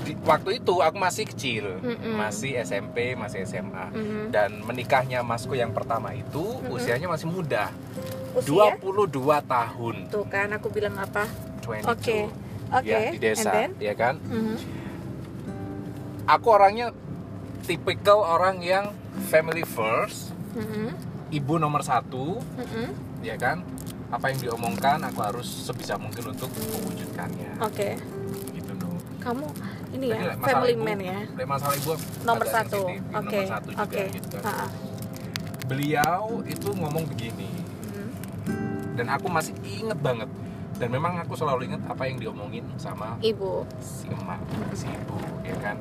Di- 0.00 0.18
waktu 0.20 0.50
itu 0.56 0.74
aku 0.76 0.96
masih 0.98 1.24
kecil 1.26 1.64
Mm-mm. 1.78 2.14
masih 2.16 2.58
SMP 2.58 3.14
masih 3.14 3.46
SMA 3.46 3.86
Mhm. 3.88 4.22
dan 4.30 4.50
menikahnya 4.60 5.22
masku 5.22 5.54
yang 5.54 5.70
pertama 5.70 6.10
itu 6.12 6.42
Mm-mm. 6.58 6.74
usianya 6.74 7.06
masih 7.06 7.26
muda 7.26 7.70
Usia? 8.32 8.78
22 8.78 9.10
tahun 9.42 9.94
Tuh 10.06 10.24
kan 10.24 10.48
aku 10.50 10.68
bilang 10.68 10.94
apa? 10.94 11.26
22 11.60 11.86
Oke. 11.86 12.18
Oke. 12.70 12.86
ya 12.86 13.10
di 13.10 13.18
desa 13.18 13.50
And 13.50 13.74
then? 13.74 13.82
ya 13.82 13.94
kan 13.94 14.14
Mhm. 14.20 14.56
aku 16.24 16.46
orangnya 16.48 16.94
tipikal 17.62 18.22
orang 18.22 18.62
yang 18.62 18.94
family 19.26 19.62
first 19.64 20.30
Mhm. 20.52 20.94
ibu 21.30 21.54
nomor 21.56 21.82
satu 21.82 22.38
Mhm. 22.56 22.86
ya 23.20 23.34
kan 23.34 23.62
apa 24.08 24.26
yang 24.28 24.38
diomongkan 24.40 24.98
aku 25.04 25.20
harus 25.20 25.46
sebisa 25.46 25.94
mungkin 25.94 26.30
untuk 26.30 26.50
mewujudkannya 26.50 27.58
Oke. 27.60 27.98
gitu 28.52 28.72
loh 28.76 28.98
Kamu 29.20 29.46
ini 29.92 30.06
Jadi, 30.08 30.22
ya, 30.22 30.32
masalah 30.32 30.46
family 30.46 30.72
ibu- 30.72 30.84
man 30.84 30.98
ya. 31.00 31.18
masalah 31.44 31.74
ibu 31.76 31.92
Nomor 32.22 32.46
satu. 32.46 32.80
Oke. 33.12 33.40
Oke. 33.76 34.02
gitu 34.08 34.36
kan. 34.38 34.70
Beliau 35.66 36.22
itu 36.44 36.68
ngomong 36.72 37.04
begini. 37.06 37.59
Dan 39.00 39.08
aku 39.08 39.26
masih 39.26 39.56
inget 39.64 39.96
banget 39.98 40.28
dan 40.76 40.88
memang 40.88 41.16
aku 41.18 41.32
selalu 41.32 41.66
inget 41.66 41.80
apa 41.82 42.04
yang 42.04 42.20
diomongin 42.20 42.68
sama 42.76 43.16
Ibu. 43.18 43.64
si 43.80 44.04
emak 44.06 44.40
si 44.72 44.84
ibu 44.86 45.16
ya 45.40 45.56
kan 45.56 45.80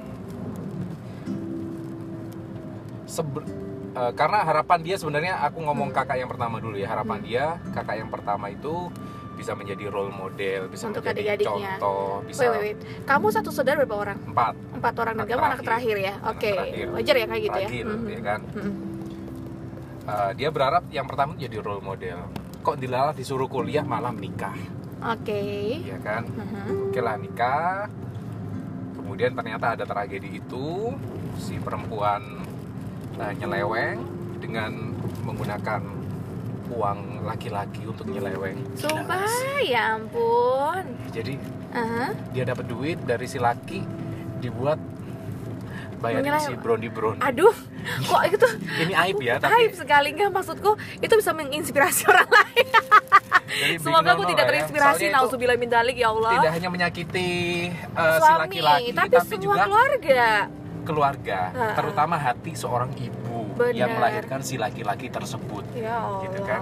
Sebe- 3.06 3.43
eh, 3.91 4.12
karena 4.14 4.39
harapan 4.39 4.80
dia 4.80 4.96
sebenarnya 4.96 5.41
aku 5.41 5.60
ngomong 5.60 5.89
Hmm. 5.89 5.98
kakak 5.98 6.18
yang 6.18 6.30
pertama 6.30 6.58
dulu 6.58 6.78
ya 6.78 6.88
harapan 6.88 7.20
Hmm. 7.20 7.28
dia 7.28 7.46
kakak 7.72 7.96
yang 7.98 8.08
pertama 8.08 8.48
itu 8.48 8.88
bisa 9.34 9.52
menjadi 9.52 9.88
role 9.88 10.12
model 10.12 10.68
bisa 10.68 10.88
Untuk 10.88 11.00
menjadi 11.02 11.36
adik-adiknya. 11.36 11.76
contoh 11.76 12.24
bisa 12.24 12.39
Wait, 12.41 12.50
wait, 12.50 12.62
wait. 12.62 12.80
Kamu 13.04 13.28
satu 13.30 13.50
saudara 13.50 13.82
berapa 13.82 13.96
orang? 13.98 14.18
empat 14.26 14.54
Empat 14.74 14.93
orang 14.96 15.14
dan 15.18 15.26
kamu 15.26 15.43
anak 15.46 15.62
terakhir. 15.62 15.96
ya? 15.98 16.14
Oke. 16.24 16.52
terakhir. 16.54 16.86
Wajar 16.89 17.16
ya 17.18 17.26
kayak 17.26 17.41
gitu 17.41 17.58
ya? 17.58 17.68
terakhir 17.68 17.86
ya 18.08 18.22
kan 18.22 18.39
Mhm. 18.50 18.74
Eh, 20.02 20.32
dia 20.36 20.50
berharap 20.50 20.84
yang 20.89 21.06
pertama 21.06 21.34
jadi 21.36 21.58
role 21.60 21.82
model 21.82 22.18
kok 22.60 22.76
dilalah 22.76 23.12
disuruh 23.12 23.45
kuliah 23.45 23.82
malah 23.82 24.12
nikah 24.12 24.55
Oke. 25.01 25.80
ya 25.82 25.95
kan 25.97 26.28
Mhm. 26.28 26.91
oke 26.91 26.99
lah 26.99 27.16
nikah 27.16 27.88
kemudian 28.93 29.32
ternyata 29.32 29.74
ada 29.74 29.84
tragedi 29.84 30.38
itu 30.38 30.91
si 31.36 31.55
perempuan 31.55 32.43
eh, 33.16 33.34
nyeleweng 33.36 33.99
dengan 34.38 34.95
menggunakan 35.24 35.82
uang 36.70 37.26
laki-laki 37.26 37.82
untuk 37.84 38.05
nyeleweng 38.07 38.62
Sumpah, 38.76 39.26
ya 39.60 39.97
ampun. 39.97 40.84
jadi 41.10 41.34
Aha. 41.72 42.14
dia 42.30 42.43
dapat 42.45 42.66
duit 42.66 42.99
dari 43.01 43.26
si 43.26 43.36
laki 43.36 43.82
dibuat 44.38 44.78
bayarin 46.00 46.24
Menyeleweng. 46.26 46.47
si 46.50 46.54
brownie 46.58 46.88
brownie 46.88 47.20
Aduh, 47.22 47.52
kok 48.02 48.22
itu 48.26 48.47
ini 48.80 48.93
aib 48.97 49.20
ya 49.20 49.36
tapi 49.36 49.52
aib 49.60 49.74
sekali 49.74 50.12
nggak 50.12 50.32
maksudku 50.32 50.72
itu 50.97 51.14
bisa 51.14 51.32
menginspirasi 51.32 52.02
orang 52.10 52.30
lain. 52.30 52.68
Semoga 53.78 54.14
aku 54.14 54.24
tidak 54.26 54.45
ya. 54.45 54.50
terinspirasi. 54.50 55.04
Itu 55.04 55.14
Nauzubillah 55.14 55.56
min 55.56 55.68
dalik 55.68 55.95
ya 55.95 56.10
Allah. 56.10 56.32
tidak 56.34 56.52
hanya 56.54 56.70
menyakiti 56.70 57.30
uh, 57.91 58.16
si 58.16 58.20
Suami, 58.22 58.39
laki-laki 58.41 58.89
tapi, 58.93 59.16
semua 59.20 59.38
juga 59.38 59.58
keluarga. 59.66 60.24
keluarga 60.82 61.39
Ha-ha. 61.52 61.76
terutama 61.76 62.16
hati 62.16 62.52
seorang 62.54 62.89
ibu 62.95 63.45
Benar. 63.54 63.76
yang 63.76 63.89
melahirkan 63.91 64.39
si 64.39 64.56
laki-laki 64.56 65.08
tersebut 65.08 65.62
Ya 65.76 66.00
Allah. 66.00 66.24
Gitu 66.24 66.39
kan? 66.41 66.62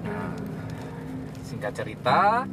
Nah, 0.00 0.32
singkat 1.42 1.72
cerita 1.74 2.46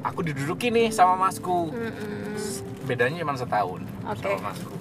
aku 0.00 0.20
diduduki 0.22 0.68
nih 0.68 0.88
sama 0.88 1.14
masku 1.20 1.68
Mm-mm. 1.68 2.34
bedanya 2.82 3.20
cuma 3.20 3.36
setahun 3.36 3.84
Oke. 4.06 4.22
sama 4.24 4.48
masku 4.48 4.72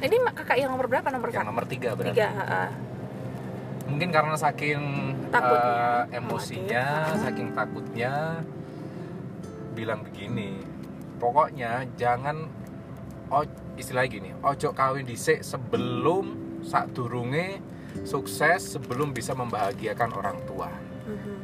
Ini 0.00 0.16
kakak 0.32 0.56
yang 0.56 0.70
nomor 0.70 0.86
berapa? 0.86 1.06
Nomor 1.08 1.28
yang 1.28 1.44
nomor 1.44 1.64
tiga 1.64 1.94
berarti 1.94 2.16
Tiga. 2.16 2.28
mungkin 3.84 4.08
karena 4.08 4.32
saking 4.34 4.80
Takutnya. 5.28 5.76
eh, 6.08 6.16
emosinya 6.16 6.84
Khawatir. 7.04 7.20
saking 7.20 7.48
takutnya 7.52 8.12
bilang 9.70 10.00
begini 10.00 10.56
pokoknya 11.14 11.84
jangan 11.94 12.48
oh, 13.28 13.44
istilahnya 13.76 14.08
gini 14.10 14.30
ojo 14.40 14.72
kawin 14.72 15.04
dhisik 15.04 15.42
sebelum 15.42 16.32
sak 16.62 16.90
durunge 16.90 17.60
sukses 18.02 18.72
sebelum 18.72 19.12
bisa 19.12 19.32
membahagiakan 19.32 20.10
orang 20.12 20.38
tua 20.44 20.72
Mhm. 21.04 21.36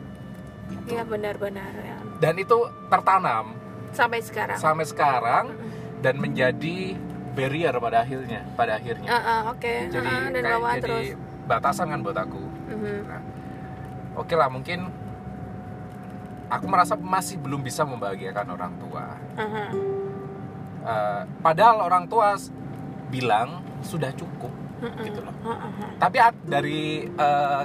Itu. 0.71 0.87
Iya 0.89 1.03
benar-benar 1.05 1.73
ya. 1.77 1.99
dan 2.17 2.35
itu 2.35 2.57
tertanam 2.89 3.53
Sampai 3.91 4.23
sekarang. 4.23 4.57
sampai 4.57 4.87
sekarang 4.87 5.45
Mm-mm. 5.51 6.01
dan 6.01 6.15
menjadi 6.17 6.97
barrier 7.31 7.75
pada 7.75 8.03
akhirnya 8.03 8.41
pada 8.55 8.77
akhirnya 8.77 9.07
Ah, 9.07 9.21
ah, 9.21 9.41
Oke. 9.51 9.89
jadi 9.89 10.07
Ah, 10.07 10.27
dan 10.29 10.43
kayak 10.43 10.61
jadi 10.61 10.81
terus. 10.83 11.09
batasan 11.47 11.87
kan 11.89 12.01
buat 12.01 12.17
aku 12.17 12.43
Mhm. 12.71 12.97
Nah, 13.05 13.23
oke 14.15 14.31
lah 14.33 14.47
mungkin 14.47 14.87
aku 16.47 16.67
merasa 16.67 16.95
masih 16.95 17.35
belum 17.37 17.61
bisa 17.61 17.83
membahagiakan 17.83 18.47
orang 18.49 18.73
tua. 18.79 19.05
Aha. 19.35 19.65
Eh, 20.81 21.23
padahal 21.39 21.83
orang 21.83 22.07
tua 22.07 22.35
bilang 23.07 23.59
sudah 23.83 24.11
cukup, 24.13 24.51
Mm-mm. 24.81 25.03
gitu 25.03 25.21
loh. 25.21 25.35
Ah. 25.43 25.67
Tapi 25.99 26.17
dari 26.43 26.83
eh, 27.07 27.63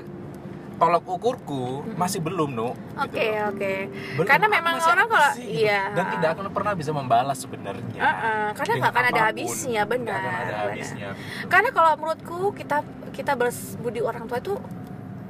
tolok 0.75 1.03
ukurku 1.07 1.81
Mm-mm. 1.81 1.95
masih 1.95 2.19
belum, 2.19 2.51
nu. 2.51 2.75
Oke 2.99 3.15
gitu 3.15 3.31
loh. 3.31 3.49
oke. 3.55 3.73
Belum, 4.19 4.27
Karena 4.27 4.47
memang 4.51 4.73
masih 4.75 4.91
orang 4.91 5.07
kalau 5.07 5.31
sih, 5.33 5.45
gitu. 5.47 5.63
iya. 5.67 5.81
dan 5.95 6.05
tidak 6.11 6.29
akan 6.35 6.45
pernah 6.51 6.73
bisa 6.75 6.91
membalas 6.91 7.37
sebenarnya. 7.39 7.99
Ah, 7.99 8.07
ah. 8.11 8.45
Karena 8.51 8.73
nggak 8.83 8.91
akan 8.91 9.05
ada 9.15 9.21
habisnya 9.31 9.81
benar. 9.87 10.19
akan 10.19 10.33
ada 10.35 10.43
benar. 10.43 10.63
habisnya. 10.67 11.09
Karena 11.47 11.69
kalau 11.71 11.91
menurutku 11.95 12.39
kita 12.51 12.77
kita 13.15 13.31
balas 13.39 13.79
budi 13.79 14.03
orang 14.03 14.27
tua 14.27 14.43
itu 14.43 14.59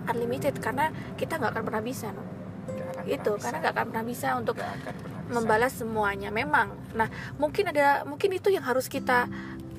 unlimited 0.09 0.57
karena 0.61 0.89
kita 1.17 1.37
nggak 1.37 1.51
akan 1.53 1.63
pernah 1.65 1.83
bisa 1.85 2.09
akan 2.13 3.05
itu 3.05 3.31
pernah 3.37 3.41
karena 3.41 3.57
nggak 3.61 3.73
akan 3.73 3.85
pernah 3.93 4.05
bisa 4.05 4.27
untuk 4.37 4.55
akan 4.57 4.93
pernah 4.97 5.21
bisa. 5.21 5.33
membalas 5.33 5.73
semuanya 5.77 6.29
memang 6.33 6.67
nah 6.97 7.09
mungkin 7.37 7.69
ada 7.69 8.01
mungkin 8.05 8.33
itu 8.33 8.49
yang 8.49 8.65
harus 8.65 8.89
kita 8.89 9.29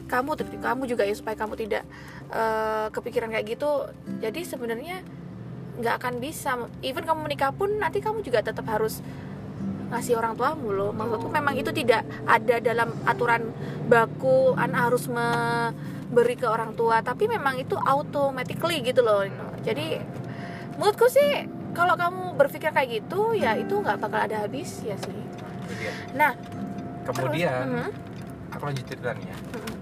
kamu 0.06 0.38
kamu 0.62 0.82
juga 0.86 1.02
ya 1.02 1.14
supaya 1.18 1.34
kamu 1.34 1.58
tidak 1.58 1.82
eh, 2.30 2.86
kepikiran 2.94 3.34
kayak 3.34 3.46
gitu 3.58 3.90
jadi 4.22 4.40
sebenarnya 4.46 5.02
nggak 5.80 5.94
akan 6.02 6.14
bisa. 6.18 6.56
Even 6.80 7.04
kamu 7.04 7.28
menikah 7.28 7.52
pun 7.52 7.76
nanti 7.76 8.00
kamu 8.00 8.24
juga 8.24 8.40
tetap 8.40 8.64
harus 8.68 9.00
ngasih 9.86 10.18
orang 10.18 10.34
tuamu 10.34 10.74
loh. 10.74 10.90
Maksudku 10.90 11.28
memang 11.30 11.54
itu 11.54 11.70
tidak 11.70 12.02
ada 12.26 12.58
dalam 12.58 12.90
aturan 13.06 13.54
baku 13.86 14.56
anak 14.58 14.90
harus 14.90 15.06
memberi 15.06 16.34
ke 16.34 16.46
orang 16.48 16.74
tua. 16.74 17.00
Tapi 17.04 17.30
memang 17.30 17.60
itu 17.60 17.78
automatically 17.78 18.82
gitu 18.82 19.04
loh. 19.06 19.22
Jadi 19.62 20.00
menurutku 20.76 21.06
sih 21.08 21.46
kalau 21.72 21.94
kamu 21.94 22.34
berpikir 22.40 22.72
kayak 22.72 23.04
gitu 23.04 23.36
ya 23.36 23.52
itu 23.56 23.76
nggak 23.76 24.00
bakal 24.00 24.20
ada 24.24 24.44
habis 24.48 24.80
ya 24.82 24.96
sih. 24.96 25.20
Dia. 25.66 25.90
nah 26.14 26.32
Kemudian 27.06 27.50
terus, 27.50 27.70
mhm, 27.70 27.90
aku 28.54 28.62
lanjutin 28.70 28.98
kan 29.02 29.16
ya. 29.18 29.36
mhm, 29.54 29.74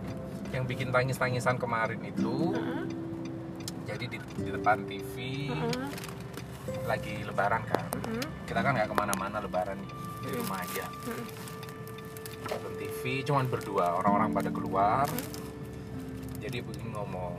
Yang 0.53 0.65
bikin 0.71 0.89
tangis-tangisan 0.93 1.57
kemarin 1.61 2.01
itu 2.05 2.53
mhm, 2.57 2.84
jadi 3.95 4.05
di, 4.11 4.19
di 4.19 4.51
depan 4.51 4.83
TV 4.85 5.15
mhm, 5.55 5.87
lagi 6.85 7.23
lebaran 7.23 7.63
kan 7.65 7.85
mhm, 7.95 8.25
kita 8.45 8.61
kan 8.61 8.73
nggak 8.75 8.89
ke 8.91 8.97
mana-mana 8.97 9.39
lebaran 9.39 9.79
di 9.79 9.93
Hmm. 10.25 10.41
rumah 10.41 10.59
aja 10.65 10.87
mhm. 11.05 11.27
nonton 12.49 12.73
TV 12.81 13.03
cuman 13.23 13.45
berdua 13.47 13.87
orang-orang 14.01 14.31
pada 14.33 14.51
keluar 14.51 15.07
jadi 16.41 16.61
begini 16.61 16.91
ngomong 16.93 17.35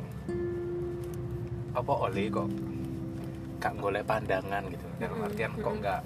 apa 1.76 1.94
oleh 1.94 2.32
kok 2.32 2.48
gak 3.60 3.74
golek 3.82 4.06
pandangan 4.06 4.64
gitu 4.70 4.86
dalam 4.96 5.18
Hmm. 5.18 5.28
artian 5.28 5.52
kok 5.58 5.66
Hmm. 5.68 5.82
nggak 5.82 6.02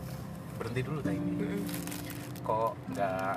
berhenti 0.57 0.81
dulu 0.81 0.99
tadi 0.99 1.19
ini 1.19 1.63
kok 2.41 2.73
nggak 2.89 3.35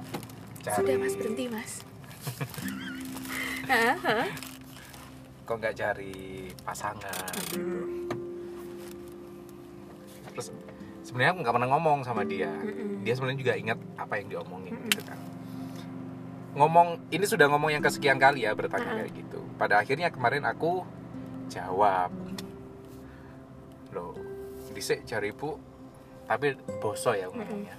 cari 0.63 0.79
sudah 0.79 0.97
mas 0.97 1.15
berhenti 1.19 1.45
mas. 1.51 1.73
kok 5.43 5.57
nggak 5.59 5.75
cari 5.75 6.49
pasangan 6.63 7.35
Mhm, 7.53 8.09
terus 10.33 10.49
sebenarnya 11.05 11.37
aku 11.37 11.41
nggak 11.45 11.55
pernah 11.61 11.71
ngomong 11.77 11.99
sama 12.07 12.23
dia. 12.25 12.49
Dia 13.05 13.13
sebenarnya 13.13 13.39
juga 13.43 13.55
ingat 13.59 13.79
apa 14.01 14.17
yang 14.17 14.33
diomongin 14.33 14.73
gitu 14.89 15.03
kan. 15.05 15.19
Ngomong 16.57 17.13
ini 17.13 17.25
sudah 17.29 17.49
ngomong 17.53 17.75
yang 17.75 17.83
kesekian 17.85 18.17
kali 18.17 18.49
ya 18.49 18.57
bertanya 18.57 19.03
kayak 19.03 19.13
gitu. 19.13 19.41
Pada 19.61 19.83
akhirnya 19.83 20.09
kemarin 20.09 20.47
aku 20.49 20.87
jawab 21.53 22.09
loh 23.93 24.17
dhisik 24.73 25.05
jaribu 25.05 25.61
tapi 26.25 26.57
boso 26.81 27.13
ya 27.13 27.29
ngomongnya 27.29 27.77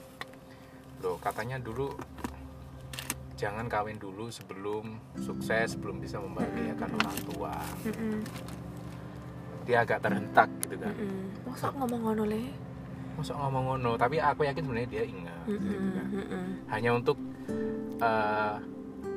loh 1.01 1.17
katanya 1.17 1.57
dulu 1.57 1.89
jangan 3.43 3.67
kawin 3.67 3.99
dulu 3.99 4.31
sebelum 4.31 4.85
sukses 5.19 5.75
sebelum 5.75 5.99
bisa 5.99 6.15
membahagiakan 6.15 6.89
orang 6.95 7.17
tua 7.27 7.55
Mhm, 7.83 8.19
dia 9.63 9.83
agak 9.83 9.99
terhentak 9.99 10.47
gitu 10.63 10.79
kan 10.79 10.95
mhm. 10.95 11.43
masa 11.43 11.67
ngomong 11.75 12.01
ngono 12.01 12.23
le 12.23 12.43
masuk 13.13 13.35
ngomong 13.35 13.63
ngono 13.67 13.91
tapi 13.93 14.17
aku 14.17 14.47
yakin 14.47 14.63
sebenarnya 14.63 14.89
dia 14.89 15.03
ingat 15.03 15.43
gitu 15.45 15.59
kan. 15.91 16.07
Mhm, 16.07 16.23
mhm. 16.23 16.43
hanya 16.71 16.89
untuk 16.95 17.17
eh, 17.99 18.55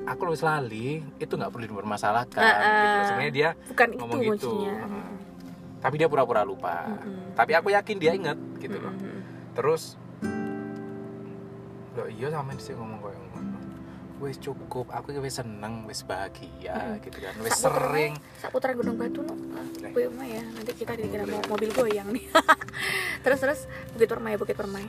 aku 0.05 0.21
lebih 0.27 0.43
lali 0.43 0.89
itu 1.17 1.33
nggak 1.33 1.51
perlu 1.51 1.65
dipermasalahkan 1.67 2.43
Ah, 2.43 2.51
ah. 2.51 2.83
gitu. 2.83 2.99
sebenarnya 3.07 3.33
dia 3.33 3.49
bukan 3.71 3.89
itu 3.89 3.99
ngomong 4.03 4.19
gitu 4.19 4.31
maksudnya 4.53 4.75
Ah. 4.85 5.11
tapi 5.79 5.95
dia 5.97 6.09
pura-pura 6.11 6.43
lupa 6.43 6.77
Mhm. 6.99 7.39
tapi 7.39 7.53
aku 7.55 7.69
yakin 7.71 7.97
dia 7.97 8.13
inget 8.13 8.39
gitu 8.59 8.75
loh 8.77 8.91
Mhm. 8.93 9.19
terus 9.55 9.95
loh 11.95 12.09
iya 12.11 12.29
sama 12.29 12.53
sih 12.57 12.75
ngomong 12.75 13.01
kayak 13.01 13.26
wis 14.19 14.37
cukup 14.37 14.89
aku 14.89 15.13
wis 15.19 15.37
seneng 15.37 15.85
wis 15.85 16.01
bahagia 16.01 16.73
Mm-mm. 16.73 17.05
gitu 17.05 17.19
kan 17.19 17.35
putaran- 17.53 17.53
sering 17.53 18.13
sak 18.37 18.49
putaran 18.49 18.75
gunung 18.75 18.97
batu 18.97 19.21
no. 19.21 19.35
Gue 19.87 20.09
mah 20.09 20.25
ya 20.25 20.45
nanti 20.47 20.73
kita 20.73 20.93
dikira 20.93 21.25
mau 21.25 21.41
mobil 21.47 21.69
goyang 21.71 22.09
nih 22.11 22.25
terus 23.23 23.39
terus 23.39 23.61
bukit 23.93 24.09
permai 24.09 24.35
bukit 24.35 24.55
permai 24.55 24.89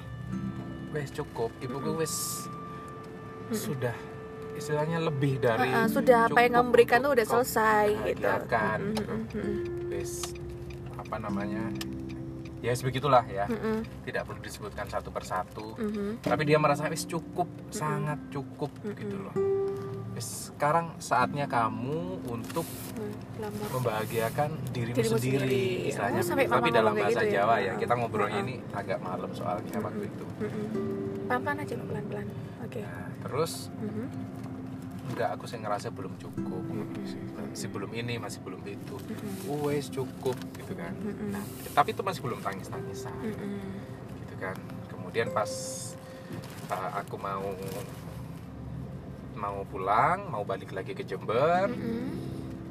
wis 0.90 1.12
cukup 1.12 1.52
ibuku 1.60 1.90
Mm-mm. 1.90 2.00
wis 2.00 2.48
Mm-mm. 3.46 3.52
sudah 3.54 3.96
istilahnya 4.54 4.98
lebih 5.00 5.38
dari 5.38 5.70
Ah, 5.70 5.84
ah, 5.84 5.88
sudah 5.88 6.26
apa 6.26 6.40
yang 6.40 6.50
cukup 6.50 6.64
kamu 6.64 6.70
berikan 6.72 7.00
tuh 7.00 7.12
udah 7.14 7.26
selesai 7.28 7.86
gitu 8.08 8.26
mhm, 8.82 9.20
mhm. 9.30 9.56
wis 9.88 10.12
apa 10.98 11.16
namanya 11.18 11.62
ya 12.60 12.74
begitulah 12.76 13.22
ya 13.24 13.46
Mhm, 13.46 13.86
tidak 14.04 14.26
perlu 14.26 14.40
disebutkan 14.40 14.86
satu 14.86 15.10
persatu 15.10 15.76
mhm, 15.76 16.20
tapi 16.20 16.42
dia 16.44 16.58
merasa 16.58 16.88
wis 16.88 17.04
cukup 17.04 17.46
sangat 17.70 18.18
cukup 18.28 18.74
Mm-mm. 18.82 18.96
gitu 18.96 19.16
loh 19.20 19.34
wis 20.12 20.50
sekarang 20.50 20.98
saatnya 20.98 21.46
kamu 21.46 22.26
untuk. 22.26 22.66
Lama. 23.38 23.54
membahagiakan 23.70 24.50
dirimu, 24.74 24.98
Dirimu 24.98 25.14
sendiri, 25.14 25.38
sendiri. 25.38 25.90
istilahnya 25.94 26.22
Oh, 26.26 26.50
tapi 26.50 26.70
dalam 26.74 26.94
bahasa 26.98 27.22
gitu 27.22 27.30
ya? 27.30 27.34
Jawa 27.38 27.56
ya 27.62 27.70
Ah. 27.70 27.76
kita 27.78 27.94
ngobrolnya 27.94 28.34
Ah. 28.34 28.46
ini 28.50 28.56
agak 28.74 28.98
malam 28.98 29.30
soalnya 29.30 29.78
waktu 29.78 30.02
Mm-mm. 30.02 30.10
itu 30.10 30.26
Mhm. 30.42 30.66
pelan-pelan 31.30 31.58
aja 31.62 31.74
pelan 31.78 32.06
pelan 32.10 32.28
oke 32.58 32.82
Nah, 32.82 33.08
terus 33.22 33.54
Mhm, 33.78 34.06
enggak 35.08 35.30
aku 35.36 35.44
sih 35.48 35.58
ngerasa 35.60 35.88
belum 35.92 36.14
cukup. 36.20 36.64
Mm-mm. 36.68 37.48
masih 37.58 37.74
belum 37.74 37.92
ini 37.98 38.22
masih 38.22 38.40
belum 38.46 38.62
itu. 38.70 38.96
Wes 39.66 39.90
cukup 39.90 40.38
gitu 40.60 40.74
kan. 40.78 40.94
Nah, 41.34 41.42
tapi 41.74 41.96
itu 41.96 42.06
masih 42.06 42.22
belum 42.22 42.40
tangis 42.44 42.70
tangisan 42.70 43.14
gitu 43.26 44.36
kan. 44.38 44.56
Kemudian 44.94 45.34
pas 45.34 45.50
uh, 46.70 46.92
aku 47.02 47.16
mau 47.18 47.50
mau 49.38 49.62
pulang 49.70 50.30
mau 50.30 50.46
balik 50.46 50.74
lagi 50.74 50.94
ke 50.94 51.02
Jember 51.02 51.72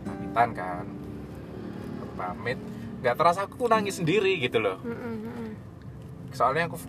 pamitan 0.07 0.49
kan. 0.55 0.85
Pamit. 2.17 2.59
Nggak 3.05 3.15
terasa 3.21 3.45
aku 3.45 3.69
nangis 3.69 4.01
sendiri 4.01 4.41
gitu 4.41 4.63
loh. 4.63 4.81
Soalnya 6.33 6.71
aku 6.71 6.81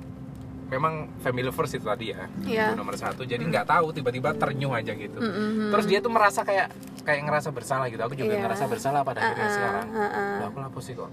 memang 0.67 0.93
family 1.17 1.47
first 1.49 1.73
itu 1.73 1.83
tadi 1.83 2.11
ya 2.11 2.27
Iya. 2.43 2.63
itu 2.67 2.73
nomor 2.75 2.93
satu 2.93 3.23
jadi 3.23 3.39
nggak 3.39 3.65
tahu 3.65 3.91
tiba-tiba 3.91 4.31
ternyuh 4.33 4.71
aja 4.71 4.91
gitu 4.91 5.15
Mm-mm. 5.15 5.71
terus 5.71 5.85
dia 5.85 5.97
tuh 5.97 6.09
merasa 6.09 6.41
kayak 6.41 6.67
kayak 7.01 7.23
ngerasa 7.23 7.49
bersalah 7.49 7.87
gitu 7.87 8.01
aku 8.01 8.13
juga 8.13 8.35
Iya. 8.35 8.43
ngerasa 8.43 8.63
bersalah 8.65 9.01
pada 9.01 9.19
akhirnya 9.21 9.43
Uh-uh, 9.43 9.55
sekarang 9.55 9.87
uh-uh. 9.89 10.31
Lah, 10.37 10.45
aku 10.45 10.57
lapor 10.59 10.81
sih 10.81 10.93
kok 10.93 11.11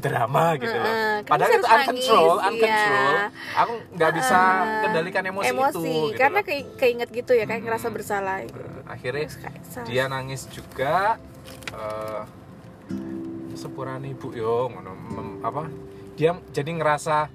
drama 0.00 0.56
gitu 0.56 0.72
loh 0.72 0.88
Uh-uh, 0.88 1.16
kan 1.20 1.28
padahal 1.28 1.50
itu 1.50 1.60
uncontrol 1.60 1.92
nangis, 2.32 2.48
uncontrol 2.48 3.12
iya. 3.12 3.26
aku 3.54 3.72
nggak 3.92 4.12
bisa 4.16 4.38
Uh-uh. 4.40 4.80
kendalikan 4.80 5.24
emosi, 5.24 5.44
itu 5.44 5.80
gitu 5.84 6.16
karena 6.16 6.38
loh. 6.38 6.46
kayak 6.48 6.64
keinget 6.74 7.08
gitu 7.10 7.32
ya 7.32 7.44
kayak 7.44 7.60
Hmm. 7.60 7.66
ngerasa 7.68 7.86
bersalah 7.90 8.36
Uh, 8.42 8.80
akhirnya 8.88 9.28
Terus 9.28 9.84
dia 9.84 10.04
nangis 10.06 10.48
juga 10.48 11.20
eh 11.70 12.22
sepurane 13.52 14.10
ibu 14.10 14.32
yo 14.32 14.66
ngono 14.66 14.92
apa 15.42 15.68
dia 16.16 16.32
jadi 16.50 16.70
ngerasa 16.72 17.28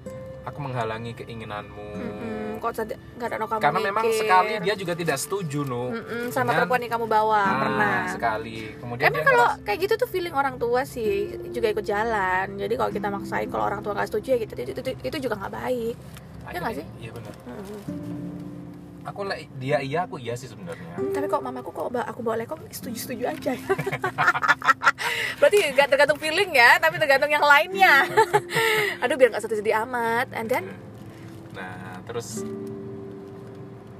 aku 0.46 0.58
menghalangi 0.62 1.12
keinginanmu. 1.12 1.88
Mm-mm, 1.92 2.62
kok 2.62 2.70
nggak 2.88 3.26
ada 3.26 3.36
no 3.36 3.46
kamu 3.46 3.60
karena 3.60 3.80
memang 3.82 4.04
mikir. 4.06 4.20
sekali 4.22 4.52
dia 4.62 4.74
juga 4.78 4.94
tidak 4.94 5.18
setuju 5.18 5.60
nu. 5.60 5.90
Mm-mm, 5.90 6.30
sama 6.30 6.46
dengan- 6.46 6.56
perempuan 6.62 6.80
yang 6.80 6.92
kamu 6.94 7.06
bawa 7.10 7.42
Ah, 7.42 7.58
pernah. 7.58 7.98
sekali. 8.08 8.56
Kemudian 8.78 9.10
dia 9.10 9.22
kalau 9.22 9.44
ngerasa- 9.44 9.64
kayak 9.66 9.78
gitu 9.82 9.94
tuh 9.98 10.08
feeling 10.08 10.32
orang 10.32 10.56
tua 10.56 10.86
sih 10.86 11.12
juga 11.50 11.66
ikut 11.68 11.82
jalan. 11.82 12.46
Jadi 12.54 12.74
kalau 12.74 12.90
kita 12.90 13.08
maksain 13.10 13.50
kalau 13.50 13.64
orang 13.66 13.82
tua 13.82 13.92
nggak 13.92 14.06
setuju 14.06 14.28
ya 14.32 14.38
gitu 14.40 14.52
itu, 14.54 14.72
itu, 14.72 14.90
itu 15.02 15.16
juga 15.20 15.34
nggak 15.36 15.52
baik. 15.52 15.94
Ya 16.46 16.48
nggak 16.54 16.72
akhirnya- 16.72 16.90
iya 16.96 17.10
benar. 17.10 17.34
Mm-mm. 17.44 18.25
Aku 19.06 19.20
lah 19.22 19.38
dia 19.56 19.78
iya 19.80 20.04
aku 20.04 20.18
iya 20.18 20.34
sih 20.34 20.50
sebenarnya 20.50 20.98
Hmm, 20.98 21.12
tapi 21.14 21.26
kok 21.30 21.40
mamaku 21.40 21.70
kok 21.70 21.88
aku 21.94 22.20
bawa 22.20 22.36
lekong 22.42 22.60
setuju 22.68 22.98
setuju 22.98 23.24
aja 23.30 23.50
ya 23.54 23.62
berarti 25.40 25.58
nggak 25.76 25.88
tergantung 25.92 26.18
feeling 26.18 26.50
ya 26.52 26.80
tapi 26.80 26.98
tergantung 26.98 27.30
yang 27.30 27.44
lainnya 27.44 28.04
aduh 29.02 29.14
biar 29.14 29.30
nggak 29.30 29.44
setuju 29.44 29.62
amat 29.86 30.26
and 30.34 30.48
then 30.50 30.64
nah 31.54 32.00
terus 32.04 32.42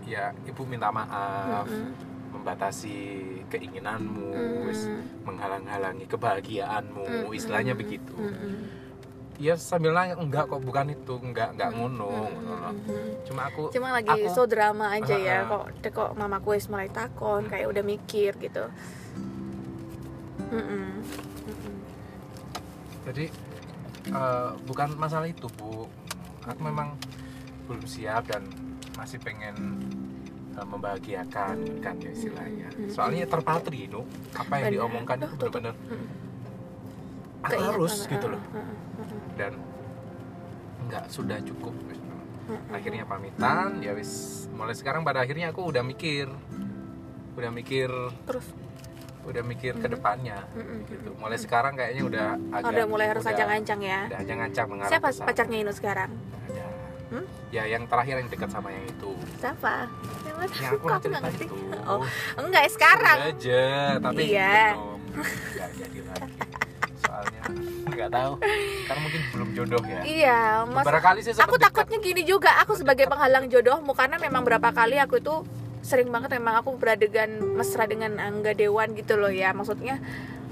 ya 0.07 0.33
ibu 0.45 0.63
minta 0.65 0.91
maaf 0.91 1.67
Mm-mm. 1.69 1.93
membatasi 2.35 2.97
keinginanmu 3.49 4.27
Mm. 4.37 4.69
wis 4.69 4.85
menghalang-halangi 5.25 6.05
kebahagiaanmu 6.07 7.05
Mm-mm. 7.05 7.33
istilahnya 7.33 7.73
begitu 7.73 8.13
Mm-mm. 8.13 8.86
Ya 9.37 9.55
sambil 9.55 9.93
nanya 9.93 10.17
enggak 10.17 10.47
kok 10.47 10.59
bukan 10.59 10.87
itu 10.91 11.15
enggak 11.19 11.53
enggak 11.53 11.71
ngono 11.71 12.09
ngono 12.09 12.53
loh. 12.57 12.73
Mm-mm. 12.73 13.05
cuma 13.23 13.41
aku 13.47 13.69
cuma 13.69 13.89
lagi 13.93 14.09
aku- 14.09 14.33
so 14.33 14.43
drama 14.45 14.91
aja 14.91 15.13
ya 15.13 15.37
Ah, 15.37 15.41
ah. 15.43 15.49
kok 15.51 15.65
deh 15.79 15.93
kok 15.93 16.11
mamaku 16.15 16.49
wis 16.53 16.67
mulai 16.67 16.89
takon 16.89 17.45
kayak 17.45 17.69
udah 17.69 17.85
mikir 17.85 18.33
gitu 18.35 18.65
Mm-mm. 20.49 21.05
Mm-mm. 21.45 21.75
jadi 23.05 23.25
eh, 24.09 24.51
bukan 24.65 24.89
masalah 24.95 25.27
itu 25.27 25.47
bu 25.53 25.85
aku 26.43 26.61
memang 26.63 26.97
belum 27.67 27.85
siap 27.85 28.25
dan 28.27 28.49
masih 28.95 29.19
pengen 29.19 29.53
eh, 30.53 30.65
membahagiakan 30.65 31.57
kan 31.79 31.95
ya 31.99 32.11
istilahnya 32.11 32.69
soalnya 32.89 33.27
terpatri 33.27 33.85
itu 33.85 34.01
apa 34.33 34.53
yang 34.59 34.69
diomongkan 34.73 35.21
itu 35.21 35.35
benar-benar 35.37 35.77
aku 37.43 37.61
harus 37.61 37.95
gitu 38.05 38.27
loh. 38.27 38.43
Dan 39.37 39.53
enggak 40.83 41.05
sudah 41.09 41.39
cukup 41.43 41.75
akhirnya 42.71 43.03
pamitan 43.03 43.81
ya 43.81 43.91
wis. 43.93 44.47
Mulai 44.51 44.73
sekarang 44.73 45.03
pada 45.03 45.21
akhirnya 45.21 45.51
aku 45.51 45.67
udah 45.67 45.83
mikir 45.83 46.31
udah 47.35 47.51
mikir 47.51 47.91
terus? 48.25 48.47
udah 49.27 49.43
mikir 49.43 49.75
ke 49.75 49.83
Mhm. 49.83 49.93
depannya 49.93 50.39
Mm-mm. 50.55 50.87
gitu. 50.87 51.11
Mulai 51.19 51.35
sekarang 51.37 51.75
kayaknya 51.75 52.03
udah 52.07 52.27
agak 52.55 52.71
udah 52.71 52.85
mulai 52.87 53.07
harus 53.09 53.27
ancang-ancang 53.27 53.81
ya. 53.83 54.07
udah 54.07 54.19
ancang-ancang 54.23 54.67
mengarah 54.71 54.89
siapa 54.89 55.09
ke 55.11 55.21
pacarnya 55.21 55.59
Inu 55.61 55.73
sekarang? 55.75 56.11
Ada. 56.47 56.65
Hmm? 57.07 57.25
ya 57.49 57.63
yang 57.65 57.83
terakhir 57.85 58.19
yang 58.19 58.29
dekat 58.29 58.51
sama 58.51 58.71
yang 58.71 58.87
itu. 58.87 59.11
Siapa? 59.37 59.91
Yang 60.23 60.37
mana? 60.37 60.55
yang 60.55 60.73
aku 60.73 60.87
nggak 60.87 61.23
ngerti? 61.25 61.45
itu. 61.45 61.57
Oh 61.85 62.01
enggak 62.39 62.63
ya 62.63 62.71
sekarang. 62.71 63.17
Udah 63.19 63.31
aja 63.35 63.63
tapi 63.99 64.23
Iya. 64.25 64.55
belum. 64.73 64.99
Nggak 65.11 65.71
jadi 65.75 65.99
lagi 66.07 66.39
nggak 67.97 68.13
tahu. 68.13 68.33
Karena 68.87 69.01
mungkin 69.01 69.21
belum 69.33 69.49
jodoh 69.57 69.83
ya. 69.83 70.01
Iya 70.05 70.41
mas 70.69 70.85
kali 70.85 71.21
sih 71.25 71.33
aku 71.33 71.57
takutnya 71.57 71.99
gini 71.99 72.23
juga 72.23 72.53
aku 72.61 72.77
sebagai 72.77 73.09
penghalang 73.09 73.49
jodohmu 73.49 73.97
karena 73.97 74.21
memang 74.21 74.45
berapa 74.45 74.69
kali 74.71 75.01
aku 75.01 75.19
itu 75.19 75.35
sering 75.81 76.11
banget 76.11 76.35
memang 76.37 76.61
aku 76.61 76.75
beradegan 76.77 77.39
mesra 77.55 77.87
dengan 77.87 78.19
Angga 78.21 78.53
Dewan 78.53 78.93
gitu 78.93 79.17
loh 79.17 79.33
ya. 79.33 79.57
Maksudnya 79.57 79.99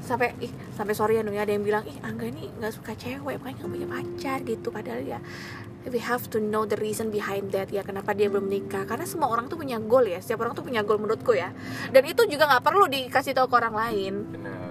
sampai 0.05 0.37
ih 0.41 0.53
sampai 0.77 0.93
sorry 0.93 1.17
ya 1.17 1.25
ya 1.25 1.49
ada 1.49 1.53
yang 1.53 1.65
bilang 1.65 1.85
ih 1.89 1.97
Angga 2.05 2.29
ini 2.29 2.53
nggak 2.61 2.73
suka 2.77 2.93
cewek 2.97 3.41
makanya 3.41 3.57
nggak 3.65 3.73
punya 3.73 3.89
pacar 3.89 4.39
gitu. 4.45 4.69
Padahal 4.73 5.03
ya 5.05 5.19
we 5.85 6.01
have 6.01 6.25
to 6.33 6.41
know 6.41 6.65
the 6.65 6.77
reason 6.81 7.13
behind 7.13 7.53
that 7.53 7.69
ya 7.69 7.85
kenapa 7.85 8.17
dia 8.17 8.33
belum 8.33 8.49
nikah 8.49 8.89
karena 8.89 9.05
semua 9.05 9.29
orang 9.29 9.53
tuh 9.53 9.61
punya 9.61 9.77
goal 9.77 10.09
ya. 10.09 10.17
Setiap 10.21 10.45
orang 10.49 10.57
tuh 10.57 10.65
punya 10.65 10.81
goal 10.81 10.97
menurutku 10.97 11.37
ya. 11.37 11.53
Dan 11.93 12.09
itu 12.09 12.25
juga 12.25 12.49
nggak 12.49 12.65
perlu 12.65 12.89
dikasih 12.89 13.37
tahu 13.37 13.53
ke 13.53 13.57
orang 13.61 13.75
lain. 13.77 14.15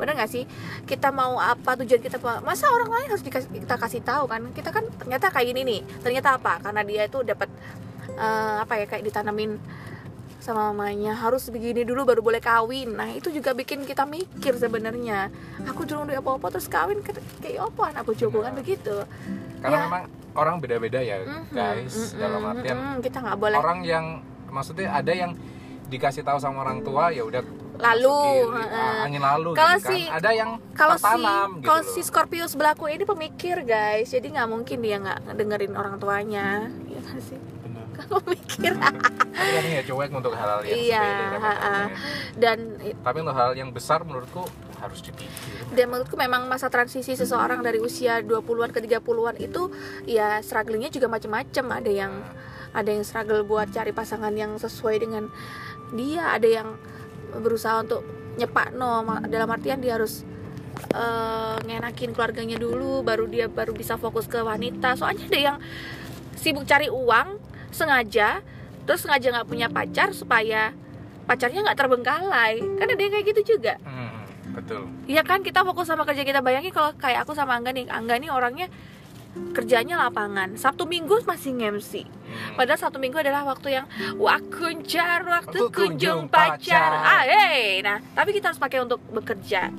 Bener 0.01 0.13
nggak 0.17 0.31
sih? 0.31 0.43
Kita 0.89 1.13
mau 1.13 1.37
apa 1.37 1.77
tujuan 1.85 2.01
kita 2.01 2.17
apa 2.17 2.41
masa 2.41 2.65
orang 2.73 2.89
lain 2.89 3.07
harus 3.13 3.21
dikasih 3.21 3.49
kita 3.53 3.75
kasih 3.77 4.01
tahu 4.01 4.25
kan? 4.25 4.41
Kita 4.57 4.73
kan 4.73 4.83
ternyata 4.97 5.29
kayak 5.29 5.53
ini 5.53 5.61
nih. 5.61 5.79
Ternyata 6.01 6.41
apa? 6.41 6.57
Karena 6.57 6.81
dia 6.81 7.05
itu 7.05 7.21
dapat 7.21 7.49
eh, 8.17 8.55
apa 8.65 8.73
ya 8.81 8.85
kayak 8.89 9.05
ditanamin 9.05 9.61
sama 10.41 10.73
mamanya. 10.73 11.13
Harus 11.13 11.45
begini 11.53 11.85
dulu 11.85 12.09
baru 12.09 12.25
boleh 12.25 12.41
kawin. 12.41 12.89
Nah 12.97 13.13
itu 13.13 13.29
juga 13.29 13.53
bikin 13.53 13.85
kita 13.85 14.09
mikir 14.09 14.57
sebenarnya. 14.57 15.29
Aku 15.69 15.85
dulu 15.85 16.09
udah 16.09 16.25
apa 16.25 16.29
apa 16.41 16.47
terus 16.57 16.65
kawin 16.65 17.05
kayak 17.05 17.61
apa 17.61 17.93
anak 17.93 18.03
bojoku 18.09 18.41
kan 18.41 18.57
Benar. 18.57 18.59
begitu 18.65 18.97
karena 19.63 19.73
Ya. 19.73 19.83
memang 19.87 20.03
orang 20.33 20.55
beda-beda 20.59 20.99
ya 20.99 21.15
Mhm, 21.23 21.43
guys 21.49 21.95
mhm, 21.95 22.19
dalam 22.19 22.41
artian 22.45 22.75
mhm, 22.75 22.95
kita 22.99 23.17
nggak 23.21 23.37
boleh 23.39 23.57
orang 23.57 23.79
yang 23.81 24.05
maksudnya 24.49 24.87
ada 24.91 25.13
yang 25.13 25.31
dikasih 25.85 26.21
tahu 26.21 26.37
sama 26.37 26.61
orang 26.61 26.81
tua 26.81 27.09
ya 27.09 27.23
udah 27.23 27.41
lalu 27.73 28.13
ah, 28.69 29.03
angin 29.03 29.17
lalu 29.19 29.49
Kalau 29.53 29.75
gitu 29.75 29.81
kan. 29.81 29.89
si- 29.89 30.09
ada 30.09 30.29
yang 30.31 30.49
kalau 30.73 30.93
si 30.93 31.09
gitu 31.09 31.63
kalau 31.63 31.81
si 31.83 32.01
Scorpio 32.01 32.45
sebelahku 32.45 32.85
ini 32.85 33.01
pemikir 33.03 33.63
guys. 33.63 34.09
Jadi 34.09 34.29
nggak 34.29 34.45
mungkin 34.45 34.77
dia 34.77 35.01
nggak 35.01 35.33
dengerin 35.33 35.73
orang 35.73 35.97
tuanya. 35.97 36.69
Ya 36.85 37.01
kan 37.01 37.17
sih? 37.19 37.39
Mikir 38.25 38.73
kan 38.77 38.93
ya 39.45 39.81
cuek 39.83 40.11
untuk 40.11 40.33
hal-hal 40.33 40.61
yang 40.63 40.77
Iya, 40.77 41.01
sepele 41.01 41.37
ha-ha. 41.39 41.77
dan 42.35 42.57
tapi 42.99 43.17
untuk 43.21 43.35
hal 43.35 43.51
yang 43.53 43.69
besar 43.69 44.01
menurutku 44.01 44.45
harus 44.83 44.99
dipikir. 44.99 45.63
Dan 45.71 45.87
menurutku 45.89 46.19
memang 46.19 46.45
masa 46.51 46.67
transisi 46.67 47.15
seseorang 47.15 47.63
dari 47.63 47.79
usia 47.79 48.19
20-an 48.19 48.75
ke 48.75 48.83
30-an 48.83 49.35
itu 49.39 49.71
ya 50.03 50.43
strugglingnya 50.43 50.91
juga 50.91 51.07
macam-macam 51.07 51.65
ada 51.79 51.91
yang 51.91 52.13
ada 52.73 52.89
yang 52.89 53.05
struggle 53.05 53.45
buat 53.47 53.69
cari 53.71 53.93
pasangan 53.95 54.33
yang 54.33 54.57
sesuai 54.57 54.95
dengan 54.99 55.29
dia 55.93 56.33
ada 56.33 56.49
yang 56.49 56.67
berusaha 57.37 57.81
untuk 57.81 58.01
nyepak 58.33 58.73
no 58.73 59.05
dalam 59.29 59.49
artian 59.49 59.77
dia 59.77 59.97
harus 59.97 60.25
eh, 60.93 61.57
ngenakin 61.63 62.17
keluarganya 62.17 62.57
dulu 62.57 63.05
baru 63.05 63.29
dia 63.29 63.45
baru 63.45 63.71
bisa 63.73 63.95
fokus 63.97 64.25
ke 64.25 64.41
wanita. 64.41 64.97
Soalnya 64.97 65.25
ada 65.29 65.39
yang 65.39 65.57
sibuk 66.33 66.65
cari 66.65 66.89
uang 66.89 67.39
sengaja 67.73 68.41
terus 68.83 69.05
sengaja 69.05 69.31
nggak 69.31 69.47
punya 69.47 69.71
pacar 69.71 70.11
supaya 70.11 70.75
pacarnya 71.29 71.63
nggak 71.63 71.77
terbengkalai. 71.77 72.59
Kan 72.77 72.87
ada 72.89 73.01
yang 73.01 73.13
kayak 73.13 73.25
gitu 73.31 73.41
juga. 73.55 73.77
Hmm, 73.85 74.12
betul 74.53 74.85
Iya 75.05 75.21
kan 75.21 75.41
kita 75.41 75.61
fokus 75.61 75.85
sama 75.85 76.03
kerja 76.03 76.21
kita 76.21 76.39
bayangin 76.39 76.69
kalau 76.69 76.93
kayak 76.93 77.21
aku 77.21 77.33
sama 77.33 77.53
Angga 77.53 77.69
nih 77.69 77.85
Angga 77.87 78.15
nih 78.15 78.29
orangnya 78.29 78.67
kerjanya 79.51 79.97
lapangan 79.99 80.53
Sabtu 80.55 80.85
Minggu 80.85 81.21
masih 81.23 81.53
nge-MC 81.53 81.93
Hmm. 82.23 82.57
Padahal 82.57 82.81
Sabtu 82.81 82.97
Minggu 82.97 83.21
adalah 83.21 83.45
waktu 83.45 83.69
yang 83.71 83.85
Wakuncar 84.17 85.21
waktu 85.21 85.53
Waktu 85.53 85.69
kunjung 85.69 85.89
kunjung 85.93 86.19
pacar 86.25 86.57
pacar. 86.57 86.91
ah, 86.91 87.23
hey. 87.23 87.77
Nah 87.79 88.01
tapi 88.11 88.33
kita 88.33 88.49
harus 88.49 88.57
pakai 88.57 88.81
untuk 88.81 88.97
bekerja 89.07 89.69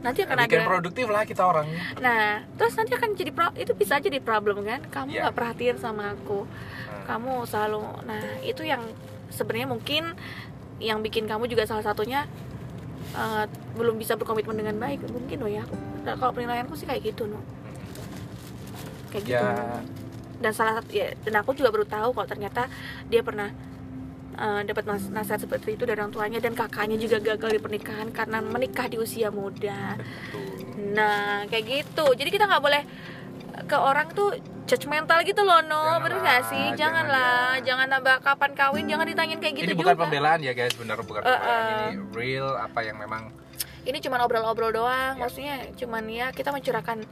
Nanti 0.00 0.20
akan 0.20 0.36
bikin 0.38 0.60
ada 0.60 0.68
produktif 0.68 1.06
lah 1.08 1.24
kita 1.24 1.40
orangnya 1.40 1.80
Nah 1.96 2.44
terus 2.54 2.76
nanti 2.76 2.92
akan 2.92 3.08
jadi 3.14 3.32
pro, 3.32 3.48
Itu 3.54 3.72
bisa 3.72 3.96
jadi 3.98 4.20
problem 4.20 4.60
kan 4.62 4.84
Kamu 4.84 5.08
Iya. 5.10 5.20
nggak 5.22 5.34
perhatian 5.34 5.76
sama 5.78 6.12
aku 6.12 6.44
Hmm. 6.44 7.04
Kamu 7.06 7.32
selalu 7.44 7.80
Nah 8.04 8.20
itu 8.42 8.60
yang 8.60 8.84
sebenarnya 9.30 9.68
mungkin 9.70 10.12
Yang 10.76 10.98
bikin 11.02 11.24
kamu 11.24 11.48
juga 11.48 11.64
salah 11.64 11.80
satunya 11.82 12.28
eh, 13.14 13.44
belum 13.78 13.96
bisa 13.96 14.18
berkomitmen 14.18 14.58
dengan 14.58 14.76
baik 14.78 15.06
mungkin 15.08 15.38
loh 15.40 15.50
ya. 15.50 15.64
Nah, 16.04 16.14
kalau 16.20 16.34
penilaianku 16.36 16.74
sih 16.76 16.84
kayak 16.84 17.14
gitu 17.14 17.30
no 17.30 17.40
kayak 19.14 19.24
gitu 19.24 19.46
ya. 19.46 19.80
Dan 20.42 20.52
salah 20.52 20.82
satu 20.82 20.90
ya 20.90 21.14
dan 21.22 21.40
aku 21.40 21.54
juga 21.54 21.70
baru 21.70 21.86
tahu 21.86 22.10
kalau 22.12 22.28
ternyata 22.28 22.66
dia 23.06 23.22
pernah 23.22 23.48
eh, 24.34 24.60
dapat 24.66 24.84
nas- 24.84 25.10
nasihat 25.14 25.40
seperti 25.40 25.78
itu 25.78 25.86
dari 25.86 25.98
orang 26.02 26.12
tuanya 26.12 26.42
dan 26.42 26.52
kakaknya 26.58 26.98
juga 26.98 27.22
gagal 27.22 27.56
di 27.56 27.60
pernikahan 27.62 28.10
karena 28.10 28.42
menikah 28.42 28.90
di 28.90 28.98
usia 28.98 29.30
muda. 29.30 29.94
Betul. 29.96 30.92
Nah 30.92 31.46
kayak 31.46 31.64
gitu. 31.64 32.06
Jadi 32.18 32.28
kita 32.34 32.50
nggak 32.50 32.62
boleh 32.62 32.82
ke 33.70 33.76
orang 33.78 34.10
tuh 34.10 34.34
judgmental 34.64 35.20
gitu 35.24 35.42
loh 35.44 35.60
no. 35.64 36.00
Bener 36.00 36.18
gak 36.24 36.42
sih? 36.48 36.72
jangan 36.74 37.06
janganlah. 37.06 37.60
ya. 37.60 37.64
jangan 37.64 37.86
nambah 37.96 38.16
kapan 38.24 38.50
kawin 38.56 38.84
jangan 38.88 39.06
ditanyain 39.08 39.40
kayak 39.40 39.54
gitu 39.60 39.64
ini 39.64 39.72
juga. 39.76 39.82
bukan 39.92 39.96
pembelaan 40.08 40.40
ya 40.40 40.52
guys. 40.56 40.74
Bener 40.76 40.98
bukan 41.04 41.20
pembelaan. 41.20 41.88
Eh. 41.92 41.96
ini 41.96 42.16
real 42.16 42.48
apa 42.56 42.80
yang 42.84 42.96
memang 42.98 43.28
ini 43.84 43.98
cuma 44.00 44.16
obrol-obrol 44.24 44.72
doang. 44.72 45.14
Ya. 45.16 45.20
maksudnya 45.20 45.56
cuman 45.76 46.04
ya 46.08 46.26
kita 46.32 46.50
mencurahkan 46.50 47.04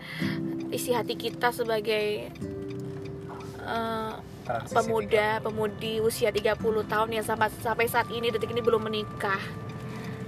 isi 0.73 0.97
hati 0.97 1.15
kita 1.21 1.53
sebagai 1.53 2.33
transisi 4.43 4.75
pemuda 4.75 5.39
pemudi 5.39 6.03
usia 6.03 6.35
30 6.35 6.59
tahun 6.91 7.09
yang 7.15 7.25
sampai 7.25 7.49
sampai 7.63 7.87
saat 7.87 8.09
ini 8.11 8.33
detik 8.33 8.51
ini 8.51 8.65
belum 8.65 8.89
menikah. 8.89 9.41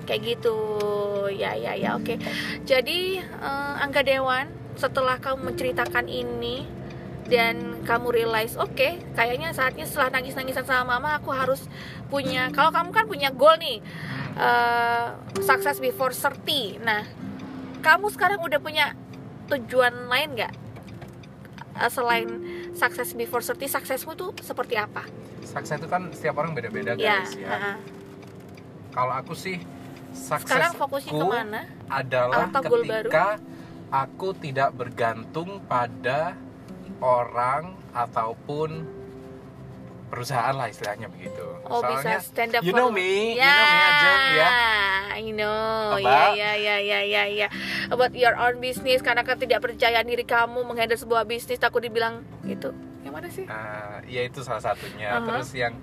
Kayak 0.05 0.37
gitu. 0.37 0.57
Ya 1.33 1.57
ya 1.57 1.73
ya. 1.73 1.97
Oke. 1.97 2.21
Jadi 2.69 3.19
eh, 3.25 3.75
Angga 3.81 4.05
Dewan 4.05 4.53
setelah 4.77 5.17
kamu 5.17 5.55
menceritakan 5.55 6.07
ini 6.13 6.67
dan 7.25 7.81
kamu 7.89 8.13
realize 8.13 8.55
oke 8.61 9.01
kayaknya 9.17 9.57
saatnya 9.57 9.89
setelah 9.89 10.21
nangis 10.21 10.37
nangisan 10.37 10.65
sama 10.69 10.97
mama 10.97 11.17
aku 11.17 11.33
harus 11.33 11.65
punya 12.13 12.53
kalau 12.53 12.69
kamu 12.69 12.91
kan 12.93 13.05
punya 13.09 13.33
goal 13.33 13.57
nih 13.57 13.81
eh, 14.37 15.07
success 15.41 15.81
before 15.81 16.13
30 16.13 16.85
nah 16.85 17.03
kamu 17.85 18.09
sekarang 18.13 18.41
udah 18.41 18.61
punya 18.65 18.97
tujuan 19.53 20.09
lain 20.09 20.41
nggak? 20.41 20.53
Eh, 21.75 21.91
selain 21.93 22.29
success 22.73 23.13
before 23.13 23.45
30 23.45 23.61
suksesmu 23.69 24.17
tuh 24.17 24.33
seperti 24.41 24.81
apa? 24.81 25.05
Sukses 25.45 25.77
itu 25.77 25.89
kan 25.91 26.09
setiap 26.17 26.41
orang 26.41 26.57
beda-beda 26.57 26.97
ya 26.97 27.21
guys 27.21 27.37
ya, 27.37 27.53
ha-ha. 27.53 27.73
kalau 28.97 29.13
aku 29.13 29.37
sih 29.37 29.61
sekarang 30.17 30.73
fokusnya 30.73 31.13
ke 31.13 31.27
mana 31.29 31.61
adalah 31.93 32.49
Atau 32.49 32.63
goal 32.65 32.83
baru? 32.89 33.11
ketika 33.13 33.29
aku 33.93 34.29
tidak 34.41 34.73
bergantung 34.73 35.61
pada 35.69 36.33
orang 37.05 37.77
ataupun 37.93 38.89
perusahaan 40.09 40.55
lah 40.55 40.71
istilahnya 40.71 41.11
begitu. 41.11 41.45
Oh 41.69 41.83
Soalnya 41.83 42.23
bisa 42.23 42.33
stand 42.33 42.55
up 42.55 42.63
you 42.63 42.71
for- 42.73 42.79
know 42.81 42.89
me, 42.89 43.35
you 43.35 43.43
ya, 43.43 43.51
know 43.51 43.67
me 43.67 43.79
aja 43.83 44.11
ya. 44.33 44.49
I 45.15 45.23
know, 45.31 45.95
ya 46.01 46.35
ya 46.35 46.53
ya 46.57 46.77
ya 46.81 47.01
ya 47.03 47.23
ya. 47.29 47.49
About 47.91 48.15
your 48.15 48.35
own 48.35 48.59
business 48.59 49.03
karena 49.03 49.23
ketidakpercayaan 49.23 50.07
diri 50.07 50.25
kamu 50.27 50.63
menghandle 50.65 50.99
sebuah 50.99 51.27
bisnis 51.27 51.59
takut 51.59 51.83
dibilang 51.83 52.23
itu 52.47 52.71
yang 53.05 53.15
mana 53.15 53.29
sih? 53.29 53.45
Eh, 53.45 53.97
ya 54.09 54.23
itu 54.25 54.41
salah 54.41 54.65
satunya. 54.65 55.21
Uh-huh. 55.21 55.29
Terus 55.29 55.51
yang 55.53 55.75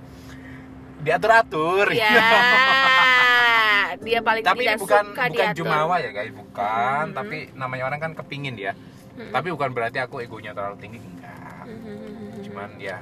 diatur-atur. 1.02 1.94
Ya, 1.94 2.10
dia 4.06 4.20
paling 4.24 4.44
tapi 4.46 4.64
ini 4.64 4.74
tidak 4.74 4.80
bukan 4.82 5.04
suka 5.06 5.12
bukan 5.14 5.30
diatur. 5.34 5.58
jumawa 5.62 5.96
ya 6.02 6.10
guys, 6.12 6.34
bukan. 6.34 7.04
Mhm. 7.12 7.16
Tapi 7.18 7.38
namanya 7.54 7.84
orang 7.92 8.00
kan 8.00 8.12
kepingin 8.18 8.56
ya. 8.58 8.74
Mhm. 9.22 9.32
Tapi 9.32 9.48
bukan 9.54 9.70
berarti 9.72 9.98
aku 10.02 10.20
egonya 10.20 10.52
terlalu 10.52 10.78
tinggi 10.82 10.98
enggak. 10.98 11.66
Mhm. 11.70 12.42
Cuman 12.50 12.70
ya 12.82 12.98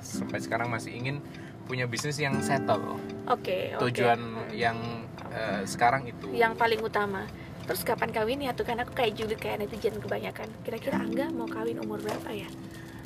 sampai 0.00 0.38
sekarang 0.40 0.72
masih 0.72 0.96
ingin 0.96 1.20
punya 1.68 1.84
bisnis 1.84 2.16
yang 2.18 2.34
settle. 2.40 2.96
Oke, 3.28 3.76
oke. 3.76 3.80
tujuan 3.86 4.18
yang 4.50 5.06
eh, 5.30 5.62
sekarang 5.68 6.08
itu 6.08 6.32
yang 6.32 6.56
paling 6.56 6.80
utama. 6.82 7.28
Terus 7.68 7.86
kapan 7.86 8.10
kawin 8.10 8.42
ya 8.42 8.50
tuh 8.50 8.66
kan 8.66 8.82
aku 8.82 8.90
kayak 8.98 9.14
juga 9.14 9.38
kayak 9.38 9.62
netizen 9.62 10.02
kebanyakan. 10.02 10.48
Kira-kira 10.66 10.98
Angga 10.98 11.30
mau 11.30 11.46
kawin 11.46 11.78
umur 11.78 12.02
berapa 12.02 12.30
ya? 12.34 12.48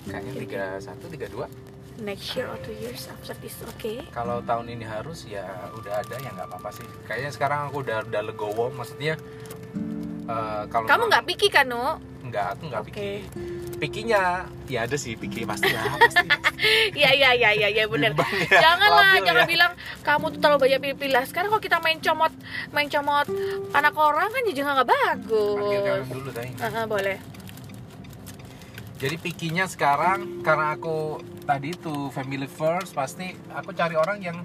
kayaknya 0.04 0.32
tiga 0.36 0.64
satu 0.84 1.08
tiga 1.08 1.32
dua 1.32 1.48
Next 1.96 2.34
year 2.36 2.50
or 2.50 2.58
two 2.60 2.74
years 2.76 3.06
after 3.08 3.32
this, 3.38 3.54
oke? 3.64 4.04
kalau 4.12 4.42
tahun 4.44 4.66
ini 4.76 4.82
harus 4.84 5.24
ya 5.24 5.46
udah 5.72 6.02
ada 6.02 6.16
ya 6.20 6.28
nggak 6.34 6.50
apa-apa 6.50 6.74
sih 6.74 6.84
kayaknya 7.06 7.30
sekarang 7.32 7.70
aku 7.70 7.86
udah 7.86 8.02
udah 8.04 8.22
legowo 8.26 8.66
maksudnya 8.74 9.14
kalau 10.68 10.84
Kamu 10.88 11.04
nggak 11.08 11.24
pikir 11.24 11.48
kan, 11.52 11.68
Nu? 11.68 12.00
Nggak 12.34 12.46
aku 12.50 12.62
nggak 12.66 12.82
Oke. 12.82 12.90
pikir 12.90 13.06
pikinya 13.76 14.22
ya 14.66 14.82
ada 14.82 14.96
sih 14.96 15.14
pikir 15.14 15.46
pasti 15.46 15.70
ya 15.70 15.82
pasti 16.02 16.26
Iya 16.94 17.10
iya 17.12 17.30
iya 17.32 17.50
iya 17.52 17.68
ya, 17.70 17.84
bener. 17.84 18.10
Bimbang 18.10 18.30
ya, 18.40 18.56
Janganlah, 18.56 19.20
jangan 19.20 19.44
ya. 19.44 19.50
bilang 19.50 19.72
kamu 20.00 20.24
tuh 20.30 20.38
terlalu 20.40 20.58
banyak 20.62 20.78
pilih-pilih. 20.80 21.24
Sekarang 21.26 21.48
kalau 21.48 21.60
kita 21.60 21.76
main 21.78 21.98
comot, 21.98 22.32
main 22.70 22.88
comot 22.88 23.26
anak 23.70 23.92
orang 23.92 24.28
kan 24.28 24.42
juga 24.48 24.72
nggak 24.72 24.88
Panggil 24.88 25.28
bagus. 25.28 25.84
kamu 25.84 26.12
dulu 26.14 26.30
tadi 26.30 26.50
Heeh, 26.56 26.84
boleh. 26.86 27.16
jadi 28.94 29.16
pikinya 29.18 29.64
sekarang 29.66 30.40
karena 30.40 30.72
aku 30.72 30.96
tadi 31.42 31.68
itu 31.70 32.08
family 32.08 32.48
first 32.48 32.92
pasti 32.92 33.36
aku 33.50 33.70
cari 33.72 33.94
orang 33.94 34.18
yang 34.18 34.38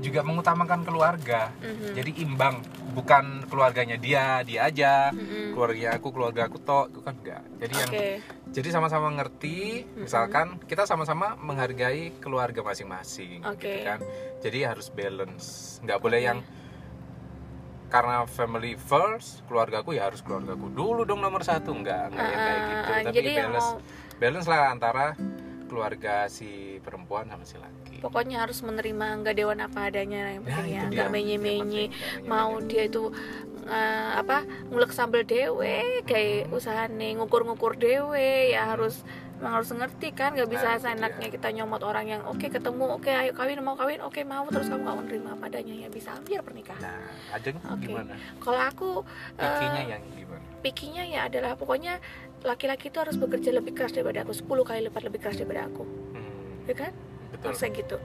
juga 0.00 0.20
mengutamakan 0.20 0.82
keluarga 0.82 1.52
Mhm. 1.56 1.94
jadi 1.94 2.10
imbang 2.18 2.56
bukan 2.96 3.44
keluarganya 3.52 4.00
dia 4.00 4.40
dia 4.40 4.72
aja. 4.72 5.12
Mhm. 5.12 5.52
keluarga 5.52 6.00
aku 6.00 6.08
keluarga 6.16 6.40
aku 6.48 6.56
toh 6.64 6.88
itu 6.88 7.00
kan 7.04 7.14
enggak. 7.20 7.44
Jadi 7.60 7.74
yang 7.76 7.90
Oke. 7.92 8.08
jadi 8.56 8.68
sama-sama 8.72 9.12
ngerti 9.12 9.84
misalkan 10.00 10.56
kita 10.64 10.88
sama-sama 10.88 11.36
menghargai 11.36 12.16
keluarga 12.24 12.64
masing-masing 12.64 13.44
Oke. 13.44 13.60
gitu 13.60 13.78
kan. 13.84 14.00
Jadi 14.40 14.58
harus 14.64 14.88
balance. 14.88 15.76
Nggak 15.84 15.98
boleh 16.00 16.20
yang 16.24 16.38
karena 17.86 18.26
family 18.26 18.74
first 18.74 19.46
keluargaku 19.46 19.94
ya 19.94 20.08
harus 20.10 20.24
keluargaku 20.24 20.72
dulu 20.72 21.04
dong 21.04 21.20
nomor 21.20 21.44
satu. 21.44 21.76
Enggak 21.76 22.16
enggak 22.16 22.28
yang 22.32 22.40
kayak 22.40 22.60
gitu. 22.64 22.80
Ah, 22.88 23.00
tapi 23.04 23.16
jadi 23.20 23.28
yang 23.28 23.52
balance 23.52 23.68
mau 23.68 23.80
balance 24.16 24.48
lah 24.48 24.60
antara 24.72 25.06
keluarga 25.68 26.14
si 26.32 26.80
perempuan 26.80 27.28
sama 27.28 27.44
si 27.44 27.60
laki 27.60 27.85
pokoknya 27.98 28.36
harus 28.40 28.60
menerima 28.60 29.04
Angga 29.12 29.32
Dewan 29.32 29.58
apa 29.58 29.88
adanya 29.88 30.32
yang 30.32 30.42
Nah, 30.42 30.54
penting 30.54 30.66
ya 30.70 30.82
nggak 30.86 31.08
menye-menye. 31.08 31.84
Yang 31.84 31.90
penting, 31.90 32.22
nggak 32.22 32.30
mau 32.30 32.52
dia 32.62 32.82
itu 32.84 33.02
eh, 33.66 34.10
apa 34.14 34.36
ngulek 34.68 34.92
sambel 34.92 35.22
dewe 35.22 35.76
kayak 36.04 36.46
Hmm. 36.46 36.54
usahane 36.54 37.08
ngukur-ngukur 37.14 37.74
dewe 37.74 38.54
ya 38.54 38.70
harus 38.70 39.02
emang 39.36 39.52
harus 39.52 39.68
ngerti 39.68 40.08
kan 40.10 40.32
nggak 40.32 40.48
bisa 40.48 40.64
Nah, 40.66 40.80
seenaknya 40.80 41.28
kita 41.28 41.50
nyomot 41.50 41.82
orang 41.82 42.06
yang 42.06 42.22
oke 42.24 42.46
ketemu 42.46 42.88
oke 42.88 43.10
ayo 43.10 43.32
kawin 43.32 43.60
mau 43.60 43.74
kawin 43.74 44.00
oke 44.00 44.22
mau 44.22 44.46
terus 44.48 44.66
kamu 44.66 44.80
nggak 44.80 44.96
menerima 44.98 45.28
apa 45.34 45.44
adanya 45.46 45.74
ya 45.76 45.88
bisa 45.88 46.14
biar 46.22 46.40
pernikahan. 46.40 46.80
Nah 46.80 47.04
ajeng 47.34 47.58
Oke. 47.60 47.84
gimana? 47.84 48.14
Kalau 48.38 48.60
aku 48.62 48.88
pikinya 49.34 49.82
eh, 49.82 49.90
yang 49.90 50.02
gimana? 50.08 50.40
pikinya 50.62 51.02
ya 51.04 51.20
adalah 51.26 51.52
pokoknya 51.54 52.00
laki-laki 52.42 52.88
itu 52.88 52.96
harus 52.96 53.16
bekerja 53.16 53.50
lebih 53.50 53.74
keras 53.74 53.90
daripada 53.90 54.22
aku 54.22 54.32
10 54.32 54.62
kali 54.62 54.80
lipat 54.84 55.02
lebih 55.04 55.20
keras 55.20 55.36
daripada 55.36 55.66
aku. 55.66 55.84
Hmm, 56.14 56.64
ya 56.64 56.74
kan 56.76 56.92
betul. 57.30 57.52
Harusnya 57.52 57.70
gitu. 57.74 57.96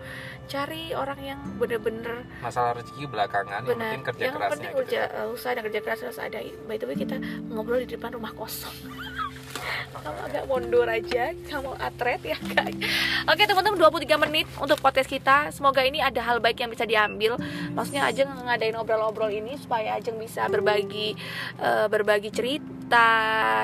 Cari 0.49 0.83
orang 0.93 1.19
yang 1.21 1.39
bener-bener 1.57 2.25
masalah 2.43 2.77
rezeki 2.77 3.07
belakangan 3.07 3.61
yang 3.63 3.77
benar. 3.77 3.81
penting 3.89 4.03
kerja 4.03 4.23
yang 4.23 4.35
kerasnya 4.35 4.51
penting 4.51 4.71
gitu 4.71 4.79
kerja 4.81 5.01
uh, 5.15 5.27
usaha 5.33 5.51
dan 5.55 5.63
kerja 5.69 5.79
keras 5.83 5.99
harus 6.03 6.19
ada. 6.19 6.39
By 6.67 6.77
the 6.77 6.85
way 6.89 6.97
kita 6.97 7.15
ngobrol 7.49 7.79
di 7.81 7.89
depan 7.89 8.15
rumah 8.15 8.33
kosong. 8.33 8.73
Kamu 10.01 10.19
agak 10.25 10.43
mundur 10.49 10.87
aja. 10.89 11.29
Kamu 11.45 11.77
atret 11.77 12.21
ya 12.25 12.37
guys. 12.41 12.73
Oke 13.29 13.45
teman-teman 13.45 13.77
23 13.77 14.23
menit 14.25 14.47
untuk 14.57 14.81
podcast 14.81 15.05
kita. 15.05 15.53
Semoga 15.53 15.85
ini 15.85 16.01
ada 16.01 16.17
hal 16.25 16.41
baik 16.41 16.57
yang 16.65 16.71
bisa 16.73 16.89
diambil. 16.89 17.37
Maksudnya 17.77 18.09
Ajeng 18.09 18.29
ngadain 18.33 18.73
obrol-obrol 18.81 19.29
ini 19.29 19.53
supaya 19.61 20.01
Ajeng 20.01 20.17
bisa 20.17 20.49
berbagi 20.49 21.13
eh, 21.61 21.85
berbagi 21.85 22.33
cerita 22.33 22.70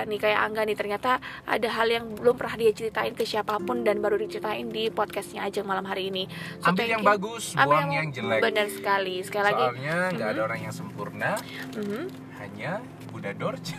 nih 0.03 0.17
kayak 0.17 0.39
Angga 0.41 0.63
nih 0.63 0.73
ternyata 0.73 1.11
ada 1.43 1.67
hal 1.69 1.88
yang 1.88 2.05
belum 2.13 2.36
pernah 2.36 2.55
dia 2.55 2.71
ceritain 2.71 3.11
ke 3.11 3.23
siapa 3.23 3.57
pun 3.57 3.82
dan 3.82 3.97
baru 3.97 4.15
diceritain 4.15 4.67
di 4.67 4.88
podcastnya 4.88 5.43
Ajeng 5.43 5.63
malam 5.63 5.84
hari 5.84 6.07
ini. 6.07 6.30
So, 6.59 6.71
ambil 6.71 6.88
yang 6.88 7.01
you. 7.01 7.09
bagus 7.09 7.43
Ambil 7.51 7.67
buang 7.67 7.89
yang 7.91 8.07
jelek. 8.09 8.41
Benar 8.41 8.67
sekali. 8.69 9.15
Sekali 9.21 9.43
lagi 9.45 9.63
soalnya 9.65 9.95
nggak 10.11 10.30
ada 10.30 10.41
orang 10.43 10.59
yang 10.61 10.73
sempurna 10.73 11.32
Mhm. 11.73 12.01
hanya 12.38 12.71
Buddha 13.09 13.32
Dorje 13.34 13.75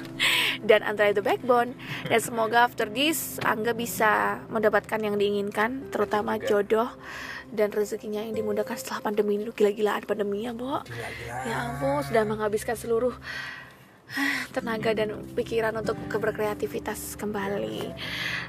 dan 0.68 0.82
antara 0.82 1.10
the 1.10 1.20
backbone. 1.20 1.72
Dan 2.04 2.20
semoga 2.20 2.62
after 2.62 2.86
this 2.86 3.40
Angga 3.40 3.72
bisa 3.72 4.44
mendapatkan 4.46 4.98
yang 4.98 5.16
diinginkan 5.16 5.88
terutama 5.88 6.36
Semoga. 6.36 6.46
jodoh 6.46 6.90
dan 7.48 7.70
rezekinya 7.70 8.20
yang 8.20 8.34
dimudahkan 8.34 8.74
setelah 8.74 9.00
pandemi 9.02 9.36
ini. 9.36 9.48
Gila-gilaan 9.48 10.02
pandemi 10.02 10.44
ya 10.44 10.52
Bo. 10.52 10.82
Gila-gila. 10.82 11.36
ya 11.44 11.56
ampun 11.64 12.02
sudah 12.02 12.22
menghabiskan 12.22 12.74
seluruh 12.74 13.14
tenaga 14.50 14.94
dan 14.94 15.26
pikiran 15.34 15.74
untuk 15.76 15.98
berkreativitas 16.08 17.14
kembali 17.14 17.90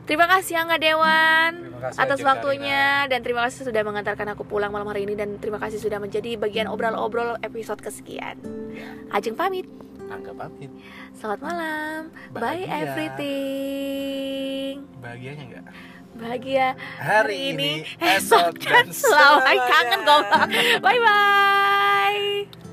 terima 0.06 0.30
kasih 0.30 0.62
Angga 0.62 0.78
Dewan 0.78 1.74
atas 1.94 2.22
waktunya 2.22 3.06
dan 3.06 3.20
terima 3.22 3.44
kasih 3.46 3.68
sudah 3.68 3.82
mengantarkan 3.84 4.32
aku 4.32 4.44
pulang 4.44 4.70
malam 4.70 4.88
hari 4.88 5.04
ini 5.04 5.14
dan 5.14 5.36
terima 5.38 5.58
kasih 5.58 5.78
sudah 5.78 5.98
menjadi 5.98 6.38
bagian 6.38 6.68
obrol-obrol 6.68 7.36
episode 7.42 7.82
kesekian 7.82 8.38
Ya, 8.78 8.94
Ajeng 9.10 9.34
pamit 9.34 9.66
Angga 10.08 10.32
pamit 10.32 10.70
Selamat 11.12 11.42
malam. 11.42 12.02
Bye 12.30 12.62
Bahagia. 12.64 12.86
everything. 12.86 14.74
bahagianya 15.02 15.44
nggak 15.50 15.66
Bahagia 16.14 16.68
Hari 16.98 17.54
ini, 17.54 17.82
esok 18.18 18.58
dan 18.58 18.90
dan 18.90 18.94
selalu. 18.94 19.38
Ay, 19.44 19.58
selamanya. 19.58 19.70
kangen 19.70 20.02
goblok. 20.02 20.50
Bye 20.82 21.02
bye. 21.02 22.67